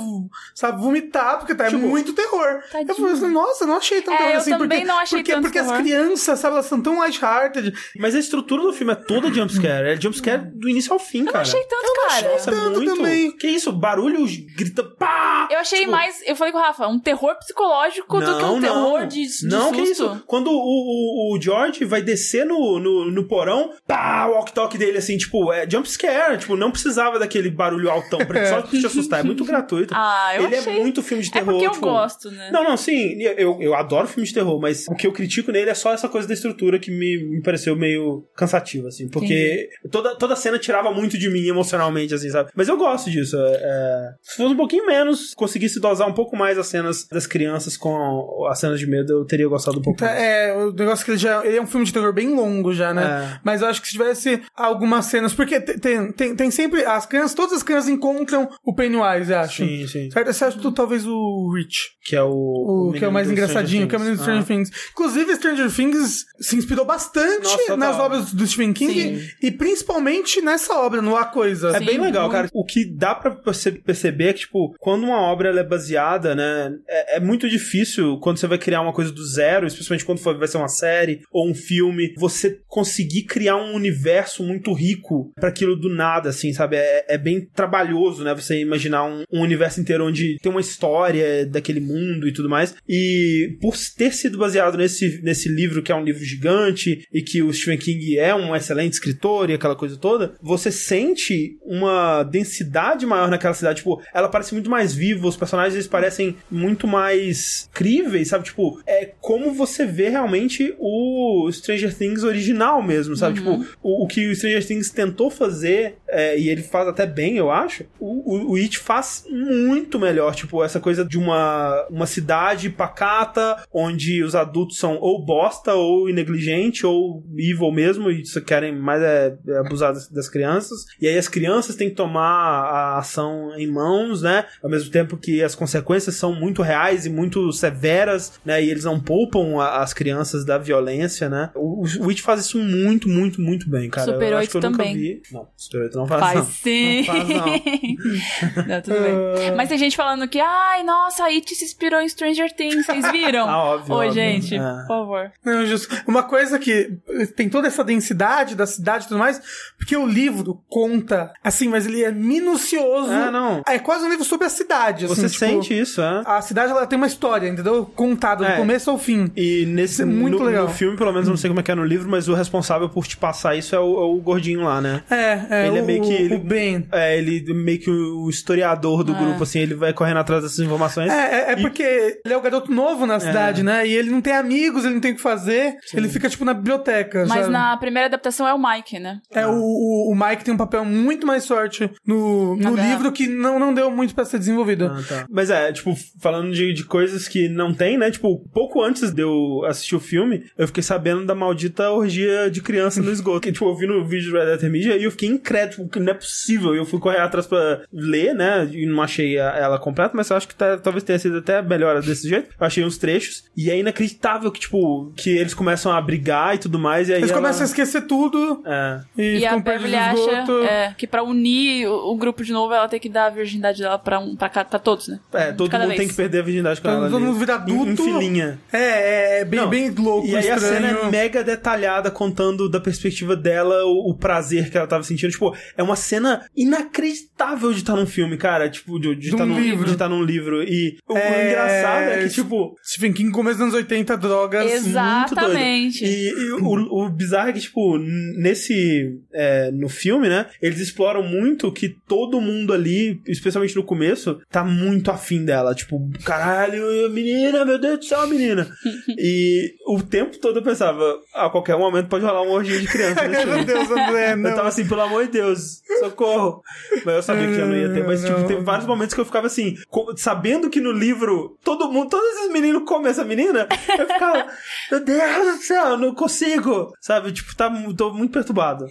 [0.54, 2.60] sabe, vomitar, porque tá é Tipo, muito terror.
[2.70, 2.90] Tadinho.
[2.90, 4.50] Eu falei assim, nossa, eu não achei tão É, terror eu assim.
[4.50, 5.80] também porque, não achei porque, tanto porque as terror.
[5.82, 7.72] crianças, sabe, elas são tão lighthearted.
[7.98, 9.88] Mas a estrutura do filme é toda jumpscare.
[9.88, 11.42] É jumpscare do início ao fim, Eu não cara.
[11.42, 12.32] achei tanto, cara.
[12.32, 12.94] Nossa, é tanto muito.
[12.96, 13.36] também.
[13.36, 13.72] Que isso?
[13.72, 14.26] Barulho
[14.64, 15.48] grita pá!
[15.50, 16.22] Eu achei Tipo, mais.
[16.26, 19.68] Eu falei com o Rafa, um terror psicológico do que um terror de, de Não,
[19.68, 19.74] susto.
[19.74, 20.22] que isso?
[20.26, 24.98] Quando o, o, o George vai descer no, no, no porão, pá, o walk-talk dele,
[24.98, 26.38] assim, tipo, é jump scare.
[26.38, 29.20] Tipo, não precisava daquele barulho altão pra só te assustar.
[29.20, 29.92] É muito gratuito.
[30.04, 30.76] Ah, eu Ele achei.
[30.78, 31.52] é muito filme de É terror.
[31.52, 32.50] porque eu tipo, gosto, né?
[32.52, 35.70] Não, não, sim, eu, eu adoro filme de terror, mas o que eu critico nele
[35.70, 40.14] é só essa coisa da estrutura que me, me pareceu meio cansativa, assim, porque toda,
[40.16, 42.50] toda cena tirava muito de mim emocionalmente, assim, sabe?
[42.54, 43.36] Mas eu gosto disso.
[43.36, 44.08] é- é,
[44.52, 48.78] um pouquinho menos, conseguisse dosar um pouco mais as cenas das crianças com as cenas
[48.78, 50.22] de medo, eu teria gostado um pouco Tá, mais.
[50.22, 51.44] É, o negócio que ele já.
[51.44, 53.02] Ele é um filme de terror bem longo já, né?
[53.34, 53.40] É.
[53.44, 55.32] Mas eu acho que se tivesse algumas cenas.
[55.32, 56.84] Porque te- tem, tem, tem sempre.
[56.84, 59.64] As crianças, todas as crianças encontram o Pennywise, eu acho.
[59.64, 60.10] Sim, sim.
[60.10, 60.28] Certo?
[60.28, 61.90] Exceto talvez o Rich.
[62.04, 62.30] Que é o.
[62.32, 64.46] O, que é o mais do engraçadinho, que é o menino do Stranger Ah.
[64.46, 64.70] Things.
[64.92, 69.28] Inclusive, Stranger Things se inspirou bastante Nossa, nas obras do Stephen King Sim.
[69.42, 71.70] e principalmente nessa obra, no A Coisa.
[71.70, 72.32] É Sim, bem legal, muito.
[72.32, 72.48] cara.
[72.52, 76.74] O que dá pra você perceber é que, tipo, quando uma obra é baseada, né,
[76.88, 80.38] é, é muito difícil quando você vai criar uma coisa do zero, especialmente quando for,
[80.38, 85.48] vai ser uma série ou um filme, você conseguir criar um universo muito rico pra
[85.48, 86.76] aquilo do nada, assim, sabe?
[86.76, 91.46] É, é bem trabalhoso, né, você imaginar um, um universo inteiro onde tem uma história
[91.46, 92.74] daquele mundo e tudo mais.
[92.88, 97.42] E por ter sido baseado nesse, nesse livro, que é um livro gigante, e que
[97.42, 103.06] o Stephen King é um excelente escritor e aquela coisa toda, você sente uma densidade
[103.06, 103.78] maior naquela cidade.
[103.78, 108.44] Tipo, ela parece muito mais viva, os personagens eles parecem muito mais críveis, sabe?
[108.44, 113.38] Tipo, é como você vê realmente o Stranger Things original mesmo, sabe?
[113.38, 117.36] Tipo, o, o que o Stranger Things tentou fazer, é, e ele faz até bem,
[117.36, 120.34] eu acho, o, o, o It faz muito melhor.
[120.34, 126.08] Tipo, essa coisa de uma, uma cidade pacata, onde os adultos são ou bosta, ou
[126.08, 130.86] negligente, ou evil mesmo, e só querem mais é, é abusar das, das crianças.
[131.00, 134.44] E aí as crianças têm que tomar a ação em mãos, né?
[134.62, 138.62] Ao mesmo tempo que as consequências são muito reais e muito severas, né?
[138.62, 141.50] E eles não poupam a- as crianças da violência, né?
[141.54, 144.12] O, o It faz isso muito, muito, muito bem, cara.
[144.12, 144.96] Super eu 8 acho que eu nunca também.
[144.96, 145.22] vi.
[145.32, 146.44] Não, Super 8 não faz, Faz não.
[146.44, 146.96] sim.
[146.98, 147.46] Não faz, não.
[148.66, 149.52] Não, tudo bem.
[149.56, 153.10] Mas tem gente falando que, ai, nossa, a It se inspirou em Stranger Things, vocês
[153.10, 153.48] viram?
[153.52, 154.22] Ah, óbvio, Oi, óbvio.
[154.22, 154.58] gente, É.
[154.58, 155.32] por favor.
[155.44, 155.94] Não, justo.
[156.06, 156.90] Uma coisa que
[157.36, 159.40] tem toda essa densidade da cidade e tudo mais,
[159.76, 163.12] porque o livro conta, assim, mas ele é minucioso.
[163.12, 163.62] É, não.
[163.66, 165.06] É quase um livro sobre a cidade.
[165.06, 166.22] Você assim, tipo, sente isso, é?
[166.24, 167.84] A cidade ela tem uma história, entendeu?
[167.84, 168.56] Contada do É.
[168.56, 169.30] começo ao fim.
[169.36, 170.64] E nesse Isso é muito no, legal.
[170.64, 172.34] no filme, pelo menos, eu não sei como é que é no livro, mas o
[172.34, 175.02] responsável por te passar isso é o, é o gordinho lá, né?
[175.10, 175.66] É, é.
[175.68, 176.86] Ele é o, meio que- ele- O Ben.
[176.92, 179.18] É, ele meio que o historiador do É.
[179.18, 181.10] grupo, assim, ele vai correndo atrás dessas informações.
[181.10, 181.82] É, é, é E- porque
[182.24, 183.86] ele é o garoto novo na cidade, né?
[183.86, 185.76] E ele não tem amigos, ele não tem o que fazer.
[185.94, 187.24] Ele fica, tipo, na biblioteca.
[187.28, 187.50] Mas sabe?
[187.52, 189.20] na primeira adaptação é o Mike, né?
[189.30, 193.26] É, o, o, o Mike tem um papel muito mais forte no, no livro que
[193.26, 194.86] não, não deu muito pra ser desenvolvido.
[194.86, 195.26] Ah, tá.
[195.30, 198.10] Mas é, tipo, falando de, de coisas que não tem, né?
[198.10, 202.60] Tipo, pouco antes de eu assistir o filme, eu fiquei sabendo da maldita orgia de
[202.60, 203.40] criança no esgoto.
[203.40, 206.00] Que, tipo, eu vi no vídeo do Red Letter Media e eu fiquei incrédulo, que
[206.00, 206.74] não é possível.
[206.74, 208.68] E eu fui correr atrás pra ler, né?
[208.72, 211.60] E não achei a- ela completa, mas eu acho que tá- talvez tenha sido até
[211.62, 212.48] melhor desse jeito.
[212.58, 213.44] Eu achei uns trechos.
[213.56, 217.08] E é inacreditável que, tipo, que eles começam a brigar e tudo mais.
[217.08, 219.00] E aí Eles ela- começam a esquecer tudo É.
[219.16, 220.62] e, E, a ficam perto do Beverly acha esgoto.
[220.64, 223.81] é, que pra unir o, o grupo de novo, ela tem que dar a virgindade
[223.82, 225.20] dela pra, um, pra, pra todos, né?
[225.32, 226.00] É, todo Cada mundo vez.
[226.00, 227.06] tem que perder a virgindade com Todo ela.
[227.16, 227.24] ali.
[227.24, 227.90] mundo vira Em- adulto.
[227.90, 228.58] Em filinha.
[228.72, 230.74] É, é bem, Não, bem louco, E aí a estranho.
[230.74, 235.30] cena é mega detalhada, contando da perspectiva dela o, o prazer que ela tava sentindo.
[235.30, 238.68] Tipo, é uma cena inacreditável de estar num filme, cara.
[238.68, 239.84] Tipo, de, de De estar um num livro.
[239.86, 240.62] De estar num livro.
[240.62, 242.76] E o É, engraçado é que, tipo.
[242.84, 244.70] Stephen King, começo dos anos 80, drogas.
[244.72, 246.04] Exatamente.
[246.04, 246.64] E, e o,
[247.04, 249.18] o bizarro é que, tipo, nesse.
[249.32, 250.46] é, no filme, né?
[250.60, 255.74] Eles exploram muito que todo mundo ali, especialmente principalmente no começo, tá muito afim dela.
[255.74, 258.66] Tipo, caralho, menina, meu Deus do céu, menina.
[259.18, 261.02] e o tempo todo eu pensava,
[261.34, 263.64] a qualquer momento pode rolar um orgia de criança nesse Meu.
[263.64, 264.54] Deus, André, Eu não.
[264.54, 266.62] tava assim, pelo amor de Deus, socorro.
[267.04, 268.06] Mas eu sabia que já não ia ter.
[268.06, 268.46] Mas, tipo, Não.
[268.46, 269.76] teve vários momentos que eu ficava assim,
[270.16, 273.68] sabendo que no livro todo mundo, todos esses meninos comem essa menina,
[273.98, 274.46] eu ficava,
[274.90, 276.92] meu Deus do céu, eu não consigo.
[277.00, 278.86] Sabe, tipo, tá, tô muito perturbado.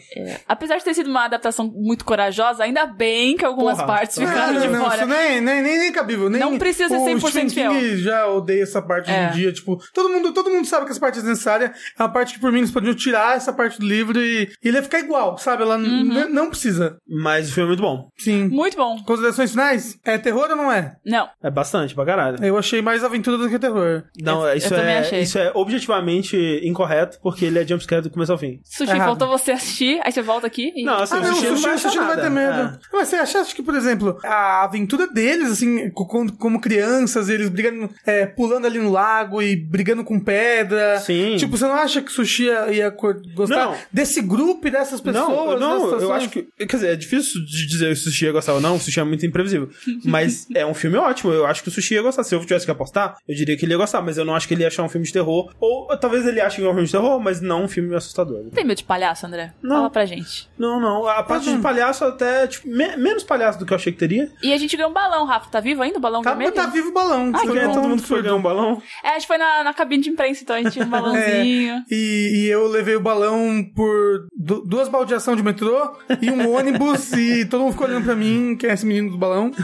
[0.48, 3.88] Apesar de ter sido uma adaptação muito corajosa, ainda bem que algumas Porra.
[3.88, 4.96] partes ficaram de não, fora.
[4.98, 6.30] isso nem, nem, nem, nem cabível.
[6.30, 9.28] Nem, Não precisa ser o 100% Stephen King já odeia essa parte É.
[9.28, 9.52] hoje em dia.
[9.54, 11.74] Tipo, todo mundo, todo mundo sabe que essa parte é necessária.
[11.98, 14.68] É uma parte que, por mim, eles podiam tirar essa parte do livro e, e
[14.68, 15.64] ele ia ficar igual, sabe?
[15.64, 16.30] Ela Uhum.
[16.30, 16.98] não precisa.
[17.08, 18.10] Mas o filme é muito bom.
[18.18, 18.48] Sim.
[18.50, 18.98] Muito bom.
[19.06, 19.98] Considerações finais?
[20.04, 20.96] É terror ou não é?
[21.06, 21.28] Não.
[21.44, 22.44] É bastante, pra caralho.
[22.44, 24.04] Eu achei mais aventura do que terror.
[24.22, 25.22] Não, Eu- isso, eu é, achei.
[25.22, 28.60] isso é objetivamente incorreto, porque ele é jumpscare do começo ao fim.
[28.64, 29.08] Sushi, Errado.
[29.08, 30.84] faltou você assistir, aí você volta aqui e...
[30.84, 32.30] Não, assim, ah, o não, o sushi, sushi, não vai o sushi não vai ter
[32.30, 32.80] medo.
[32.94, 37.30] Mas você acha, acha que, por exemplo, a aventura deles, assim, co- como, como crianças,
[37.30, 41.00] eles brigando, é, pulando ali no lago e brigando com pedra.
[41.00, 41.36] Sim.
[41.38, 42.90] Tipo, você não acha que o sushi ia, ia
[43.36, 43.76] gostar Não.
[43.92, 45.60] desse grupo e dessas pessoas?
[45.60, 46.44] Não, não, eu acho que.
[46.58, 49.00] Quer dizer, é difícil de dizer se o Sushi ia gostar ou não, o Sushi
[49.00, 49.70] é muito imprevisível.
[50.06, 52.24] Mas é um filme ótimo, eu acho que o Sushi ia gostar.
[52.24, 54.48] Se eu tivesse que apostar, eu diria que ele ia gostar, mas eu não acho
[54.48, 55.52] que ele ia achar um filme de terror.
[55.60, 58.44] Ou talvez ele ache que é um filme de terror, mas não um filme assustador.
[58.54, 59.54] Tem medo de palhaço, André?
[59.62, 59.78] Não.
[59.78, 60.50] Fala pra gente.
[60.58, 61.08] Não, não.
[61.08, 61.58] A parte não.
[61.58, 64.30] de palhaço até, tipo, me- menos palhaço do que eu achei que teria.
[64.44, 65.50] E a gente ganhou um balão, Rafa.
[65.50, 66.52] Tá vivo ainda o balão Tá, vermelho?
[66.54, 67.32] tá vivo o balão.
[67.32, 67.74] Que Porque bom.
[67.74, 68.82] todo mundo foi ganhar um balão.
[69.04, 71.84] É, a gente foi na, na cabine de imprensa, então a gente tinha um balãozinho.
[71.90, 75.92] E, e eu levei o balão por du- duas baldeações de metrô
[76.22, 79.18] e um ônibus e todo mundo ficou olhando pra mim, quem é esse menino do
[79.18, 79.52] balão.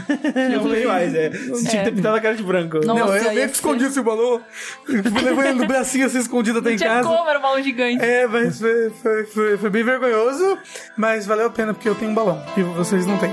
[0.52, 1.30] Eu falei, mais, é.
[1.30, 2.78] Você tinha que ter pintado a cara de branco.
[2.84, 2.94] Não.
[2.94, 4.40] Não, eu meio que ser- escondi esse balão.
[4.88, 7.08] Levando ele no bracinho assim escondido até em tinha casa.
[7.08, 8.02] como, era um balão gigante.
[8.04, 10.58] É, mas foi, foi, foi, foi bem vergonhoso,
[10.96, 13.30] mas valeu a pena porque eu tenho um balão e vocês não têm.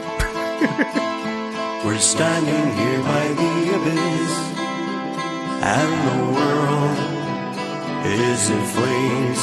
[1.86, 4.34] We're standing here by the abyss,
[5.62, 6.98] and the world
[8.08, 9.42] is in flames.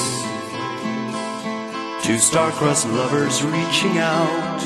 [2.05, 4.61] Two star-crossed lovers reaching out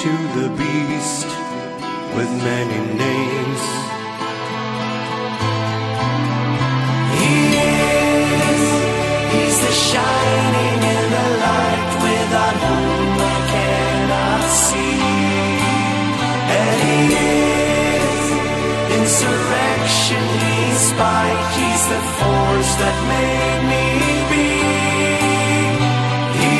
[0.00, 0.10] to
[0.40, 1.26] the beast
[2.16, 3.62] with many names.
[7.20, 7.36] He
[8.48, 8.62] is,
[9.34, 10.77] he's the shining
[16.98, 18.26] Is
[18.98, 23.84] insurrection, he's spite, he's the force that made me
[24.30, 24.50] be.
[26.40, 26.54] He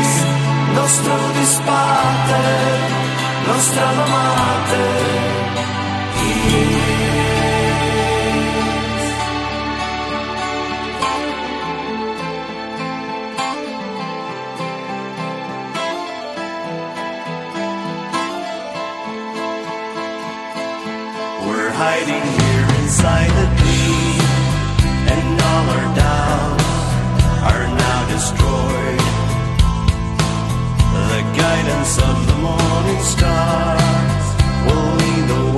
[0.00, 0.12] is
[0.76, 2.44] nostro disparte,
[3.48, 5.15] nostra alma
[21.78, 24.16] hiding here inside the tree,
[25.12, 26.64] and all our doubts
[27.50, 29.04] are now destroyed.
[31.12, 34.26] The guidance of the morning stars
[34.64, 35.55] will lead the way.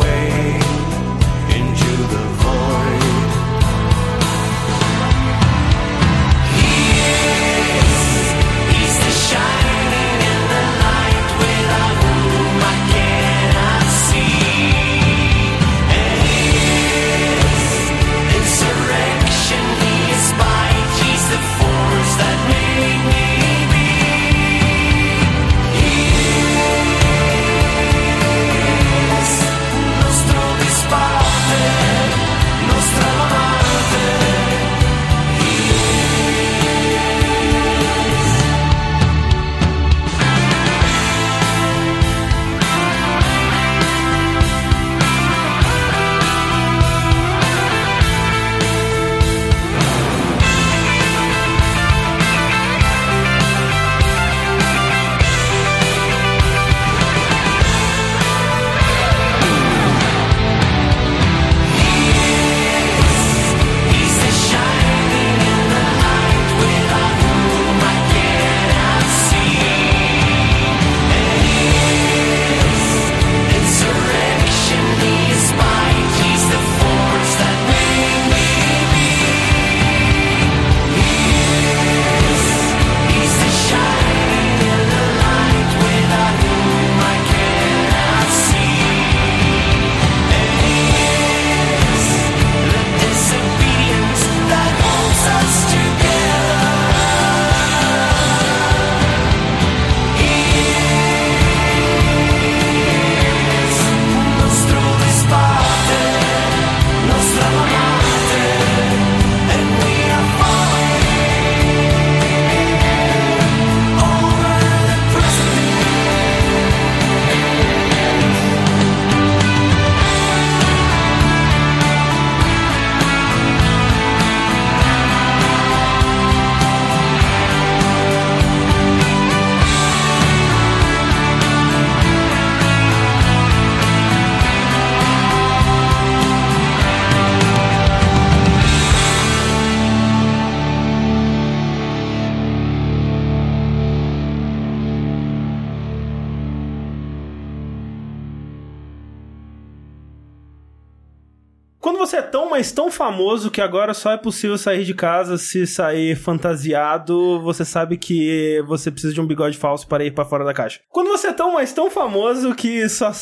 [152.98, 158.60] Famoso que agora só é possível sair de casa se sair fantasiado, você sabe que
[158.66, 160.80] você precisa de um bigode falso para ir para fora da caixa.
[160.90, 163.12] Quando você é tão, mas tão famoso que só.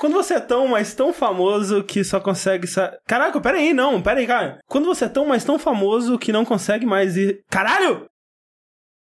[0.00, 2.66] Quando você é tão, mas tão famoso que só consegue.
[2.66, 2.92] Sa...
[3.06, 4.58] Caraca, pera aí, não, pera aí, cara.
[4.66, 7.44] Quando você é tão, mas tão famoso que não consegue mais ir.
[7.48, 8.10] Caralho!